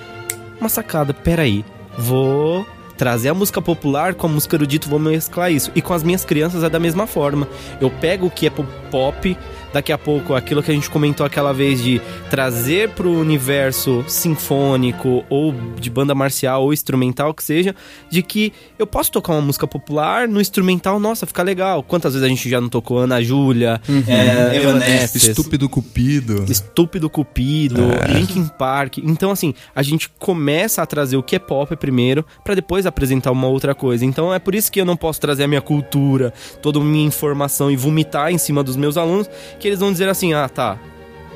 uma 0.60 0.68
sacada. 0.68 1.12
Peraí, 1.14 1.64
vou 1.98 2.66
trazer 2.96 3.30
a 3.30 3.34
música 3.34 3.60
popular 3.60 4.14
com 4.14 4.26
a 4.26 4.30
música 4.30 4.54
erudito, 4.54 4.88
vou 4.88 4.98
mesclar 4.98 5.50
isso. 5.50 5.72
E 5.74 5.82
com 5.82 5.92
as 5.94 6.02
minhas 6.02 6.24
crianças 6.24 6.62
é 6.62 6.68
da 6.70 6.78
mesma 6.78 7.06
forma. 7.06 7.48
Eu 7.80 7.90
pego 7.90 8.26
o 8.26 8.30
que 8.30 8.46
é 8.46 8.50
po- 8.50 8.66
pop, 8.90 9.36
daqui 9.72 9.92
a 9.92 9.98
pouco 9.98 10.34
aquilo 10.34 10.62
que 10.62 10.70
a 10.70 10.74
gente 10.74 10.90
comentou 10.90 11.24
aquela 11.24 11.52
vez 11.52 11.82
de 11.82 12.00
trazer 12.30 12.90
pro 12.90 13.10
universo 13.10 14.04
sinfônico 14.06 15.24
ou 15.28 15.54
de 15.78 15.90
banda 15.90 16.14
marcial 16.14 16.64
ou 16.64 16.72
instrumental 16.72 17.32
que 17.34 17.42
seja, 17.42 17.74
de 18.10 18.22
que 18.22 18.52
eu 18.78 18.86
posso 18.86 19.10
tocar 19.12 19.32
uma 19.32 19.40
música 19.42 19.66
popular 19.66 20.28
no 20.28 20.40
instrumental, 20.40 20.98
nossa, 20.98 21.26
fica 21.26 21.42
legal. 21.42 21.82
Quantas 21.82 22.12
vezes 22.14 22.24
a 22.24 22.28
gente 22.28 22.48
já 22.48 22.60
não 22.60 22.68
tocou 22.68 22.98
Ana 22.98 23.22
Júlia, 23.22 23.80
Uhum. 23.88 24.02
é, 24.06 24.56
Evanescence, 24.56 25.30
Estúpido 25.30 25.68
Cupido. 25.68 26.44
Estúpido 26.48 27.08
Cupido, 27.10 27.82
Linkin 28.08 28.46
Park. 28.58 28.98
Então, 28.98 29.30
assim, 29.30 29.54
a 29.74 29.82
gente 29.82 30.08
começa 30.18 30.82
a 30.82 30.86
trazer 30.86 31.16
o 31.16 31.22
que 31.22 31.36
é 31.36 31.38
pop 31.38 31.74
primeiro, 31.76 32.24
pra 32.44 32.54
depois 32.54 32.86
apresentar 32.86 33.30
uma 33.30 33.46
outra 33.48 33.74
coisa. 33.74 34.04
Então, 34.04 34.32
é 34.32 34.38
por 34.38 34.54
isso 34.54 34.70
que 34.70 34.80
eu 34.80 34.84
não 34.84 34.96
posso 34.96 35.20
trazer 35.20 35.44
a 35.44 35.48
minha 35.48 35.60
cultura, 35.60 36.32
toda 36.60 36.78
a 36.78 36.82
minha 36.82 37.06
informação 37.06 37.70
e 37.70 37.76
vomitar 37.76 38.30
em 38.30 38.38
cima 38.38 38.62
dos 38.62 38.76
meus 38.76 38.96
alunos, 38.96 39.28
que 39.62 39.68
eles 39.68 39.78
vão 39.78 39.92
dizer 39.92 40.08
assim: 40.08 40.34
ah, 40.34 40.48
tá. 40.48 40.76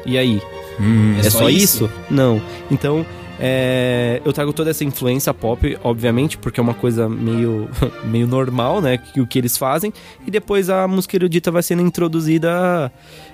E 0.05 0.19
aí? 0.19 0.43
é, 1.25 1.31
só, 1.31 1.49
isso? 1.49 1.91
Não. 2.11 2.43
Então. 2.71 3.07
é, 3.39 4.21
eu 4.25 4.33
trago 4.33 4.53
toda 4.53 4.71
essa 4.71 4.85
influência 4.85 5.33
pop, 5.33 5.79
obviamente, 5.83 6.37
porque 6.37 6.59
é 6.59 6.63
uma 6.63 6.75
coisa 6.75 7.09
meio, 7.09 7.69
meio 8.05 8.27
normal, 8.27 8.81
né? 8.81 8.99
O 9.17 9.27
que 9.27 9.39
eles 9.39 9.57
fazem. 9.57 9.93
E 10.27 10.31
depois 10.31 10.69
a 10.69 10.89
música 10.89 11.17
erudita 11.17 11.51
vai 11.51 11.63
sendo 11.63 11.83
introduzida 11.83 12.91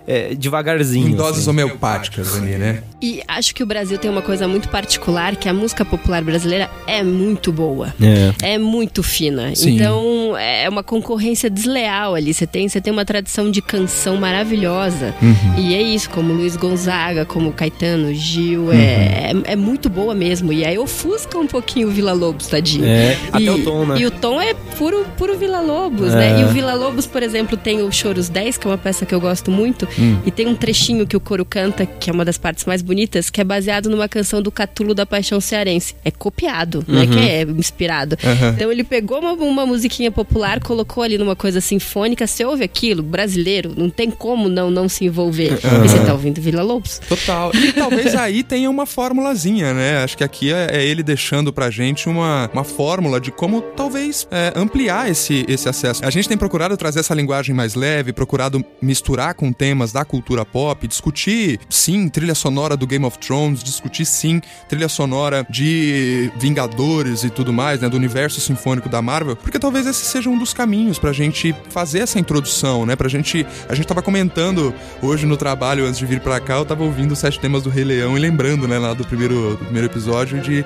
é, 0.06 0.34
devagarzinho. 0.34 1.08
Em 1.08 1.14
doses 1.14 1.42
assim. 1.42 1.50
homeopáticas 1.50 2.36
ali, 2.36 2.56
né? 2.56 2.82
E 3.00 3.20
acho 3.26 3.54
que 3.54 3.62
o 3.62 3.66
Brasil 3.66 3.98
tem 3.98 4.10
uma 4.10 4.22
coisa 4.22 4.46
muito 4.46 4.68
particular, 4.68 5.34
que 5.36 5.48
a 5.48 5.54
música 5.54 5.84
popular 5.84 6.22
brasileira 6.22 6.70
é 6.86 7.02
muito 7.02 7.52
boa. 7.52 7.92
É. 8.00 8.54
É 8.54 8.58
muito 8.58 9.02
fina. 9.02 9.54
Sim. 9.54 9.74
Então 9.74 10.36
é 10.36 10.68
uma 10.68 10.82
concorrência 10.82 11.50
desleal 11.50 12.14
ali. 12.14 12.32
Você 12.32 12.46
tem, 12.46 12.68
você 12.68 12.80
tem 12.80 12.92
uma 12.92 13.04
tradição 13.04 13.50
de 13.50 13.60
canção 13.60 14.16
maravilhosa. 14.16 15.14
Uhum. 15.20 15.58
E 15.58 15.74
é 15.74 15.82
isso, 15.82 16.10
como 16.10 16.32
Luiz 16.32 16.56
Gonzaga, 16.56 17.24
como 17.24 17.52
Caetano, 17.52 18.14
Gil. 18.14 18.64
Uhum. 18.66 18.72
É, 18.72 19.32
é, 19.46 19.52
é 19.52 19.56
muito 19.56 19.88
boa 19.88 20.14
mesmo. 20.14 20.52
E 20.52 20.64
aí 20.64 20.78
ofusca 20.78 21.38
um 21.38 21.46
pouquinho 21.46 21.88
o 21.88 21.90
Vila 21.90 22.12
Lobos, 22.12 22.46
tadinho. 22.46 22.84
É, 22.84 23.16
E- 23.38 23.48
até 23.48 23.50
o 23.52 23.64
tom, 23.64 23.86
né? 23.86 23.96
E 23.98 24.06
o 24.06 24.10
tom 24.10 24.40
é 24.40 24.54
puro, 24.76 25.04
puro 25.16 25.36
Vila 25.36 25.60
Lobos, 25.60 26.12
né? 26.12 26.40
E 26.40 26.44
o 26.44 26.48
Vila 26.48 26.74
Lobos, 26.74 27.06
por 27.06 27.22
exemplo, 27.22 27.56
tem 27.56 27.82
o 27.82 27.90
Choros 27.92 28.28
10, 28.28 28.56
que 28.58 28.66
é 28.66 28.70
uma 28.70 28.78
peça 28.78 29.04
que 29.04 29.14
eu 29.14 29.20
gosto 29.20 29.50
muito. 29.50 29.88
Hum. 29.98 30.18
E 30.24 30.30
tem 30.30 30.46
um 30.46 30.54
trechinho 30.54 31.06
que 31.06 31.16
o 31.16 31.20
coro 31.20 31.44
canta, 31.44 31.86
que 31.86 32.10
é 32.10 32.12
uma 32.12 32.24
das 32.24 32.38
partes 32.38 32.64
mais 32.64 32.82
bonitas, 32.82 33.30
que 33.30 33.40
é 33.40 33.44
baseado 33.44 33.88
numa 33.88 34.08
canção 34.08 34.42
do 34.42 34.50
Catulo 34.50 34.94
da 34.94 35.06
Paixão 35.06 35.40
Cearense. 35.40 35.94
É 36.04 36.10
copiado, 36.10 36.84
não 36.86 37.00
é 37.00 37.06
que 37.06 37.18
é 37.18 37.42
inspirado. 37.42 38.16
Então 38.54 38.70
ele 38.70 38.84
pegou 38.84 39.18
uma, 39.18 39.32
uma 39.32 39.66
musiquinha 39.66 40.10
popular, 40.10 40.60
colocou 40.60 41.02
ali 41.02 41.18
numa 41.18 41.34
coisa 41.34 41.60
sinfônica. 41.60 42.26
Você 42.26 42.44
ouve 42.44 42.64
aquilo, 42.64 43.02
brasileiro, 43.02 43.72
não 43.76 43.90
tem 43.90 44.10
como 44.10 44.48
não, 44.48 44.70
não 44.70 44.88
se 44.88 45.04
envolver. 45.04 45.58
E 45.62 45.88
você 45.88 45.98
tá 46.04 46.12
ouvindo 46.12 46.40
Vila 46.40 46.62
Lobos. 46.62 47.00
Total. 47.08 47.50
E 47.54 47.72
talvez 47.72 48.14
aí 48.14 48.42
tenha 48.42 48.70
uma 48.70 48.86
formulazinha, 48.86 49.74
né? 49.74 49.98
Acho 50.02 50.16
que 50.16 50.24
aqui 50.24 50.52
é, 50.52 50.68
é 50.72 50.84
ele 50.84 51.02
deixando 51.02 51.52
pra 51.52 51.70
gente 51.70 52.08
uma, 52.08 52.48
uma 52.52 52.64
fórmula 52.64 53.20
de 53.20 53.32
como 53.32 53.60
talvez 53.60 54.26
é, 54.30 54.52
ampliar 54.54 55.10
esse, 55.10 55.44
esse 55.48 55.68
acesso. 55.68 56.04
A 56.04 56.10
gente 56.10 56.28
tem 56.28 56.38
procurado 56.38 56.76
trazer 56.76 57.00
essa 57.00 57.14
linguagem 57.14 57.54
mais 57.54 57.74
leve, 57.74 58.12
procurado 58.12 58.64
misturar 58.80 59.34
com 59.34 59.52
temas 59.52 59.81
da 59.90 60.04
cultura 60.04 60.44
pop, 60.44 60.86
discutir, 60.86 61.58
sim, 61.68 62.08
trilha 62.08 62.34
sonora 62.34 62.76
do 62.76 62.86
Game 62.86 63.04
of 63.04 63.18
Thrones, 63.18 63.64
discutir, 63.64 64.04
sim, 64.04 64.40
trilha 64.68 64.88
sonora 64.88 65.46
de 65.48 66.30
Vingadores 66.38 67.24
e 67.24 67.30
tudo 67.30 67.52
mais, 67.52 67.80
né? 67.80 67.88
Do 67.88 67.96
universo 67.96 68.40
sinfônico 68.40 68.88
da 68.88 69.00
Marvel, 69.00 69.34
porque 69.34 69.58
talvez 69.58 69.86
esse 69.86 70.04
seja 70.04 70.28
um 70.28 70.38
dos 70.38 70.52
caminhos 70.52 70.98
pra 70.98 71.12
gente 71.12 71.54
fazer 71.70 72.00
essa 72.00 72.18
introdução, 72.18 72.84
né? 72.84 72.94
Pra 72.94 73.08
gente. 73.08 73.46
A 73.68 73.74
gente 73.74 73.86
tava 73.86 74.02
comentando 74.02 74.74
hoje 75.00 75.24
no 75.24 75.36
trabalho, 75.36 75.86
antes 75.86 75.98
de 75.98 76.04
vir 76.04 76.20
pra 76.20 76.38
cá, 76.38 76.56
eu 76.56 76.64
tava 76.64 76.84
ouvindo 76.84 77.12
os 77.12 77.18
sete 77.18 77.40
temas 77.40 77.62
do 77.62 77.70
Rei 77.70 77.84
Leão 77.84 78.16
e 78.16 78.20
lembrando, 78.20 78.68
né, 78.68 78.78
lá 78.78 78.92
do 78.92 79.06
primeiro, 79.06 79.52
do 79.52 79.64
primeiro 79.64 79.86
episódio, 79.86 80.40
de 80.40 80.64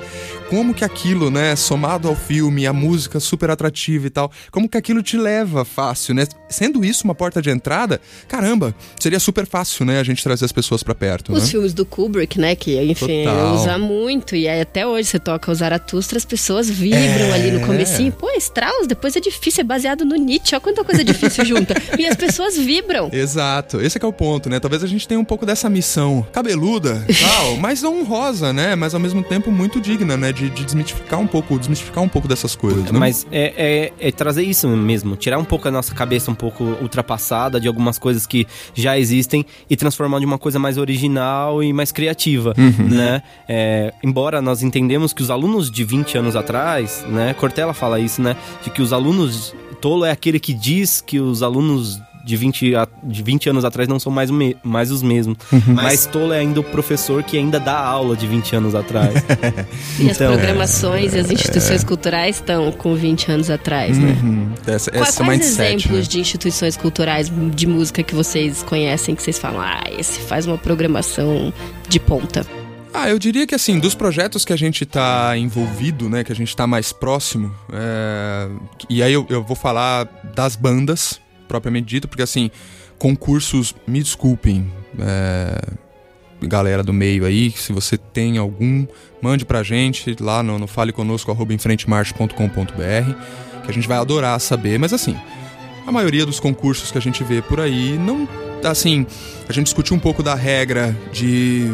como 0.49 0.75
que 0.75 0.85
aquilo, 0.85 1.31
né, 1.31 1.55
somado 1.55 2.09
ao 2.09 2.17
filme, 2.17 2.67
a 2.67 2.73
música 2.73 3.21
super 3.21 3.51
atrativa 3.51 4.07
e 4.07 4.11
tal, 4.11 4.31
como 4.51 4.69
que 4.69 4.77
aquilo 4.77 5.03
te 5.03 5.17
leva 5.17 5.65
fácil, 5.65 6.15
né? 6.15 6.27
Sendo 6.49 6.85
isso 6.85 7.05
uma 7.05 7.15
porta 7.15 7.43
de 7.43 7.51
entrada, 7.51 8.01
caramba, 8.27 8.75
seria 9.07 9.21
super 9.21 9.47
fácil, 9.47 9.85
né, 9.87 10.01
a 10.01 10.03
gente 10.03 10.21
trazer 10.21 10.45
as 10.45 10.51
pessoas 10.51 10.83
pra 10.83 10.93
perto, 10.93 11.33
Os 11.33 11.45
né? 11.45 11.49
filmes 11.49 11.73
do 11.73 11.87
Kubrick, 11.87 12.41
né? 12.41 12.57
Que, 12.57 12.77
enfim, 12.83 13.23
Total. 13.25 13.55
usa 13.55 13.79
muito. 13.79 14.35
E 14.35 14.49
aí 14.49 14.61
até 14.61 14.85
hoje 14.85 15.09
você 15.09 15.19
toca 15.21 15.49
o 15.53 15.55
Zaratustra, 15.55 16.19
as 16.19 16.25
pessoas 16.25 16.69
vibram 16.69 17.33
ali 17.33 17.53
no 17.53 17.61
comecinho. 17.65 18.11
Pô, 18.11 18.29
Strauss, 18.37 18.89
depois 18.89 19.15
é 19.15 19.21
difícil, 19.21 19.61
é 19.61 19.65
baseado 19.65 20.05
no 20.05 20.17
Nietzsche. 20.17 20.55
Olha 20.57 20.61
quanta 20.61 20.83
coisa 20.83 21.05
difícil 21.05 21.45
junta. 21.47 21.75
E 21.97 22.05
as 22.05 22.17
pessoas 22.17 22.57
vibram. 22.59 23.09
Exato, 23.13 23.81
esse 23.81 23.97
é 23.97 24.01
que 24.01 24.05
é 24.05 24.09
o 24.09 24.13
ponto, 24.13 24.51
né? 24.51 24.59
Talvez 24.59 24.83
a 24.83 24.89
gente 24.89 25.07
tenha 25.07 25.21
um 25.21 25.25
pouco 25.25 25.47
dessa 25.47 25.71
missão 25.71 26.27
cabeluda 26.33 27.05
e 27.09 27.15
tal, 27.15 27.57
mas 27.63 27.81
não 27.83 28.01
honrosa, 28.01 28.53
né? 28.53 28.75
Mas 28.75 28.93
ao 28.93 28.99
mesmo 29.01 29.23
tempo 29.23 29.53
muito 29.53 29.81
digna, 29.81 30.17
né? 30.17 30.33
De, 30.33 30.51
de 30.51 30.65
desmistificar 30.65 31.21
um 31.21 31.29
pouco, 31.29 31.57
desmistificar 31.59 32.03
um 32.03 32.09
pouco 32.09 32.27
dessas 32.27 32.57
coisas, 32.57 32.83
né? 32.91 32.99
Mas 32.99 33.25
é, 33.31 33.93
é- 34.01 34.09
é 34.09 34.11
trazer 34.11 34.43
isso 34.43 34.67
mesmo, 34.69 35.15
tirar 35.15 35.39
um 35.39 35.45
pouco 35.45 35.69
a 35.69 35.71
nossa 35.71 35.95
cabeça 35.95 36.29
um 36.31 36.35
pouco 36.35 36.65
ultrapassada 36.83 37.61
de 37.61 37.69
algumas 37.69 37.99
coisas 37.99 38.27
que 38.27 38.47
já 38.75 38.96
existem 38.99 39.45
e 39.69 39.77
transformar 39.77 40.19
de 40.19 40.27
uma 40.27 40.39
coisa 40.39 40.59
mais 40.59 40.79
original 40.79 41.63
e 41.63 41.73
mais 41.73 41.93
criativa, 41.93 42.55
né? 42.79 43.23
É, 43.49 43.93
embora 44.03 44.43
nós 44.43 44.63
entendemos 44.63 45.13
que 45.13 45.23
os 45.23 45.31
alunos 45.31 45.71
de 45.71 45.85
20 45.85 46.19
anos 46.19 46.37
atrás, 46.37 47.05
né? 47.09 47.35
Cortella 47.35 47.73
fala 47.73 48.01
isso, 48.01 48.21
né? 48.21 48.37
De 48.63 48.71
que 48.71 48.83
os 48.83 48.93
alunos... 48.93 49.55
Tolo 49.79 50.07
é 50.07 50.11
aquele 50.11 50.41
que 50.41 50.55
diz 50.55 51.03
que 51.03 51.21
os 51.21 51.43
alunos 51.43 52.01
de 52.27 52.37
20, 52.37 52.75
a- 52.75 52.89
de 53.05 53.23
20 53.23 53.49
anos 53.49 53.65
atrás 53.65 53.89
não 53.89 54.01
são 54.01 54.11
mais, 54.11 54.31
me- 54.33 54.57
mais 54.65 54.91
os 54.91 55.01
mesmos. 55.01 55.39
Mas 55.67 56.07
tolo 56.07 56.33
é 56.33 56.41
ainda 56.41 56.59
o 56.59 56.65
professor 56.65 57.23
que 57.23 57.39
ainda 57.39 57.61
dá 57.61 57.79
aula 57.79 58.17
de 58.17 58.27
20 58.27 58.57
anos 58.57 58.75
atrás. 58.75 59.15
E 60.01 60.11
as 60.11 60.17
Então- 60.17 60.33
programações 60.33 61.15
e 61.15 61.19
as 61.21 61.31
instituições 61.31 61.85
culturais 61.85 62.37
estão 62.37 62.73
com 62.73 62.95
20 62.97 63.31
anos 63.31 63.49
atrás, 63.49 63.97
né? 63.97 64.17
Uhum. 64.23 64.51
Essa, 64.67 64.91
Quais, 64.91 65.09
esse 65.11 65.21
é 65.21 65.23
o 65.23 65.27
quais 65.27 65.41
mindset, 65.41 65.63
exemplos 65.63 65.99
né? 65.99 66.03
de 66.03 66.21
instituições 66.21 66.77
culturais 66.77 67.31
de 67.55 67.67
música 67.67 68.03
que 68.03 68.15
vocês 68.15 68.63
conhecem, 68.65 69.15
que 69.15 69.23
vocês 69.23 69.39
falam, 69.39 69.61
ah, 69.61 69.85
esse 69.97 70.19
faz 70.21 70.47
uma 70.47 70.59
programação 70.59 71.53
de 71.89 72.01
ponta? 72.01 72.45
Ah, 72.93 73.09
eu 73.11 73.19
diria 73.19 73.47
que 73.47 73.55
assim, 73.55 73.79
dos 73.79 73.95
projetos 73.95 74.45
que 74.45 74.53
a 74.53 74.57
gente 74.57 74.85
tá 74.87 75.37
envolvido, 75.37 76.09
né, 76.09 76.25
que 76.25 76.33
a 76.33 76.35
gente 76.35 76.57
tá 76.57 76.67
mais 76.67 76.93
próximo, 76.93 77.55
é, 77.73 78.49
e 78.89 79.03
aí 79.03 79.13
eu, 79.13 79.27
eu 79.29 79.43
vou 79.45 79.55
falar 79.55 80.09
das 80.35 80.57
bandas, 80.57 81.21
propriamente 81.47 81.87
dito, 81.87 82.09
porque 82.09 82.23
assim, 82.23 82.51
concursos, 82.99 83.75
me 83.87 84.03
desculpem, 84.03 84.71
é, 84.99 85.61
galera 86.43 86.83
do 86.83 86.93
meio 86.93 87.25
aí, 87.25 87.51
se 87.51 87.73
você 87.73 87.97
tem 87.97 88.39
algum, 88.39 88.87
mande 89.23 89.45
pra 89.45 89.63
gente 89.63 90.17
lá 90.21 90.43
no, 90.43 90.59
no 90.59 90.67
faleconosco, 90.67 91.31
arroba 91.31 91.55
enfrentemarche.com.br, 91.55 93.65
que 93.65 93.71
a 93.71 93.75
gente 93.75 93.89
vai 93.89 93.99
adorar 93.99 94.39
saber, 94.41 94.79
mas 94.79 94.93
assim, 94.93 95.17
a 95.87 95.93
maioria 95.93 96.27
dos 96.27 96.41
concursos 96.41 96.91
que 96.91 96.99
a 96.99 97.01
gente 97.01 97.23
vê 97.23 97.41
por 97.41 97.61
aí 97.61 97.97
não. 97.97 98.29
Assim, 98.65 99.07
a 99.49 99.53
gente 99.53 99.67
discutiu 99.67 99.95
um 99.95 100.01
pouco 100.01 100.23
da 100.23 100.35
regra 100.35 100.97
de. 101.13 101.71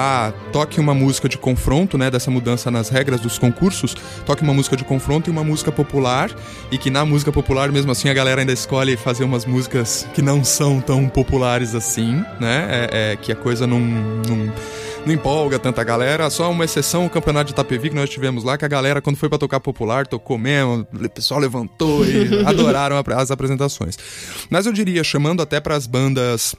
Ah, 0.00 0.32
toque 0.52 0.78
uma 0.78 0.94
música 0.94 1.28
de 1.28 1.36
confronto, 1.36 1.98
né? 1.98 2.08
Dessa 2.08 2.30
mudança 2.30 2.70
nas 2.70 2.88
regras 2.88 3.20
dos 3.20 3.36
concursos. 3.36 3.96
Toque 4.24 4.44
uma 4.44 4.54
música 4.54 4.76
de 4.76 4.84
confronto 4.84 5.28
e 5.28 5.32
uma 5.32 5.42
música 5.42 5.72
popular. 5.72 6.30
E 6.70 6.78
que 6.78 6.88
na 6.88 7.04
música 7.04 7.32
popular, 7.32 7.72
mesmo 7.72 7.90
assim, 7.90 8.08
a 8.08 8.14
galera 8.14 8.40
ainda 8.40 8.52
escolhe 8.52 8.96
fazer 8.96 9.24
umas 9.24 9.44
músicas 9.44 10.06
que 10.14 10.22
não 10.22 10.44
são 10.44 10.80
tão 10.80 11.08
populares 11.08 11.74
assim, 11.74 12.24
né? 12.38 12.68
É, 12.92 13.12
é 13.12 13.16
que 13.16 13.32
a 13.32 13.34
coisa 13.34 13.66
não, 13.66 13.80
não, 13.80 14.52
não 15.04 15.12
empolga 15.12 15.58
tanta 15.58 15.82
galera. 15.82 16.30
Só 16.30 16.48
uma 16.48 16.64
exceção, 16.64 17.04
o 17.04 17.10
campeonato 17.10 17.46
de 17.46 17.52
Itapevi 17.54 17.90
que 17.90 17.96
nós 17.96 18.08
tivemos 18.08 18.44
lá, 18.44 18.56
que 18.56 18.64
a 18.64 18.68
galera, 18.68 19.02
quando 19.02 19.16
foi 19.16 19.28
pra 19.28 19.36
tocar 19.36 19.58
popular, 19.58 20.06
tocou 20.06 20.38
mesmo, 20.38 20.86
o 20.92 21.08
pessoal 21.08 21.40
levantou 21.40 22.06
e 22.06 22.42
adoraram 22.46 23.02
as 23.16 23.32
apresentações. 23.32 23.98
Mas 24.48 24.64
eu 24.64 24.72
diria, 24.72 25.02
chamando 25.02 25.42
até 25.42 25.58
pras 25.58 25.88
bandas 25.88 26.54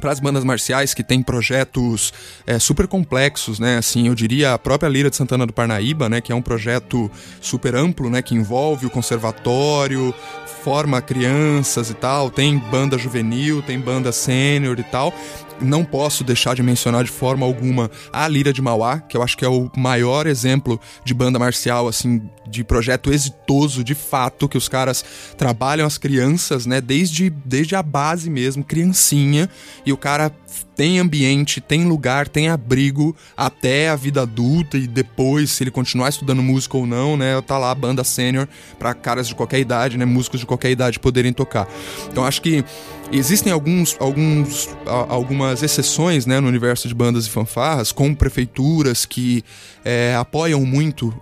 para 0.00 0.10
as 0.10 0.20
bandas 0.20 0.44
marciais 0.44 0.94
que 0.94 1.02
têm 1.02 1.22
projetos 1.22 2.12
é, 2.46 2.58
super 2.58 2.86
complexos, 2.86 3.58
né? 3.58 3.78
Assim, 3.78 4.08
eu 4.08 4.14
diria 4.14 4.54
a 4.54 4.58
própria 4.58 4.88
Lira 4.88 5.10
de 5.10 5.16
Santana 5.16 5.46
do 5.46 5.52
Parnaíba, 5.52 6.08
né? 6.08 6.20
Que 6.20 6.32
é 6.32 6.34
um 6.34 6.42
projeto 6.42 7.10
super 7.40 7.74
amplo, 7.74 8.08
né? 8.08 8.22
Que 8.22 8.34
envolve 8.34 8.86
o 8.86 8.90
conservatório, 8.90 10.14
forma 10.62 11.00
crianças 11.02 11.90
e 11.90 11.94
tal. 11.94 12.30
Tem 12.30 12.56
banda 12.58 12.96
juvenil, 12.96 13.62
tem 13.62 13.78
banda 13.78 14.12
sênior 14.12 14.78
e 14.78 14.84
tal. 14.84 15.12
Não 15.60 15.84
posso 15.84 16.24
deixar 16.24 16.54
de 16.54 16.62
mencionar 16.62 17.04
de 17.04 17.10
forma 17.10 17.46
alguma 17.46 17.90
a 18.12 18.26
Lira 18.26 18.52
de 18.52 18.60
Mauá, 18.60 19.00
que 19.00 19.16
eu 19.16 19.22
acho 19.22 19.36
que 19.36 19.44
é 19.44 19.48
o 19.48 19.70
maior 19.76 20.26
exemplo 20.26 20.80
de 21.04 21.14
banda 21.14 21.38
marcial, 21.38 21.86
assim, 21.86 22.22
de 22.48 22.64
projeto 22.64 23.12
exitoso 23.12 23.84
de 23.84 23.94
fato, 23.94 24.48
que 24.48 24.58
os 24.58 24.68
caras 24.68 25.04
trabalham 25.36 25.86
as 25.86 25.98
crianças, 25.98 26.66
né, 26.66 26.80
desde, 26.80 27.30
desde 27.30 27.74
a 27.76 27.82
base 27.82 28.28
mesmo, 28.28 28.64
criancinha, 28.64 29.48
e 29.86 29.92
o 29.92 29.96
cara 29.96 30.30
tem 30.74 30.98
ambiente, 30.98 31.60
tem 31.60 31.84
lugar, 31.84 32.28
tem 32.28 32.48
abrigo 32.48 33.14
até 33.36 33.88
a 33.88 33.96
vida 33.96 34.22
adulta 34.22 34.76
e 34.76 34.86
depois, 34.86 35.50
se 35.50 35.62
ele 35.62 35.70
continuar 35.70 36.08
estudando 36.08 36.42
música 36.42 36.76
ou 36.76 36.86
não, 36.86 37.16
né? 37.16 37.40
Tá 37.42 37.58
lá 37.58 37.70
a 37.70 37.74
banda 37.74 38.02
sênior 38.02 38.48
para 38.78 38.94
caras 38.94 39.28
de 39.28 39.34
qualquer 39.34 39.60
idade, 39.60 39.96
né? 39.96 40.04
Músicos 40.04 40.40
de 40.40 40.46
qualquer 40.46 40.70
idade 40.70 40.98
poderem 40.98 41.32
tocar. 41.32 41.68
Então 42.10 42.24
acho 42.24 42.40
que 42.42 42.64
existem 43.12 43.52
alguns, 43.52 43.96
alguns, 44.00 44.68
algumas 44.86 45.62
exceções 45.62 46.26
né, 46.26 46.40
no 46.40 46.48
universo 46.48 46.88
de 46.88 46.94
bandas 46.94 47.26
e 47.26 47.30
fanfarras, 47.30 47.92
com 47.92 48.14
prefeituras 48.14 49.04
que 49.04 49.44
é, 49.84 50.14
apoiam 50.18 50.64
muito 50.64 51.12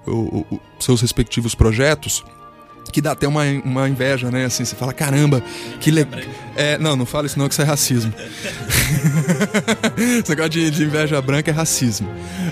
seus 0.78 1.00
respectivos 1.00 1.54
projetos 1.54 2.24
que 2.90 3.00
dá 3.00 3.12
até 3.12 3.26
uma, 3.26 3.44
uma 3.64 3.88
inveja, 3.88 4.30
né? 4.30 4.44
Assim, 4.44 4.64
você 4.64 4.74
fala, 4.74 4.92
caramba, 4.92 5.42
que 5.80 5.90
legal. 5.90 6.20
É, 6.56 6.76
não, 6.78 6.96
não 6.96 7.06
fala 7.06 7.26
isso 7.26 7.38
não, 7.38 7.46
que 7.46 7.54
isso 7.54 7.62
é 7.62 7.64
racismo. 7.64 8.12
Esse 9.96 10.28
negócio 10.28 10.50
de, 10.50 10.70
de, 10.70 10.84
inveja 10.84 11.20
branca 11.22 11.50
é 11.50 11.54
racismo. 11.54 12.08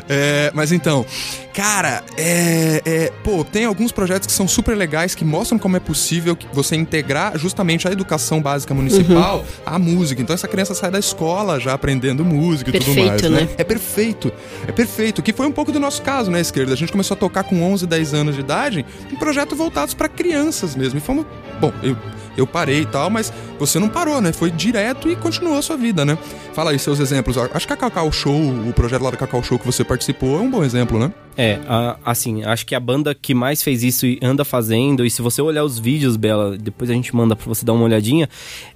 É, 0.09 0.51
mas 0.55 0.73
então, 0.73 1.05
cara, 1.53 2.03
é, 2.17 2.83
é, 2.85 3.13
pô, 3.23 3.45
tem 3.45 3.67
alguns 3.67 3.93
projetos 3.93 4.27
que 4.27 4.33
são 4.33 4.49
super 4.49 4.75
legais 4.77 5.15
que 5.15 5.25
mostram 5.25 5.59
como 5.59 5.77
é 5.77 5.81
possível 5.81 6.37
você 6.53 6.77
integrar 6.77 7.37
justamente 7.39 7.87
a 7.87 7.93
educação 7.93 8.41
básica 8.41 8.73
municipal 8.73 9.39
uhum. 9.39 9.45
à 9.67 9.79
música. 9.79 10.23
Então 10.23 10.35
essa 10.35 10.49
criança 10.49 10.75
sai 10.75 10.91
da 10.91 10.99
escola 10.99 11.61
já 11.61 11.75
aprendendo 11.75 12.25
música 12.25 12.73
perfeito, 12.73 12.93
e 12.93 12.95
tudo 12.95 13.07
mais, 13.07 13.23
né? 13.23 13.41
né? 13.41 13.49
É 13.59 13.65
perfeito. 13.65 14.33
É 14.67 14.73
perfeito. 14.73 15.23
Que 15.23 15.33
foi 15.33 15.47
um 15.47 15.53
pouco 15.53 15.71
do 15.71 15.79
nosso 15.79 16.01
caso, 16.03 16.31
né, 16.31 16.41
esquerda? 16.41 16.73
A 16.73 16.77
gente 16.77 16.93
começou 16.93 17.15
a 17.15 17.19
tocar 17.19 17.45
com 17.45 17.63
11, 17.63 17.87
10 17.87 18.15
anos 18.15 18.35
de 18.35 18.41
idade 18.41 18.87
em 19.13 19.17
projetos 19.17 19.57
voltados 19.59 19.95
para 19.95 20.09
crianças 20.09 20.75
mesmo. 20.75 20.99
E 20.99 21.01
fomos. 21.03 21.27
Bom, 21.61 21.73
eu, 21.83 21.97
eu 22.39 22.47
parei 22.47 22.83
e 22.83 22.87
tal, 22.87 23.11
mas 23.11 23.33
você 23.59 23.79
não 23.79 23.89
parou, 23.89 24.21
né? 24.21 24.33
Foi 24.33 24.51
direto 24.51 25.11
e 25.11 25.17
continuou 25.17 25.59
a 25.59 25.63
sua 25.63 25.77
vida, 25.77 26.05
né? 26.05 26.17
Fala 26.55 26.71
aí 26.71 26.79
seus 26.79 27.01
exemplos. 27.01 27.37
Acho 27.37 27.67
que 27.67 27.73
a 27.73 27.77
Cacau 27.77 28.11
Show, 28.13 28.35
o 28.35 28.73
projeto 28.73 29.03
lá 29.03 29.11
da 29.11 29.17
Cacau 29.17 29.43
Show 29.43 29.59
que 29.59 29.67
você 29.67 29.85
participou, 29.85 30.39
é 30.39 30.41
um 30.41 30.51
bom 30.51 30.65
exemplo, 30.65 30.99
né? 30.99 31.13
É, 31.37 31.59
a, 31.69 31.97
assim, 32.05 32.45
acho 32.45 32.65
que 32.65 32.75
a 32.75 32.81
banda 32.81 33.15
que 33.15 33.35
mais 33.35 33.63
fez 33.63 33.83
isso 33.83 34.07
e 34.07 34.19
anda 34.23 34.45
fazendo, 34.45 35.05
e 35.05 35.11
se 35.11 35.21
você 35.21 35.43
olhar 35.43 35.65
os 35.65 35.79
vídeos, 35.79 36.17
Bela, 36.17 36.57
depois 36.57 36.91
a 36.91 36.95
gente 36.95 37.15
manda 37.15 37.35
pra 37.35 37.47
você 37.47 37.65
dar 37.65 37.73
uma 37.73 37.85
olhadinha, 37.85 38.29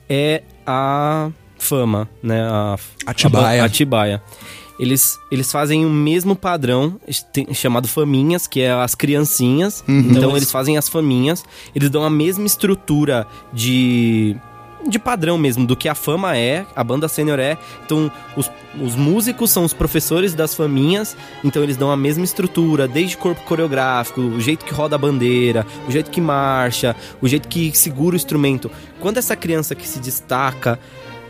é 0.09 0.43
a 0.67 1.31
Fama, 1.59 2.09
né? 2.21 2.43
A 2.43 2.77
Atibaia. 3.07 3.61
A, 3.61 3.65
a 3.65 3.67
Atibaia 3.67 4.23
eles, 4.83 5.21
eles 5.31 5.53
fazem 5.53 5.87
o 5.87 5.91
mesmo 5.91 6.35
padrão 6.35 6.99
chamado 7.53 7.87
faminhas, 7.87 8.49
que 8.49 8.61
é 8.61 8.73
as 8.73 8.97
criancinhas. 8.97 9.85
Uhum. 9.87 10.09
Então 10.11 10.37
eles 10.37 10.51
fazem 10.51 10.77
as 10.77 10.89
faminhas, 10.89 11.45
eles 11.73 11.89
dão 11.89 12.03
a 12.03 12.11
mesma 12.11 12.45
estrutura 12.45 13.25
de 13.53 14.37
de 14.85 14.99
padrão 14.99 15.39
mesmo, 15.39 15.65
do 15.65 15.77
que 15.77 15.89
a 15.89 15.95
fama 15.95 16.37
é, 16.37 16.67
a 16.75 16.83
banda 16.83 17.07
sênior 17.07 17.39
é. 17.39 17.57
Então, 17.87 18.11
os, 18.37 18.51
os 18.81 18.97
músicos 18.97 19.53
são 19.53 19.65
os 19.65 19.73
professores 19.73 20.35
das 20.35 20.57
faminhas, 20.57 21.17
então 21.45 21.63
eles 21.63 21.77
dão 21.77 21.89
a 21.89 21.97
mesma 21.97 22.25
estrutura, 22.25 22.89
desde 22.89 23.17
corpo 23.17 23.43
coreográfico, 23.43 24.21
o 24.21 24.41
jeito 24.41 24.65
que 24.65 24.75
roda 24.75 24.97
a 24.97 24.99
bandeira, 24.99 25.65
o 25.87 25.93
jeito 25.93 26.11
que 26.11 26.21
marcha, 26.21 26.97
o 27.21 27.29
jeito 27.29 27.47
que 27.47 27.71
segura 27.79 28.15
o 28.15 28.17
instrumento. 28.17 28.69
Quando 28.99 29.19
essa 29.19 29.37
criança 29.37 29.77
que 29.77 29.87
se 29.87 30.01
destaca 30.01 30.81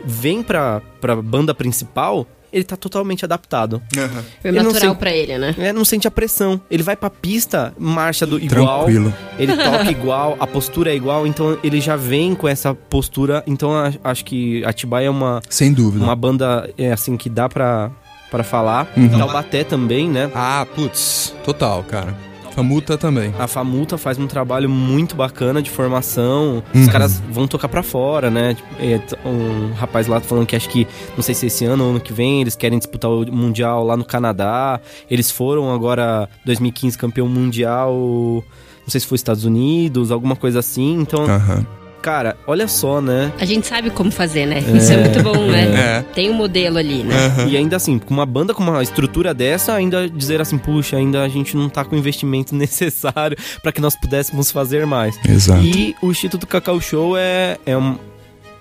vem 0.03 0.41
pra, 0.41 0.81
pra 0.99 1.15
banda 1.15 1.53
principal, 1.53 2.25
ele 2.53 2.63
tá 2.63 2.77
totalmente 2.77 3.25
adaptado. 3.25 3.81
Uhum. 3.97 4.23
Foi 4.41 4.51
natural 4.51 4.95
para 4.95 5.11
ele, 5.11 5.37
né? 5.37 5.55
É, 5.57 5.73
não 5.73 5.83
sente 5.83 6.07
a 6.07 6.11
pressão. 6.11 6.61
Ele 6.69 6.83
vai 6.83 6.95
pra 6.95 7.09
pista, 7.09 7.73
marcha 7.77 8.25
do 8.25 8.39
igual. 8.39 8.85
Tranquilo. 8.85 9.13
Ele 9.39 9.57
toca 9.57 9.89
igual, 9.91 10.37
a 10.39 10.45
postura 10.45 10.91
é 10.91 10.95
igual, 10.95 11.25
então 11.25 11.57
ele 11.63 11.81
já 11.81 11.95
vem 11.95 12.35
com 12.35 12.47
essa 12.47 12.73
postura. 12.73 13.43
Então 13.47 13.71
acho 14.03 14.23
que 14.23 14.63
Atibaia 14.63 15.07
é 15.07 15.09
uma. 15.09 15.41
Sem 15.49 15.73
dúvida. 15.73 16.03
Uma 16.03 16.15
banda, 16.15 16.69
é, 16.77 16.91
assim, 16.91 17.17
que 17.17 17.29
dá 17.29 17.49
pra, 17.49 17.89
pra 18.29 18.43
falar. 18.43 18.91
Uhum. 18.95 19.09
Taubaté 19.17 19.63
também, 19.63 20.07
né? 20.07 20.29
Ah, 20.35 20.65
putz, 20.75 21.33
total, 21.43 21.83
cara. 21.83 22.32
Famuta 22.53 22.97
também. 22.97 23.33
A 23.39 23.47
Famuta 23.47 23.97
faz 23.97 24.19
um 24.19 24.27
trabalho 24.27 24.69
muito 24.69 25.15
bacana 25.15 25.61
de 25.61 25.69
formação. 25.69 26.63
Uhum. 26.73 26.81
Os 26.81 26.87
caras 26.87 27.19
vão 27.29 27.47
tocar 27.47 27.67
para 27.67 27.81
fora, 27.81 28.29
né? 28.29 28.53
Tipo, 28.53 28.69
é, 28.79 29.27
um 29.27 29.73
rapaz 29.73 30.07
lá 30.07 30.19
falando 30.19 30.45
que 30.45 30.55
acho 30.55 30.69
que, 30.69 30.87
não 31.15 31.23
sei 31.23 31.33
se 31.33 31.47
esse 31.47 31.65
ano 31.65 31.83
ou 31.83 31.89
ano 31.91 31.99
que 31.99 32.13
vem, 32.13 32.41
eles 32.41 32.55
querem 32.55 32.77
disputar 32.77 33.09
o 33.09 33.25
Mundial 33.31 33.83
lá 33.83 33.97
no 33.97 34.05
Canadá. 34.05 34.79
Eles 35.09 35.31
foram 35.31 35.73
agora, 35.73 36.29
2015, 36.45 36.97
campeão 36.97 37.27
mundial. 37.27 37.93
Não 37.93 38.89
sei 38.89 38.99
se 38.99 39.07
foi 39.07 39.15
Estados 39.15 39.45
Unidos, 39.45 40.11
alguma 40.11 40.35
coisa 40.35 40.59
assim. 40.59 40.99
Então, 40.99 41.25
uhum 41.25 41.82
cara, 42.03 42.35
olha 42.45 42.67
só, 42.67 42.99
né? 42.99 43.31
A 43.39 43.45
gente 43.45 43.65
sabe 43.65 43.89
como 43.89 44.11
fazer, 44.11 44.45
né? 44.45 44.57
É. 44.57 44.77
Isso 44.77 44.91
é 44.91 44.97
muito 44.97 45.23
bom, 45.23 45.47
né? 45.47 45.63
É. 45.63 46.01
Tem 46.13 46.29
um 46.29 46.33
modelo 46.33 46.77
ali, 46.77 47.01
né? 47.01 47.15
Uhum. 47.39 47.47
E 47.47 47.55
ainda 47.55 47.77
assim, 47.77 47.97
com 47.97 48.13
uma 48.13 48.25
banda 48.25 48.53
com 48.53 48.61
uma 48.61 48.83
estrutura 48.83 49.33
dessa, 49.33 49.73
ainda 49.73 50.09
dizer 50.09 50.41
assim, 50.41 50.57
puxa, 50.57 50.97
ainda 50.97 51.23
a 51.23 51.29
gente 51.29 51.55
não 51.55 51.69
tá 51.69 51.85
com 51.85 51.95
o 51.95 51.97
investimento 51.97 52.53
necessário 52.53 53.37
para 53.61 53.71
que 53.71 53.79
nós 53.79 53.95
pudéssemos 53.95 54.51
fazer 54.51 54.85
mais. 54.85 55.17
Exato. 55.27 55.63
E 55.63 55.95
o 56.01 56.11
Instituto 56.11 56.45
Cacau 56.45 56.81
Show 56.81 57.15
é, 57.17 57.57
é 57.65 57.77
um, 57.77 57.97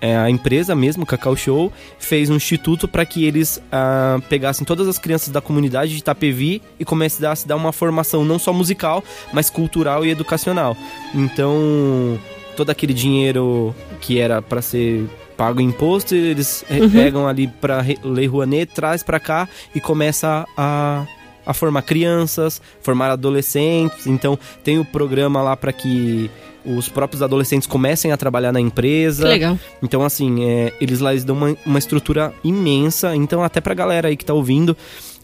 é, 0.03 0.17
a 0.17 0.31
empresa 0.31 0.75
mesmo, 0.75 1.05
Cacau 1.05 1.37
Show, 1.37 1.73
fez 1.97 2.31
um 2.31 2.35
instituto 2.35 2.89
para 2.89 3.07
que 3.07 3.25
eles 3.25 3.57
uh, 3.57 4.21
pegassem 4.23 4.65
todas 4.65 4.89
as 4.89 4.99
crianças 4.99 5.31
da 5.31 5.41
comunidade 5.41 5.93
de 5.93 5.99
Itapevi 5.99 6.61
e 6.79 6.85
começassem 6.85 7.45
a 7.45 7.49
dar 7.49 7.57
uma 7.57 7.73
formação 7.73 8.25
não 8.25 8.37
só 8.37 8.53
musical, 8.53 9.03
mas 9.33 9.49
cultural 9.49 10.05
e 10.05 10.11
educacional. 10.11 10.77
Então, 11.15 12.19
todo 12.63 12.71
aquele 12.71 12.95
dinheiro 12.95 13.75
que 14.01 14.21
era 14.21 14.41
para 14.41 14.63
ser 14.63 15.05
pago 15.37 15.61
imposto, 15.61 16.15
eles 16.15 16.65
uhum. 16.71 16.89
pegam 16.89 17.27
ali 17.27 17.49
para 17.49 17.85
Lei 18.05 18.29
Rouanet, 18.29 18.73
traz 18.73 19.03
para 19.03 19.19
cá 19.19 19.49
e 19.75 19.81
começa 19.81 20.47
a, 20.57 21.05
a 21.45 21.53
formar 21.53 21.83
crianças, 21.83 22.63
formar 22.81 23.11
adolescentes. 23.11 24.07
Então 24.07 24.39
tem 24.63 24.79
o 24.79 24.85
programa 24.85 25.43
lá 25.43 25.57
para 25.57 25.73
que 25.73 26.31
os 26.65 26.89
próprios 26.89 27.21
adolescentes 27.21 27.67
comecem 27.67 28.13
a 28.13 28.17
trabalhar 28.17 28.53
na 28.53 28.61
empresa. 28.61 29.25
Que 29.25 29.29
legal. 29.31 29.59
Então, 29.83 30.05
assim, 30.05 30.45
é, 30.45 30.73
eles 30.81 31.01
lá 31.01 31.11
eles 31.11 31.25
dão 31.25 31.35
uma, 31.35 31.57
uma 31.67 31.81
estrutura 31.81 32.33
imensa. 32.45 33.17
Então, 33.17 33.43
até 33.43 33.61
pra 33.61 33.75
galera 33.75 34.07
aí 34.07 34.17
que 34.17 34.25
tá 34.25 34.35
ouvindo, 34.35 34.77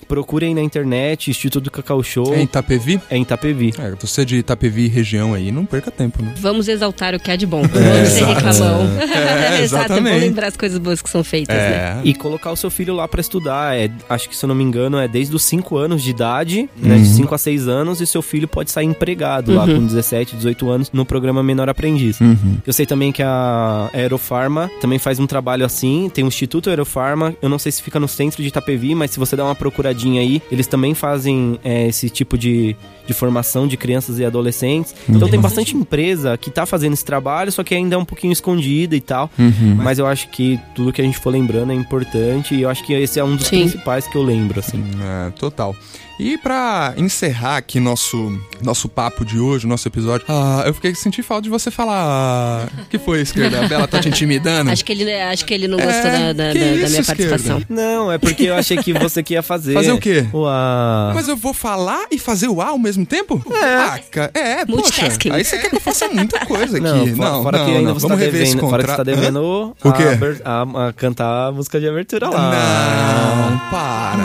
Procurem 0.08 0.54
na 0.54 0.62
internet, 0.62 1.30
Instituto 1.30 1.70
Cacau 1.70 2.02
Show. 2.02 2.34
É 2.34 2.40
em 2.40 2.44
Itapevi? 2.44 2.98
É 3.10 3.16
em 3.16 3.22
Itapevi. 3.22 3.74
É, 3.78 3.90
você 4.00 4.24
de 4.24 4.36
Itapevi 4.36 4.88
região 4.88 5.34
aí, 5.34 5.52
não 5.52 5.66
perca 5.66 5.90
tempo, 5.90 6.22
né? 6.22 6.32
Vamos 6.38 6.66
exaltar 6.66 7.14
o 7.14 7.20
que 7.20 7.30
há 7.30 7.36
de 7.36 7.46
bom. 7.46 7.62
É, 7.62 7.68
Vamos 7.68 8.08
ser 8.08 8.24
reclamão. 8.24 8.88
É, 8.98 9.60
exato. 9.62 9.92
É 9.92 10.00
bom 10.00 10.18
lembrar 10.18 10.46
as 10.48 10.56
coisas 10.56 10.78
boas 10.78 11.02
que 11.02 11.10
são 11.10 11.22
feitas, 11.22 11.54
é. 11.54 11.70
né? 11.70 12.00
E 12.04 12.14
colocar 12.14 12.50
o 12.50 12.56
seu 12.56 12.70
filho 12.70 12.94
lá 12.94 13.06
para 13.06 13.20
estudar. 13.20 13.76
É, 13.76 13.90
acho 14.08 14.30
que, 14.30 14.36
se 14.36 14.44
eu 14.44 14.48
não 14.48 14.54
me 14.54 14.64
engano, 14.64 14.98
é 14.98 15.06
desde 15.06 15.36
os 15.36 15.42
5 15.42 15.76
anos 15.76 16.02
de 16.02 16.08
idade, 16.08 16.70
uhum. 16.82 16.88
né? 16.88 16.96
De 16.96 17.06
5 17.06 17.34
a 17.34 17.38
6 17.38 17.68
anos, 17.68 18.00
e 18.00 18.06
seu 18.06 18.22
filho 18.22 18.48
pode 18.48 18.70
sair 18.70 18.86
empregado 18.86 19.50
uhum. 19.50 19.58
lá 19.58 19.66
com 19.66 19.84
17, 19.84 20.36
18 20.36 20.70
anos 20.70 20.90
no 20.90 21.04
programa 21.04 21.42
Menor 21.42 21.68
Aprendiz. 21.68 22.18
Uhum. 22.18 22.56
Eu 22.66 22.72
sei 22.72 22.86
também 22.86 23.12
que 23.12 23.22
a 23.22 23.90
Aerofarma 23.92 24.70
também 24.80 24.98
faz 24.98 25.18
um 25.18 25.26
trabalho 25.26 25.66
assim. 25.66 26.10
Tem 26.12 26.24
o 26.24 26.28
Instituto 26.28 26.70
Aerofarma. 26.70 27.34
Eu 27.42 27.48
não 27.50 27.58
sei 27.58 27.70
se 27.70 27.82
fica 27.82 28.00
no 28.00 28.08
centro 28.08 28.42
de 28.42 28.48
Itapevi, 28.48 28.94
mas 28.94 29.10
se 29.10 29.18
você 29.18 29.36
der 29.36 29.42
uma 29.42 29.54
procuradinha 29.54 29.97
aí, 30.18 30.42
eles 30.50 30.66
também 30.66 30.94
fazem 30.94 31.58
é, 31.64 31.88
esse 31.88 32.08
tipo 32.08 32.38
de, 32.38 32.76
de 33.08 33.14
formação 33.14 33.66
de 33.66 33.76
crianças 33.76 34.18
e 34.18 34.24
adolescentes. 34.24 34.94
Uhum. 35.08 35.16
Então 35.16 35.28
tem 35.28 35.40
bastante 35.40 35.74
empresa 35.74 36.36
que 36.36 36.50
tá 36.50 36.66
fazendo 36.66 36.92
esse 36.92 37.04
trabalho, 37.04 37.50
só 37.50 37.64
que 37.64 37.74
ainda 37.74 37.96
é 37.96 37.98
um 37.98 38.04
pouquinho 38.04 38.32
escondida 38.32 38.94
e 38.94 39.00
tal. 39.00 39.30
Uhum. 39.38 39.76
Mas 39.76 39.98
eu 39.98 40.06
acho 40.06 40.28
que 40.28 40.60
tudo 40.74 40.92
que 40.92 41.00
a 41.00 41.04
gente 41.04 41.18
for 41.18 41.30
lembrando 41.30 41.72
é 41.72 41.74
importante 41.74 42.54
e 42.54 42.62
eu 42.62 42.68
acho 42.68 42.84
que 42.84 42.92
esse 42.92 43.18
é 43.18 43.24
um 43.24 43.34
dos 43.34 43.46
Sim. 43.46 43.60
principais 43.60 44.06
que 44.06 44.14
eu 44.14 44.22
lembro, 44.22 44.60
assim. 44.60 44.84
É, 45.00 45.30
total. 45.30 45.74
E 46.18 46.36
para 46.36 46.94
encerrar 46.96 47.58
aqui 47.58 47.78
nosso, 47.78 48.36
nosso 48.60 48.88
papo 48.88 49.24
de 49.24 49.38
hoje, 49.38 49.68
nosso 49.68 49.86
episódio, 49.86 50.26
ah, 50.28 50.64
eu 50.66 50.74
fiquei 50.74 50.92
senti 50.92 51.22
falta 51.22 51.42
de 51.42 51.48
você 51.48 51.70
falar. 51.70 52.68
que 52.90 52.98
foi, 52.98 53.20
esquerda? 53.20 53.64
A 53.64 53.68
Bela 53.68 53.86
tá 53.86 54.00
te 54.00 54.08
intimidando? 54.08 54.68
acho, 54.72 54.84
que 54.84 54.90
ele, 54.90 55.14
acho 55.14 55.44
que 55.44 55.54
ele 55.54 55.68
não 55.68 55.78
gostou 55.78 56.10
é, 56.10 56.34
da, 56.34 56.48
da, 56.48 56.52
da, 56.52 56.58
isso, 56.58 56.82
da, 56.82 56.88
minha 56.88 57.04
participação. 57.04 57.62
Não, 57.68 58.10
é 58.10 58.18
porque 58.18 58.44
eu 58.44 58.56
achei 58.56 58.76
que 58.78 58.92
você 58.92 59.22
que 59.22 59.34
ia 59.34 59.42
fazer. 59.42 59.74
Fazer 59.74 59.92
o 59.92 60.00
quê? 60.00 60.26
O 60.32 60.44
A. 60.44 61.12
Mas 61.14 61.28
eu 61.28 61.36
vou 61.36 61.54
falar 61.54 62.06
e 62.10 62.18
fazer 62.18 62.48
o 62.48 62.60
A 62.60 62.70
ao 62.70 62.78
mesmo 62.80 62.97
tempo? 63.04 63.42
É. 63.52 63.74
Ah, 63.74 64.00
é, 64.34 64.66
poxa. 64.66 65.08
Aí 65.32 65.44
você 65.44 65.58
quer 65.58 65.70
que 65.70 65.76
eu 65.76 65.80
faça 65.80 66.08
muita 66.08 66.44
coisa 66.46 66.78
aqui. 66.78 66.86
Não, 66.86 67.06
não 67.06 67.42
fora 67.42 67.58
não, 67.58 67.64
que 67.66 67.70
ainda 67.72 67.88
não. 67.88 67.94
você 67.94 68.06
Vamos 68.06 68.18
tá 68.18 68.24
rever 68.24 68.40
devendo, 68.40 68.58
esse 68.58 68.70
fora 68.70 68.82
que 68.82 68.90
você 68.90 68.96
tá 68.96 69.02
devendo 69.02 69.74
o 69.84 69.92
quê? 69.92 70.04
A, 70.44 70.62
a, 70.62 70.88
a, 70.88 70.92
cantar 70.92 71.48
a 71.48 71.52
música 71.52 71.80
de 71.80 71.88
abertura 71.88 72.28
lá. 72.28 72.50
Não, 72.50 73.58
para. 73.70 74.22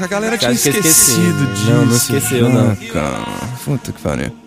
É. 0.00 0.04
A 0.04 0.06
galera 0.06 0.38
tinha 0.38 0.52
esquecido 0.52 1.46
disso. 1.46 1.70
Não, 1.70 1.86
não 1.86 1.96
esqueceu, 1.96 2.48
não. 2.48 2.76
Cara, 2.92 3.24
puta 3.64 3.92
que 3.92 4.00
pariu. 4.00 4.45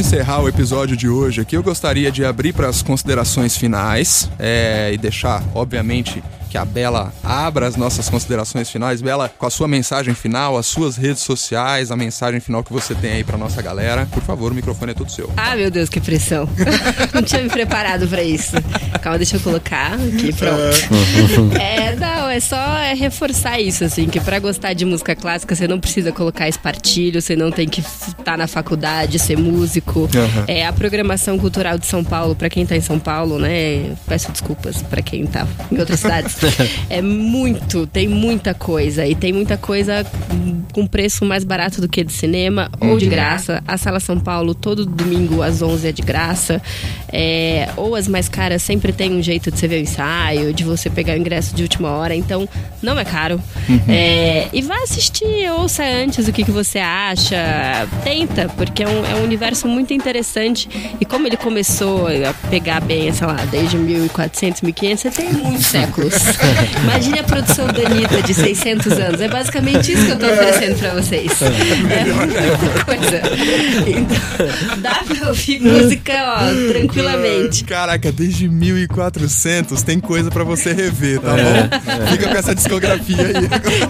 Encerrar 0.00 0.40
o 0.40 0.48
episódio 0.48 0.96
de 0.96 1.10
hoje 1.10 1.42
aqui, 1.42 1.54
eu 1.54 1.62
gostaria 1.62 2.10
de 2.10 2.24
abrir 2.24 2.54
para 2.54 2.66
as 2.68 2.80
considerações 2.80 3.54
finais 3.54 4.30
é, 4.38 4.90
e 4.94 4.96
deixar, 4.96 5.44
obviamente, 5.54 6.24
que 6.50 6.58
a 6.58 6.64
Bela 6.64 7.12
abra 7.22 7.66
as 7.66 7.76
nossas 7.76 8.08
considerações 8.08 8.68
finais. 8.68 9.00
Bela, 9.00 9.28
com 9.28 9.46
a 9.46 9.50
sua 9.50 9.68
mensagem 9.68 10.14
final, 10.14 10.58
as 10.58 10.66
suas 10.66 10.96
redes 10.96 11.22
sociais, 11.22 11.92
a 11.92 11.96
mensagem 11.96 12.40
final 12.40 12.64
que 12.64 12.72
você 12.72 12.92
tem 12.92 13.12
aí 13.12 13.22
pra 13.22 13.38
nossa 13.38 13.62
galera. 13.62 14.04
Por 14.10 14.22
favor, 14.22 14.50
o 14.50 14.54
microfone 14.54 14.90
é 14.90 14.94
todo 14.94 15.12
seu. 15.12 15.30
Ah, 15.36 15.54
meu 15.54 15.70
Deus, 15.70 15.88
que 15.88 16.00
pressão. 16.00 16.48
não 17.14 17.22
tinha 17.22 17.42
me 17.42 17.48
preparado 17.48 18.08
pra 18.08 18.24
isso. 18.24 18.56
Calma, 19.00 19.18
deixa 19.18 19.36
eu 19.36 19.40
colocar 19.40 19.92
aqui, 19.94 20.32
pronto. 20.32 21.56
é, 21.56 21.94
não, 21.94 22.19
é 22.30 22.40
só 22.40 22.78
é 22.78 22.94
reforçar 22.94 23.60
isso, 23.60 23.84
assim, 23.84 24.06
que 24.06 24.20
pra 24.20 24.38
gostar 24.38 24.72
de 24.72 24.84
música 24.84 25.14
clássica 25.14 25.54
você 25.54 25.66
não 25.66 25.80
precisa 25.80 26.12
colocar 26.12 26.48
espartilho, 26.48 27.20
você 27.20 27.36
não 27.36 27.50
tem 27.50 27.68
que 27.68 27.80
estar 27.80 28.22
tá 28.22 28.36
na 28.36 28.46
faculdade, 28.46 29.18
ser 29.18 29.36
músico. 29.36 30.00
Uhum. 30.00 30.44
É 30.46 30.66
a 30.66 30.72
programação 30.72 31.38
cultural 31.38 31.78
de 31.78 31.86
São 31.86 32.04
Paulo, 32.04 32.34
pra 32.34 32.48
quem 32.48 32.64
tá 32.64 32.76
em 32.76 32.80
São 32.80 32.98
Paulo, 32.98 33.38
né? 33.38 33.94
Peço 34.06 34.30
desculpas 34.32 34.82
pra 34.82 35.02
quem 35.02 35.26
tá 35.26 35.46
em 35.70 35.78
outras 35.78 36.00
cidades. 36.00 36.36
é 36.88 37.02
muito, 37.02 37.86
tem 37.86 38.08
muita 38.08 38.54
coisa. 38.54 39.06
E 39.06 39.14
tem 39.14 39.32
muita 39.32 39.56
coisa 39.56 40.06
com 40.72 40.86
preço 40.86 41.24
mais 41.24 41.44
barato 41.44 41.80
do 41.80 41.88
que 41.88 42.04
de 42.04 42.12
cinema 42.12 42.70
ou 42.80 42.98
de 42.98 43.06
graça. 43.06 43.62
A 43.66 43.76
Sala 43.76 44.00
São 44.00 44.18
Paulo, 44.18 44.54
todo 44.54 44.86
domingo 44.86 45.42
às 45.42 45.62
11 45.62 45.88
é 45.88 45.92
de 45.92 46.02
graça. 46.02 46.62
É, 47.12 47.68
ou 47.76 47.94
as 47.94 48.06
mais 48.06 48.28
caras 48.28 48.62
sempre 48.62 48.92
tem 48.92 49.12
um 49.12 49.22
jeito 49.22 49.50
de 49.50 49.58
você 49.58 49.68
ver 49.68 49.76
o 49.76 49.80
ensaio, 49.80 50.54
de 50.54 50.64
você 50.64 50.88
pegar 50.88 51.14
o 51.14 51.16
ingresso 51.16 51.54
de 51.54 51.62
última 51.62 51.90
hora. 51.90 52.14
Então, 52.20 52.48
não 52.82 52.98
é 52.98 53.04
caro. 53.04 53.42
Uhum. 53.68 53.80
É, 53.88 54.48
e 54.52 54.62
vá 54.62 54.76
assistir, 54.82 55.50
ouça 55.50 55.82
antes 55.84 56.28
o 56.28 56.32
que, 56.32 56.44
que 56.44 56.50
você 56.50 56.78
acha. 56.78 57.36
Tenta, 58.04 58.48
porque 58.56 58.82
é 58.82 58.88
um, 58.88 59.04
é 59.04 59.14
um 59.16 59.24
universo 59.24 59.66
muito 59.66 59.92
interessante. 59.92 60.68
E 61.00 61.04
como 61.04 61.26
ele 61.26 61.36
começou 61.36 62.06
a 62.06 62.32
pegar 62.48 62.80
bem, 62.80 63.12
sei 63.12 63.26
lá, 63.26 63.36
desde 63.50 63.76
1400, 63.76 64.62
1500, 64.62 65.00
você 65.00 65.10
tem 65.10 65.32
muitos 65.32 65.66
séculos. 65.66 66.14
Imagine 66.82 67.18
a 67.20 67.24
produção 67.24 67.66
da 67.66 67.86
Anitta 67.86 68.22
de 68.22 68.34
600 68.34 68.92
anos. 68.92 69.20
É 69.20 69.28
basicamente 69.28 69.92
isso 69.92 70.06
que 70.06 70.12
eu 70.12 70.18
tô 70.18 70.26
oferecendo 70.26 70.78
pra 70.78 70.94
vocês. 70.94 71.32
É 71.42 72.04
muita 72.12 72.84
coisa. 72.84 73.22
Então, 73.86 74.78
dá 74.78 75.02
pra 75.06 75.28
ouvir 75.28 75.60
música, 75.60 76.12
ó, 76.12 76.70
tranquilamente. 76.72 77.64
Caraca, 77.64 78.12
desde 78.12 78.48
1400 78.48 79.82
tem 79.82 80.00
coisa 80.00 80.30
pra 80.30 80.44
você 80.44 80.72
rever, 80.72 81.20
tá 81.20 81.38
é, 81.38 81.42
bom? 81.42 81.50
É. 81.50 82.09
Fica 82.10 82.28
com 82.28 82.36
essa 82.36 82.54
discografia 82.54 83.16
aí. 83.26 83.34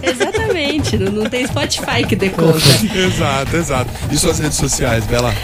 Exatamente. 0.10 0.98
Não, 0.98 1.12
não 1.12 1.30
tem 1.30 1.46
Spotify 1.46 2.04
que 2.06 2.16
dê 2.16 2.30
conta. 2.30 2.58
exato, 2.94 3.56
exato. 3.56 3.90
E 4.10 4.18
suas 4.18 4.38
redes 4.38 4.58
sociais, 4.58 5.04
Bela? 5.06 5.34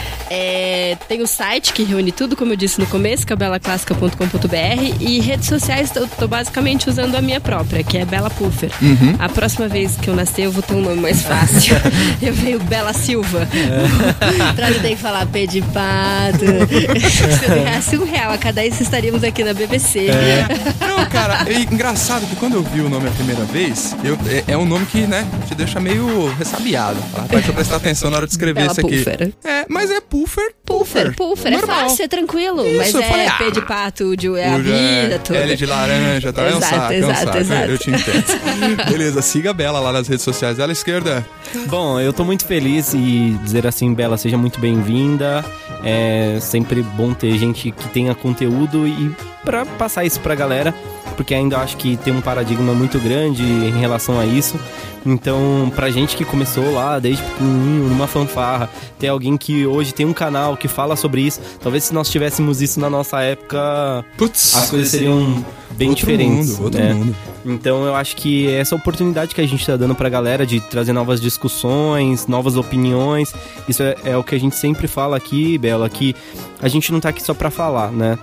É, 1.06 1.16
tem 1.16 1.22
o 1.22 1.26
site 1.26 1.72
que 1.72 1.84
reúne 1.84 2.12
tudo, 2.12 2.36
como 2.36 2.52
eu 2.52 2.56
disse 2.56 2.80
no 2.80 2.86
começo, 2.86 3.26
que 3.26 3.32
é 3.32 3.36
belaclássica.com.br 3.36 4.96
e 5.00 5.20
redes 5.20 5.48
sociais 5.48 5.94
eu 5.94 6.06
tô 6.06 6.26
basicamente 6.26 6.88
usando 6.88 7.14
a 7.14 7.22
minha 7.22 7.40
própria, 7.40 7.82
que 7.82 7.96
é 7.96 8.04
Bela 8.04 8.28
Puffer. 8.28 8.70
Uhum. 8.82 9.14
A 9.18 9.28
próxima 9.28 9.68
vez 9.68 9.96
que 9.96 10.08
eu 10.08 10.14
nascer 10.16 10.46
eu 10.46 10.52
vou 10.52 10.62
ter 10.62 10.74
um 10.74 10.80
nome 10.80 11.00
mais 11.00 11.22
fácil. 11.22 11.76
eu 12.20 12.32
venho 12.34 12.58
Bela 12.60 12.92
Silva. 12.92 13.48
É. 13.52 14.52
pra 14.54 14.70
não 14.70 14.80
ter 14.80 14.90
que 14.90 14.96
falar 14.96 15.26
pé 15.26 15.46
de 15.46 15.62
pato. 15.62 16.44
Se 17.38 17.44
eu 17.44 17.54
ganhasse 17.54 17.96
um 17.96 18.04
real 18.04 18.32
a 18.32 18.38
cada 18.38 18.60
vez 18.60 18.80
estaríamos 18.80 19.22
aqui 19.22 19.44
na 19.44 19.54
BBC. 19.54 20.08
É. 20.08 20.46
Não, 20.86 21.04
cara, 21.06 21.44
é 21.46 21.60
engraçado 21.60 22.26
que 22.26 22.36
quando 22.36 22.54
eu 22.54 22.62
vi 22.62 22.80
o 22.80 22.88
nome 22.88 23.08
a 23.08 23.12
primeira 23.12 23.44
vez, 23.44 23.96
eu, 24.02 24.18
é, 24.28 24.52
é, 24.52 24.56
um 24.56 24.64
nome 24.64 24.86
que, 24.86 25.06
né, 25.06 25.26
te 25.46 25.54
deixa 25.54 25.78
meio 25.80 26.32
ressabiado. 26.34 26.98
Rapaz, 27.12 27.30
deixa 27.30 27.50
eu 27.50 27.54
prestar 27.54 27.76
atenção 27.76 28.10
na 28.10 28.16
hora 28.16 28.26
de 28.26 28.32
escrever 28.32 28.54
Bela 28.54 28.72
isso 28.72 28.80
aqui. 28.80 28.98
Puffer. 28.98 29.32
É, 29.44 29.66
mas 29.68 29.90
é 29.90 30.00
puffer, 30.00 30.54
puffer. 30.64 30.95
Puffer, 31.16 31.52
é 31.52 31.58
fácil, 31.58 32.04
é 32.04 32.08
tranquilo. 32.08 32.66
Isso, 32.66 32.76
mas 32.76 32.94
é 32.94 33.02
falei, 33.02 33.26
ah, 33.26 33.50
de 33.50 33.62
pato, 33.62 34.16
de, 34.16 34.36
é 34.36 34.48
a 34.48 34.58
vida 34.58 35.14
é, 35.14 35.18
toda. 35.18 35.38
L 35.38 35.56
de 35.56 35.66
laranja, 35.66 36.32
tá? 36.32 36.48
Exato, 36.48 36.54
é 36.54 36.56
um 36.56 36.60
saco, 36.60 36.92
exato, 36.92 36.92
é 36.92 37.06
um 37.12 37.24
saco. 37.24 37.38
Exato. 37.38 37.70
Eu 37.70 37.78
te 37.78 37.90
entendo. 37.90 38.84
Beleza, 38.90 39.22
siga 39.22 39.50
a 39.50 39.54
Bela 39.54 39.80
lá 39.80 39.92
nas 39.92 40.08
redes 40.08 40.24
sociais. 40.24 40.58
Ela 40.58 40.72
esquerda. 40.72 41.26
Bom, 41.68 42.00
eu 42.00 42.12
tô 42.12 42.24
muito 42.24 42.44
feliz 42.44 42.94
e 42.94 43.38
dizer 43.42 43.66
assim, 43.66 43.92
Bela, 43.94 44.16
seja 44.16 44.36
muito 44.36 44.60
bem-vinda. 44.60 45.44
É 45.84 46.38
sempre 46.40 46.82
bom 46.82 47.12
ter 47.14 47.36
gente 47.38 47.70
que 47.70 47.88
tenha 47.88 48.14
conteúdo 48.14 48.86
e 48.86 49.14
para 49.44 49.64
passar 49.64 50.04
isso 50.04 50.18
pra 50.20 50.34
galera, 50.34 50.74
porque 51.16 51.34
ainda 51.34 51.58
acho 51.58 51.76
que 51.76 51.96
tem 51.96 52.14
um 52.14 52.20
paradigma 52.20 52.72
muito 52.72 52.98
grande 52.98 53.42
em 53.42 53.78
relação 53.78 54.18
a 54.20 54.26
isso. 54.26 54.58
Então, 55.04 55.72
pra 55.74 55.88
gente 55.88 56.16
que 56.16 56.24
começou 56.24 56.72
lá 56.72 56.98
desde 56.98 57.22
pequenininho, 57.22 57.88
numa 57.88 58.08
fanfarra, 58.08 58.68
ter 58.98 59.08
alguém 59.08 59.36
que 59.36 59.64
hoje 59.64 59.94
tem 59.94 60.04
um 60.04 60.12
canal 60.12 60.56
que 60.56 60.66
fala 60.66 60.96
sobre 60.96 61.22
isso, 61.22 61.40
talvez 61.60 61.84
se 61.84 61.94
nós 61.94 62.10
tivéssemos 62.10 62.60
isso 62.60 62.80
na 62.80 62.90
nossa 62.90 63.20
época, 63.20 64.04
Puts, 64.16 64.56
as 64.56 64.68
coisas 64.68 64.88
seriam 64.88 65.44
bem 65.76 65.90
outro 65.90 66.00
diferentes. 66.00 66.50
Mundo, 66.50 66.64
outro 66.64 66.80
né? 66.80 66.92
mundo. 66.92 67.16
Então 67.44 67.84
eu 67.84 67.94
acho 67.94 68.16
que 68.16 68.48
essa 68.52 68.74
oportunidade 68.74 69.32
que 69.32 69.40
a 69.40 69.46
gente 69.46 69.64
tá 69.64 69.76
dando 69.76 69.94
pra 69.94 70.08
galera 70.08 70.44
de 70.44 70.58
trazer 70.58 70.92
novas 70.92 71.20
discussões, 71.20 72.26
novas 72.26 72.56
opiniões, 72.56 73.32
isso 73.68 73.84
é, 73.84 73.94
é 74.04 74.16
o 74.16 74.24
que 74.24 74.34
a 74.34 74.40
gente 74.40 74.56
sempre 74.56 74.88
fala 74.88 75.16
aqui, 75.16 75.56
Bela, 75.56 75.88
que 75.88 76.16
a 76.60 76.66
gente 76.66 76.90
não 76.90 76.98
tá 76.98 77.10
aqui 77.10 77.22
só 77.22 77.32
pra 77.32 77.50
falar, 77.50 77.92
né? 77.92 78.18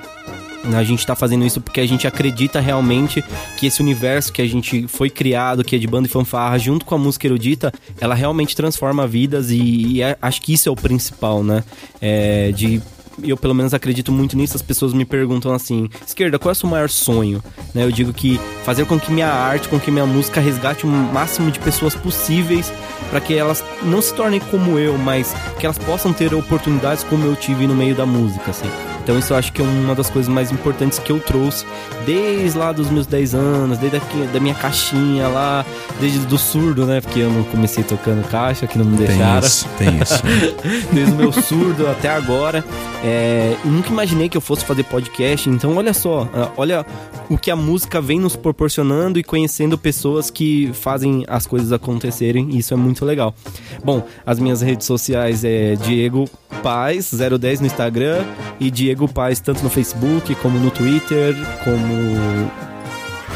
A 0.71 0.83
gente 0.83 1.05
tá 1.05 1.15
fazendo 1.15 1.45
isso 1.45 1.59
porque 1.59 1.81
a 1.81 1.85
gente 1.85 2.07
acredita 2.07 2.59
realmente 2.59 3.23
que 3.57 3.67
esse 3.67 3.81
universo 3.81 4.31
que 4.31 4.41
a 4.41 4.47
gente 4.47 4.87
foi 4.87 5.09
criado, 5.09 5.63
que 5.63 5.75
é 5.75 5.79
de 5.79 5.87
banda 5.87 6.07
e 6.07 6.11
fanfarra, 6.11 6.57
junto 6.57 6.85
com 6.85 6.95
a 6.95 6.97
música 6.97 7.27
erudita, 7.27 7.73
ela 7.99 8.15
realmente 8.15 8.55
transforma 8.55 9.05
vidas 9.05 9.51
e, 9.51 9.57
e 9.57 10.01
é, 10.01 10.17
acho 10.21 10.41
que 10.41 10.53
isso 10.53 10.69
é 10.69 10.71
o 10.71 10.75
principal, 10.75 11.43
né? 11.43 11.63
É, 11.99 12.51
de 12.51 12.81
eu 13.21 13.37
pelo 13.37 13.53
menos 13.53 13.73
acredito 13.73 14.11
muito 14.11 14.35
nisso, 14.35 14.55
as 14.55 14.61
pessoas 14.61 14.93
me 14.93 15.05
perguntam 15.05 15.53
assim, 15.53 15.89
esquerda, 16.05 16.39
qual 16.39 16.49
é 16.49 16.53
o 16.53 16.55
seu 16.55 16.69
maior 16.69 16.89
sonho? 16.89 17.43
Né, 17.73 17.83
eu 17.83 17.91
digo 17.91 18.13
que 18.13 18.39
fazer 18.63 18.85
com 18.85 18.99
que 18.99 19.11
minha 19.11 19.27
arte, 19.27 19.67
com 19.67 19.79
que 19.79 19.91
minha 19.91 20.05
música 20.05 20.41
resgate 20.41 20.85
o 20.85 20.89
máximo 20.89 21.51
de 21.51 21.59
pessoas 21.59 21.93
possíveis 21.95 22.71
para 23.09 23.21
que 23.21 23.35
elas 23.35 23.63
não 23.83 24.01
se 24.01 24.13
tornem 24.13 24.39
como 24.39 24.79
eu, 24.79 24.97
mas 24.97 25.35
que 25.59 25.65
elas 25.65 25.77
possam 25.77 26.11
ter 26.11 26.33
oportunidades 26.33 27.03
como 27.03 27.25
eu 27.25 27.35
tive 27.35 27.67
no 27.67 27.75
meio 27.75 27.93
da 27.93 28.05
música, 28.05 28.51
assim. 28.51 28.69
Então 29.03 29.19
isso 29.19 29.33
eu 29.33 29.37
acho 29.37 29.51
que 29.51 29.61
é 29.61 29.65
uma 29.65 29.93
das 29.93 30.09
coisas 30.09 30.31
mais 30.31 30.51
importantes 30.51 30.97
que 30.97 31.11
eu 31.11 31.19
trouxe 31.19 31.65
desde 32.05 32.57
lá 32.57 32.71
dos 32.71 32.89
meus 32.89 33.05
10 33.05 33.35
anos, 33.35 33.77
desde 33.77 33.97
aqui, 33.97 34.27
da 34.31 34.39
minha 34.39 34.55
caixinha 34.55 35.27
lá, 35.27 35.65
desde 35.99 36.19
do 36.19 36.37
surdo, 36.37 36.85
né? 36.85 37.01
Porque 37.01 37.19
eu 37.19 37.29
não 37.29 37.43
comecei 37.43 37.83
tocando 37.83 38.27
caixa, 38.29 38.65
que 38.65 38.77
não 38.77 38.85
me 38.85 38.97
deixaram. 38.97 39.41
Tem 39.41 39.49
isso, 39.49 39.69
tem 39.77 40.01
isso. 40.01 40.23
desde 40.91 41.13
o 41.13 41.15
meu 41.15 41.31
surdo 41.31 41.87
até 41.87 42.09
agora. 42.09 42.63
É, 43.03 43.55
nunca 43.65 43.89
imaginei 43.89 44.29
que 44.29 44.37
eu 44.37 44.41
fosse 44.41 44.63
fazer 44.63 44.83
podcast, 44.83 45.49
então 45.49 45.75
olha 45.75 45.93
só, 45.93 46.29
ah, 46.33 46.49
olha 46.55 46.85
o 47.29 47.37
que 47.37 47.51
a 47.51 47.55
música 47.55 47.99
vem 47.99 48.19
nos 48.19 48.35
proporcionando 48.35 49.19
e 49.19 49.23
conhecendo 49.23 49.77
pessoas 49.77 50.29
que 50.29 50.71
fazem 50.73 51.25
as 51.27 51.45
coisas 51.45 51.71
acontecerem, 51.71 52.55
isso 52.57 52.73
é 52.73 52.77
muito 52.77 53.03
legal. 53.03 53.35
Bom, 53.83 54.05
as 54.25 54.39
minhas 54.39 54.61
redes 54.61 54.87
sociais 54.87 55.43
é 55.43 55.75
Diego 55.75 56.29
Paz 56.61 57.11
010 57.13 57.61
no 57.61 57.65
Instagram 57.65 58.23
e 58.59 58.69
Diego 58.69 58.92
Paz 59.07 59.39
tanto 59.39 59.63
no 59.63 59.69
Facebook 59.69 60.35
como 60.35 60.59
no 60.59 60.71
Twitter, 60.71 61.35
como 61.63 62.51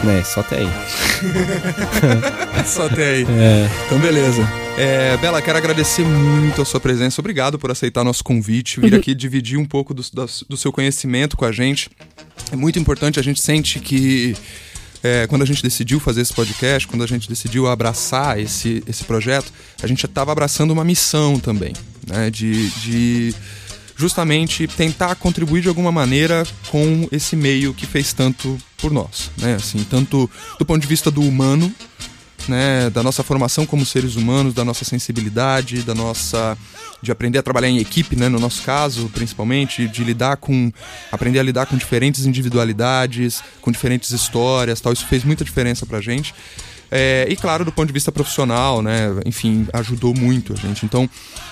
né, 0.04 0.24
só 0.24 0.42
até 0.42 0.58
aí. 0.60 0.70
só 2.66 2.86
até 2.86 3.16
aí. 3.16 3.24
É. 3.24 3.70
Então, 3.86 4.00
beleza. 4.00 4.48
É, 4.78 5.18
Bela, 5.18 5.42
quero 5.42 5.58
agradecer 5.58 6.04
muito 6.04 6.62
a 6.62 6.66
sua 6.66 6.80
presença. 6.80 7.20
Obrigado 7.20 7.58
por 7.58 7.72
aceitar 7.72 8.04
nosso 8.04 8.24
convite, 8.24 8.80
vir 8.80 8.94
aqui 8.94 9.16
dividir 9.16 9.58
um 9.58 9.66
pouco 9.66 9.94
do, 9.94 10.04
do 10.48 10.58
seu 10.58 10.72
conhecimento 10.72 11.36
com 11.36 11.46
a 11.46 11.52
gente. 11.52 11.90
É 12.52 12.56
muito 12.56 12.78
importante, 12.78 13.20
a 13.20 13.24
gente 13.24 13.42
sente 13.42 13.80
que 13.80 14.36
é, 15.04 15.26
quando 15.28 15.42
a 15.42 15.46
gente 15.46 15.64
decidiu 15.64 16.00
fazer 16.00 16.22
esse 16.22 16.34
podcast, 16.34 16.88
quando 16.88 17.04
a 17.04 17.08
gente 17.08 17.28
decidiu 17.28 17.68
abraçar 17.68 18.40
esse, 18.40 18.84
esse 18.88 19.04
projeto, 19.04 19.52
a 19.82 19.88
gente 19.88 20.06
estava 20.06 20.32
abraçando 20.32 20.72
uma 20.72 20.84
missão 20.84 21.40
também, 21.40 21.74
né? 22.06 22.30
De, 22.30 22.70
de 22.82 23.36
justamente 23.98 24.68
tentar 24.68 25.16
contribuir 25.16 25.62
de 25.62 25.68
alguma 25.68 25.92
maneira 25.92 26.46
com 26.70 27.08
esse 27.12 27.36
meio 27.36 27.74
que 27.74 27.86
fez 27.86 28.14
tanto 28.14 28.58
por 28.78 28.92
nós, 28.92 29.32
né? 29.38 29.56
Assim, 29.56 29.84
tanto 29.90 30.30
do 30.60 30.66
ponto 30.66 30.82
de 30.82 30.88
vista 30.88 31.10
do 31.10 31.22
humano, 31.22 31.74
né, 32.48 32.90
da 32.90 33.04
nossa 33.04 33.24
formação 33.24 33.66
como 33.66 33.86
seres 33.86 34.16
humanos, 34.16 34.54
da 34.54 34.64
nossa 34.64 34.86
sensibilidade, 34.86 35.82
da 35.82 35.94
nossa 35.94 36.58
de 37.02 37.12
aprender 37.12 37.38
a 37.38 37.44
trabalhar 37.44 37.70
em 37.70 37.78
equipe, 37.78 38.16
né, 38.16 38.28
no 38.28 38.40
nosso 38.40 38.64
caso, 38.64 39.10
principalmente, 39.10 39.88
de 39.88 40.04
lidar 40.04 40.38
com 40.38 40.72
aprender 41.12 41.40
a 41.40 41.44
lidar 41.44 41.66
com 41.66 41.78
diferentes 41.78 42.26
individualidades, 42.26 43.44
com 43.62 43.72
diferentes 43.72 44.12
histórias, 44.12 44.82
tal. 44.82 44.94
Isso 44.94 45.06
fez 45.06 45.24
muita 45.24 45.44
diferença 45.44 45.86
pra 45.86 46.02
gente. 46.02 46.34
É, 46.92 47.28
e 47.30 47.36
claro, 47.36 47.66
do 47.66 47.72
ponto 47.72 47.88
de 47.88 47.94
vista 47.94 48.12
profissional, 48.12 48.82
né? 48.82 49.08
Enfim, 49.26 49.68
ajudou 49.74 50.14
muito 50.14 50.54
a 50.54 50.56
gente. 50.56 50.86
Então, 50.86 51.10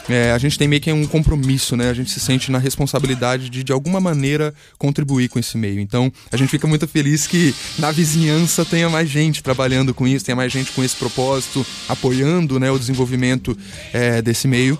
é, 0.07 0.31
a 0.31 0.37
gente 0.37 0.57
tem 0.57 0.67
meio 0.67 0.81
que 0.81 0.91
um 0.91 1.05
compromisso, 1.05 1.75
né? 1.75 1.89
A 1.89 1.93
gente 1.93 2.11
se 2.11 2.19
sente 2.19 2.51
na 2.51 2.57
responsabilidade 2.57 3.49
de, 3.49 3.63
de 3.63 3.71
alguma 3.71 3.99
maneira, 3.99 4.53
contribuir 4.77 5.29
com 5.29 5.39
esse 5.39 5.57
meio. 5.57 5.79
Então, 5.79 6.11
a 6.31 6.37
gente 6.37 6.49
fica 6.49 6.67
muito 6.67 6.87
feliz 6.87 7.27
que 7.27 7.53
na 7.79 7.91
vizinhança 7.91 8.63
tenha 8.63 8.89
mais 8.89 9.09
gente 9.09 9.41
trabalhando 9.41 9.93
com 9.93 10.07
isso, 10.07 10.25
tenha 10.25 10.35
mais 10.35 10.51
gente 10.51 10.71
com 10.71 10.83
esse 10.83 10.95
propósito, 10.95 11.65
apoiando 11.89 12.59
né, 12.59 12.71
o 12.71 12.79
desenvolvimento 12.79 13.57
é, 13.91 14.21
desse 14.21 14.47
meio. 14.47 14.77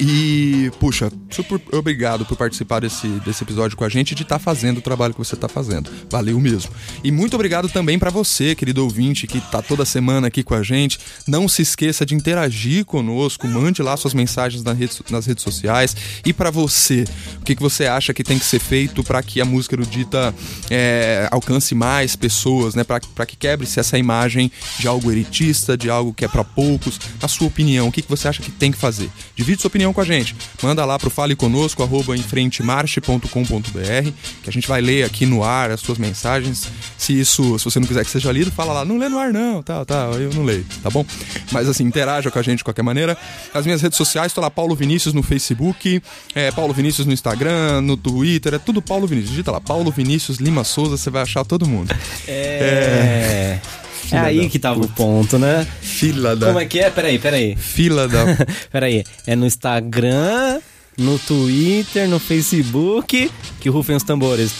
E, 0.00 0.70
puxa, 0.80 1.10
super 1.30 1.60
obrigado 1.72 2.24
por 2.24 2.36
participar 2.36 2.80
desse, 2.80 3.06
desse 3.24 3.42
episódio 3.42 3.76
com 3.76 3.84
a 3.84 3.88
gente 3.88 4.12
e 4.12 4.14
de 4.14 4.22
estar 4.22 4.38
fazendo 4.38 4.78
o 4.78 4.82
trabalho 4.82 5.12
que 5.12 5.18
você 5.18 5.34
está 5.34 5.48
fazendo. 5.48 5.90
Valeu 6.10 6.38
mesmo. 6.40 6.70
E 7.02 7.10
muito 7.10 7.34
obrigado 7.34 7.68
também 7.68 7.98
para 7.98 8.10
você, 8.10 8.54
querido 8.54 8.82
ouvinte, 8.82 9.26
que 9.26 9.40
tá 9.40 9.62
toda 9.62 9.84
semana 9.84 10.26
aqui 10.26 10.42
com 10.42 10.54
a 10.54 10.62
gente. 10.62 10.98
Não 11.26 11.48
se 11.48 11.62
esqueça 11.62 12.04
de 12.04 12.14
interagir 12.14 12.84
conosco, 12.84 13.46
mande 13.46 13.82
lá 13.82 13.96
suas 13.96 14.14
mensagens 14.14 14.62
nas 14.62 14.76
redes, 14.76 15.02
nas 15.10 15.26
redes 15.26 15.44
sociais. 15.44 15.96
E 16.24 16.32
para 16.32 16.50
você, 16.50 17.04
o 17.40 17.44
que, 17.44 17.54
que 17.54 17.62
você 17.62 17.86
acha 17.86 18.12
que 18.12 18.24
tem 18.24 18.38
que 18.38 18.44
ser 18.44 18.58
feito 18.58 19.04
para 19.04 19.22
que 19.22 19.40
a 19.40 19.44
música 19.44 19.74
erudita 19.74 20.34
é, 20.70 21.28
alcance 21.30 21.74
mais 21.74 22.16
pessoas, 22.16 22.74
né? 22.74 22.84
Para 22.84 23.26
que 23.26 23.36
quebre-se 23.36 23.78
essa 23.78 23.98
imagem 23.98 24.50
de 24.78 24.88
algo 24.88 25.10
elitista, 25.10 25.76
de 25.76 25.88
algo 25.88 26.12
que 26.12 26.24
é 26.24 26.28
para 26.28 26.44
poucos. 26.44 26.98
Na 27.20 27.28
sua 27.28 27.46
opinião, 27.46 27.88
o 27.88 27.92
que, 27.92 28.02
que 28.02 28.08
você 28.08 28.28
acha 28.28 28.42
que 28.42 28.50
tem 28.50 28.72
que 28.72 28.78
fazer? 28.78 29.10
Divide 29.36 29.60
sua 29.60 29.68
opinião 29.68 29.83
com 29.92 30.00
a 30.00 30.04
gente. 30.04 30.34
Manda 30.62 30.84
lá 30.84 30.98
pro 30.98 31.10
fale 31.10 31.34
conosco, 31.34 31.82
arroba 31.82 32.16
enfrentemarche.com.br, 32.16 34.10
que 34.42 34.48
a 34.48 34.52
gente 34.52 34.66
vai 34.66 34.80
ler 34.80 35.04
aqui 35.04 35.26
no 35.26 35.44
ar 35.44 35.70
as 35.70 35.80
suas 35.80 35.98
mensagens. 35.98 36.68
Se 36.96 37.18
isso, 37.18 37.58
se 37.58 37.64
você 37.64 37.80
não 37.80 37.86
quiser 37.86 38.04
que 38.04 38.10
seja 38.10 38.30
lido, 38.32 38.50
fala 38.50 38.72
lá, 38.72 38.84
não 38.84 38.98
lê 38.98 39.08
no 39.08 39.18
ar 39.18 39.32
não, 39.32 39.62
tá, 39.62 39.84
tá, 39.84 40.10
eu 40.18 40.32
não 40.32 40.44
leio, 40.44 40.64
tá 40.82 40.90
bom? 40.90 41.04
Mas 41.52 41.68
assim, 41.68 41.84
interaja 41.84 42.30
com 42.30 42.38
a 42.38 42.42
gente 42.42 42.58
de 42.58 42.64
qualquer 42.64 42.82
maneira. 42.82 43.16
As 43.52 43.64
minhas 43.64 43.82
redes 43.82 43.96
sociais, 43.96 44.32
tô 44.32 44.40
lá 44.40 44.50
Paulo 44.50 44.74
Vinícius 44.74 45.14
no 45.14 45.22
Facebook, 45.22 46.02
é, 46.34 46.50
Paulo 46.50 46.72
Vinícius 46.72 47.06
no 47.06 47.12
Instagram, 47.12 47.80
no 47.80 47.96
Twitter, 47.96 48.54
é 48.54 48.58
tudo 48.58 48.80
Paulo 48.80 49.06
Vinícius. 49.06 49.30
Digita 49.30 49.50
lá, 49.50 49.60
Paulo 49.60 49.90
Vinícius 49.90 50.38
Lima 50.38 50.64
Souza, 50.64 50.96
você 50.96 51.10
vai 51.10 51.22
achar 51.22 51.44
todo 51.44 51.66
mundo. 51.66 51.94
É. 52.26 53.60
É 53.60 53.83
aí 54.12 54.48
que 54.48 54.58
tava 54.58 54.80
o 54.80 54.88
ponto, 54.88 55.38
né? 55.38 55.66
Fila 55.80 56.34
da. 56.36 56.46
Como 56.48 56.60
é 56.60 56.64
que 56.64 56.80
é? 56.80 56.90
Peraí, 56.90 57.18
peraí. 57.18 57.56
Fila 57.56 58.08
da. 58.08 58.24
peraí. 58.70 59.04
É 59.26 59.36
no 59.36 59.46
Instagram, 59.46 60.60
no 60.98 61.18
Twitter, 61.18 62.08
no 62.08 62.18
Facebook, 62.18 63.30
que 63.60 63.68
rufem 63.68 63.96
os 63.96 64.02
tambores. 64.02 64.52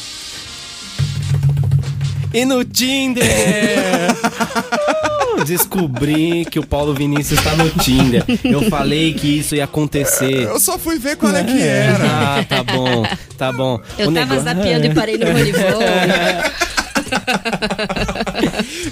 E 2.32 2.45
no 2.45 2.64
Tinder! 2.64 3.24
Descobri 5.47 6.47
que 6.51 6.59
o 6.59 6.66
Paulo 6.66 6.95
Vinícius 6.95 7.40
tá 7.42 7.55
no 7.57 7.68
Tinder. 7.70 8.24
Eu 8.42 8.62
falei 8.70 9.12
que 9.14 9.38
isso 9.38 9.55
ia 9.55 9.64
acontecer. 9.64 10.42
Eu 10.45 10.59
só 10.59 10.78
fui 10.78 10.99
ver 10.99 11.16
qual 11.16 11.34
é 11.34 11.45
que 11.45 11.61
era. 11.61 12.05
Ah, 12.38 12.45
tá 12.49 12.62
bom, 12.62 13.05
tá 13.36 13.53
bom. 13.53 13.80
Eu 13.99 14.09
O 14.09 14.12
tava 14.14 14.34
negócio- 14.34 14.45
zapeando 14.45 14.86
e 14.86 14.95
parei 14.95 15.18
no 15.18 15.26
Rolivou. 15.30 15.62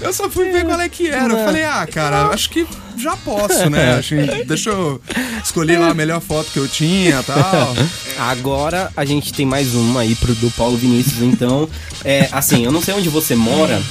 Eu 0.01 0.13
só 0.13 0.29
fui 0.29 0.49
ver 0.51 0.65
qual 0.65 0.79
é 0.79 0.89
que 0.89 1.09
era. 1.09 1.33
Eu 1.33 1.45
falei, 1.45 1.63
ah, 1.63 1.87
cara, 1.91 2.27
acho 2.27 2.49
que 2.49 2.65
já 2.97 3.15
posso, 3.17 3.69
né? 3.69 3.95
Acho 3.95 4.15
que- 4.15 4.43
deixa 4.45 4.69
eu 4.69 5.01
escolher 5.43 5.79
lá 5.79 5.89
a 5.89 5.93
melhor 5.93 6.21
foto 6.21 6.49
que 6.51 6.59
eu 6.59 6.67
tinha 6.67 7.19
e 7.19 7.23
tal. 7.23 7.75
Agora 8.17 8.91
a 8.95 9.05
gente 9.05 9.33
tem 9.33 9.45
mais 9.45 9.73
uma 9.73 10.01
aí 10.01 10.15
pro 10.15 10.33
do 10.35 10.49
Paulo 10.51 10.77
Vinícius, 10.77 11.21
então. 11.21 11.67
É, 12.03 12.27
assim, 12.31 12.63
eu 12.65 12.71
não 12.71 12.81
sei 12.81 12.93
onde 12.93 13.09
você 13.09 13.35
mora, 13.35 13.81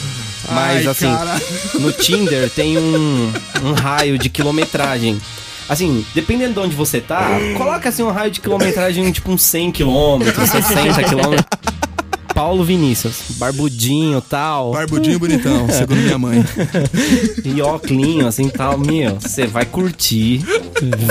mas 0.51 0.79
Ai, 0.79 0.87
assim, 0.87 1.07
cara. 1.13 1.41
no 1.75 1.93
Tinder 1.93 2.49
tem 2.51 2.79
um, 2.79 3.33
um 3.65 3.73
raio 3.73 4.19
de 4.19 4.29
quilometragem. 4.29 5.21
Assim, 5.69 6.05
dependendo 6.15 6.55
de 6.55 6.59
onde 6.61 6.77
você 6.77 7.01
tá, 7.01 7.31
coloca 7.57 7.89
assim 7.89 8.03
um 8.03 8.11
raio 8.11 8.31
de 8.31 8.41
quilometragem, 8.41 9.11
tipo 9.13 9.31
uns 9.31 9.43
100 9.43 9.73
quilômetros, 9.73 10.51
60 10.51 11.03
quilômetros. 11.05 11.47
Paulo 12.35 12.65
Vinícius, 12.65 13.23
barbudinho 13.37 14.21
tal. 14.21 14.73
Barbudinho 14.73 15.19
bonitão, 15.19 15.69
segundo 15.71 16.01
minha 16.01 16.19
mãe. 16.19 16.45
E 17.45 17.61
óculinho, 17.63 18.27
assim, 18.27 18.49
tal, 18.49 18.79
meu, 18.79 19.19
você 19.21 19.47
vai 19.47 19.65
curtir, 19.65 20.45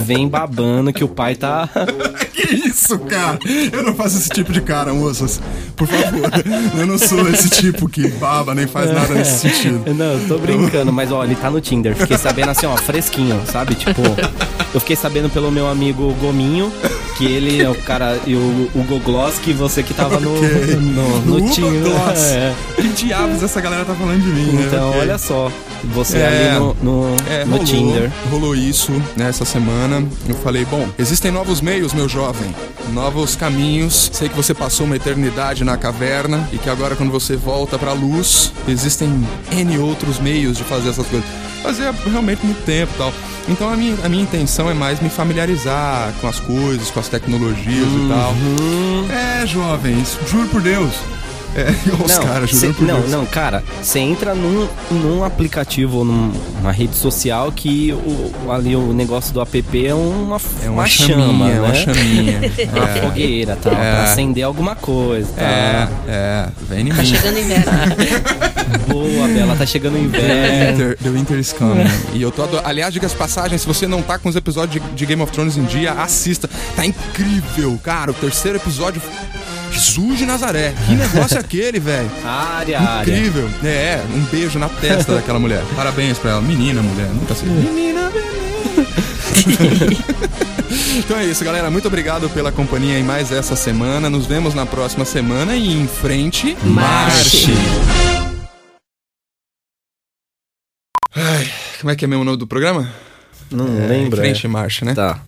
vem 0.04 0.28
babando 0.28 0.92
que 0.92 1.04
o 1.04 1.08
pai 1.08 1.36
tá... 1.36 1.70
Que 2.32 2.56
isso, 2.56 2.98
cara? 2.98 3.38
Eu 3.72 3.84
não 3.84 3.94
faço 3.94 4.18
esse 4.18 4.30
tipo 4.30 4.54
de 4.54 4.62
cara, 4.62 4.94
moças. 4.94 5.42
Por 5.76 5.86
favor. 5.86 6.32
Eu 6.78 6.88
não 6.88 6.98
sou 6.98 7.28
esse 7.30 7.50
tipo 7.50 7.90
que 7.90 8.08
baba, 8.08 8.56
nem 8.56 8.66
faz 8.66 8.92
nada 8.92 9.14
nesse 9.14 9.40
sentido. 9.40 9.84
Não, 9.94 10.14
eu 10.14 10.28
tô 10.28 10.38
brincando, 10.38 10.94
mas 10.94 11.12
ó, 11.12 11.24
ele 11.26 11.36
tá 11.36 11.50
no 11.50 11.60
Tinder. 11.60 11.94
Fiquei 11.94 12.18
sabendo 12.18 12.50
assim, 12.50 12.66
ó, 12.66 12.76
fresquinho, 12.78 13.40
sabe? 13.52 13.76
Tipo, 13.76 14.02
eu 14.74 14.80
fiquei 14.80 14.96
sabendo 14.96 15.30
pelo 15.30 15.52
meu 15.52 15.68
amigo 15.68 16.14
Gominho, 16.22 16.72
que 17.18 17.26
ele 17.26 17.62
é 17.62 17.70
o 17.70 17.76
cara, 17.76 18.18
e 18.26 18.36
o 18.36 18.70
Hugo 18.76 19.00
Gloss, 19.00 19.38
que 19.40 19.54
você 19.54 19.84
que 19.84 19.94
tava 19.94 20.20
no, 20.20 20.34
Ok. 20.38 20.76
no, 20.76 21.20
no 21.22 21.38
Hugo 21.38 21.50
Tinder. 21.52 21.82
Gloss. 21.84 22.24
É. 22.32 22.54
Que 22.76 22.88
diabos 22.90 23.44
essa 23.44 23.62
galera 23.62 23.86
tá 23.86 23.94
falando 23.94 24.22
de 24.22 24.28
mim, 24.30 24.52
né? 24.54 24.64
Então, 24.68 24.92
olha 24.98 25.18
só, 25.18 25.52
você 25.94 26.18
É. 26.18 26.28
ali 26.52 26.60
no, 26.60 26.76
no, 26.82 27.16
É, 27.30 27.46
no 27.46 27.52
rolou, 27.52 27.66
Tinder. 27.66 28.12
rolou 28.32 28.56
isso 28.56 28.92
nessa 29.16 29.46
semana. 29.46 30.04
Eu 30.28 30.36
falei, 30.36 30.66
bom, 30.66 30.88
existem 30.98 31.32
novos 31.32 31.62
meios, 31.62 31.94
meu 31.94 32.08
jovem. 32.10 32.54
Novos 32.94 33.36
caminhos. 33.36 34.10
Sei 34.14 34.28
que 34.30 34.36
você 34.36 34.54
passou 34.54 34.86
uma 34.86 34.96
eternidade 34.96 35.64
na 35.64 35.78
caverna 35.78 36.48
e 36.52 36.58
que 36.58 36.70
agora 36.70 36.96
quando 36.96 37.12
você 37.12 37.36
volta 37.36 37.78
pra 37.78 37.94
luz, 37.94 38.52
existem 38.68 39.10
N 39.52 39.78
outros 39.80 40.20
meios 40.20 40.58
de 40.58 40.64
fazer 40.64 40.90
essas 40.90 41.06
coisas. 41.08 41.28
Fazia 41.64 41.94
realmente 42.10 42.46
muito 42.46 42.64
tempo 42.66 42.92
e 42.96 42.98
tal. 42.98 43.14
Então 43.50 43.70
a 43.72 43.76
minha, 43.78 43.96
a 44.04 44.10
minha 44.10 44.24
intenção 44.24 44.70
é 44.70 44.74
mais 44.74 45.00
me 45.00 45.10
familiarizar 45.10 46.12
com 46.22 46.28
as 46.28 46.40
coisas, 46.40 46.90
com 46.92 47.00
as 47.00 47.08
tecnologias 47.08 47.88
e 47.88 48.08
tal. 48.10 48.32
Uhum. 48.32 49.08
É, 49.12 49.46
jovens, 49.46 50.18
juro 50.30 50.48
por 50.48 50.62
Deus. 50.62 50.94
É, 51.54 51.66
os 52.02 52.18
caras, 52.18 52.50
cê- 52.52 52.68
juro 52.68 52.74
por 52.76 52.88
não, 52.88 53.00
Deus. 53.02 53.12
não, 53.12 53.26
cara, 53.26 53.62
você 53.82 54.00
entra 54.00 54.34
num, 54.34 54.68
num 54.90 55.24
aplicativo 55.24 55.98
ou 55.98 56.06
num- 56.06 56.32
numa 56.58 56.72
rede 56.72 56.96
social 56.96 57.52
que 57.52 57.92
o, 57.92 58.50
ali 58.52 58.74
o 58.76 58.94
negócio 58.94 59.34
do 59.34 59.42
app 59.42 59.86
é 59.86 59.94
uma, 59.94 60.38
É 60.64 60.66
uma, 60.70 60.74
uma 60.74 60.88
chaminha, 60.88 61.18
chama, 61.28 61.52
é 61.52 61.60
uma 61.60 61.68
né? 61.68 61.76
chaminha. 61.76 62.42
É 62.74 62.80
uma 62.80 62.88
fogueira, 62.88 63.58
tal, 63.62 63.74
pra 63.74 64.04
acender 64.04 64.44
alguma 64.46 64.76
coisa. 64.76 65.28
Tá. 65.34 65.42
É, 65.42 65.88
é, 66.08 66.48
vem 66.70 66.88
em 66.88 66.90
Tá 66.90 67.02
mim. 67.02 67.06
chegando 67.06 67.38
inverno. 67.40 67.72
Boa, 68.88 69.28
Bela, 69.28 69.56
tá 69.56 69.66
chegando 69.66 69.96
o 69.96 70.10
The 70.10 70.18
inverno. 70.18 70.72
Winter, 70.72 70.98
The 70.98 71.10
Winter 71.10 71.40
is 71.40 71.54
coming. 71.54 71.86
E 72.14 72.22
eu 72.22 72.32
tô. 72.32 72.44
Aliás, 72.64 72.94
diga 72.94 73.06
as 73.08 73.14
passagens, 73.14 73.62
se 73.62 73.68
você 73.68 73.88
não 73.88 74.02
tá 74.02 74.18
com 74.18 74.30
os 74.30 74.36
episódios 74.36 74.84
de, 74.84 74.90
de 74.94 75.06
Game 75.06 75.22
of 75.22 75.32
Thrones 75.32 75.58
em 75.58 75.64
dia, 75.66 75.94
assista. 75.94 76.50
Tá 76.76 76.86
incrível, 76.86 77.80
cara. 77.84 78.12
O 78.12 78.14
terceiro 78.14 78.58
episódio. 78.58 79.02
Jesus 79.72 80.18
de 80.18 80.26
Nazaré. 80.26 80.74
Que 80.86 80.94
negócio 80.96 81.38
é 81.38 81.40
aquele, 81.40 81.80
velho? 81.80 82.12
Área, 82.26 82.80
área. 82.80 83.10
Incrível. 83.10 83.50
É, 83.64 84.02
um 84.14 84.22
beijo 84.26 84.60
na 84.60 84.68
testa 84.68 85.16
daquela 85.16 85.40
mulher. 85.40 85.64
Parabéns 85.76 86.18
pra 86.18 86.32
ela. 86.32 86.42
Menina, 86.42 86.82
mulher. 86.82 87.08
Nunca 87.08 87.34
sei. 87.34 87.48
Menina, 87.48 88.10
beleza. 88.10 88.42
Então 90.98 91.18
é 91.18 91.26
isso, 91.26 91.44
galera. 91.44 91.70
Muito 91.70 91.88
obrigado 91.88 92.30
pela 92.30 92.52
companhia 92.52 92.98
em 92.98 93.04
mais 93.04 93.32
essa 93.32 93.56
semana. 93.56 94.10
Nos 94.10 94.26
vemos 94.26 94.54
na 94.54 94.66
próxima 94.66 95.04
semana 95.04 95.56
e 95.56 95.82
em 95.82 95.88
frente, 95.88 96.56
Marche. 96.64 97.52
marche. 97.52 98.31
Como 101.82 101.92
é 101.92 101.96
que 101.96 102.06
é 102.06 102.08
mesmo 102.08 102.22
o 102.22 102.26
nome 102.26 102.38
do 102.38 102.48
programa? 102.48 102.90
Não 103.50 103.68
É, 103.68 103.88
lembra? 103.88 104.20
Em 104.20 104.22
frente, 104.34 104.48
marcha, 104.48 104.86
né? 104.86 104.94
Tá. 104.94 105.22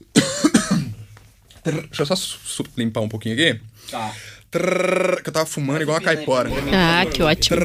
Deixa 1.66 2.02
eu 2.04 2.06
só 2.16 2.64
limpar 2.78 3.02
um 3.02 3.10
pouquinho 3.10 3.36
aqui. 3.36 3.60
Tá. 3.90 4.12
Trrr, 4.52 5.24
que 5.24 5.30
eu 5.30 5.34
tava 5.34 5.46
fumando 5.46 5.82
igual 5.82 5.98
a 5.98 6.02
caipora. 6.02 6.50
Ah, 6.72 7.06
que 7.12 7.24
ótimo. 7.24 7.60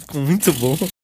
Ficou 0.00 0.20
muito 0.22 0.52
bom. 0.54 0.78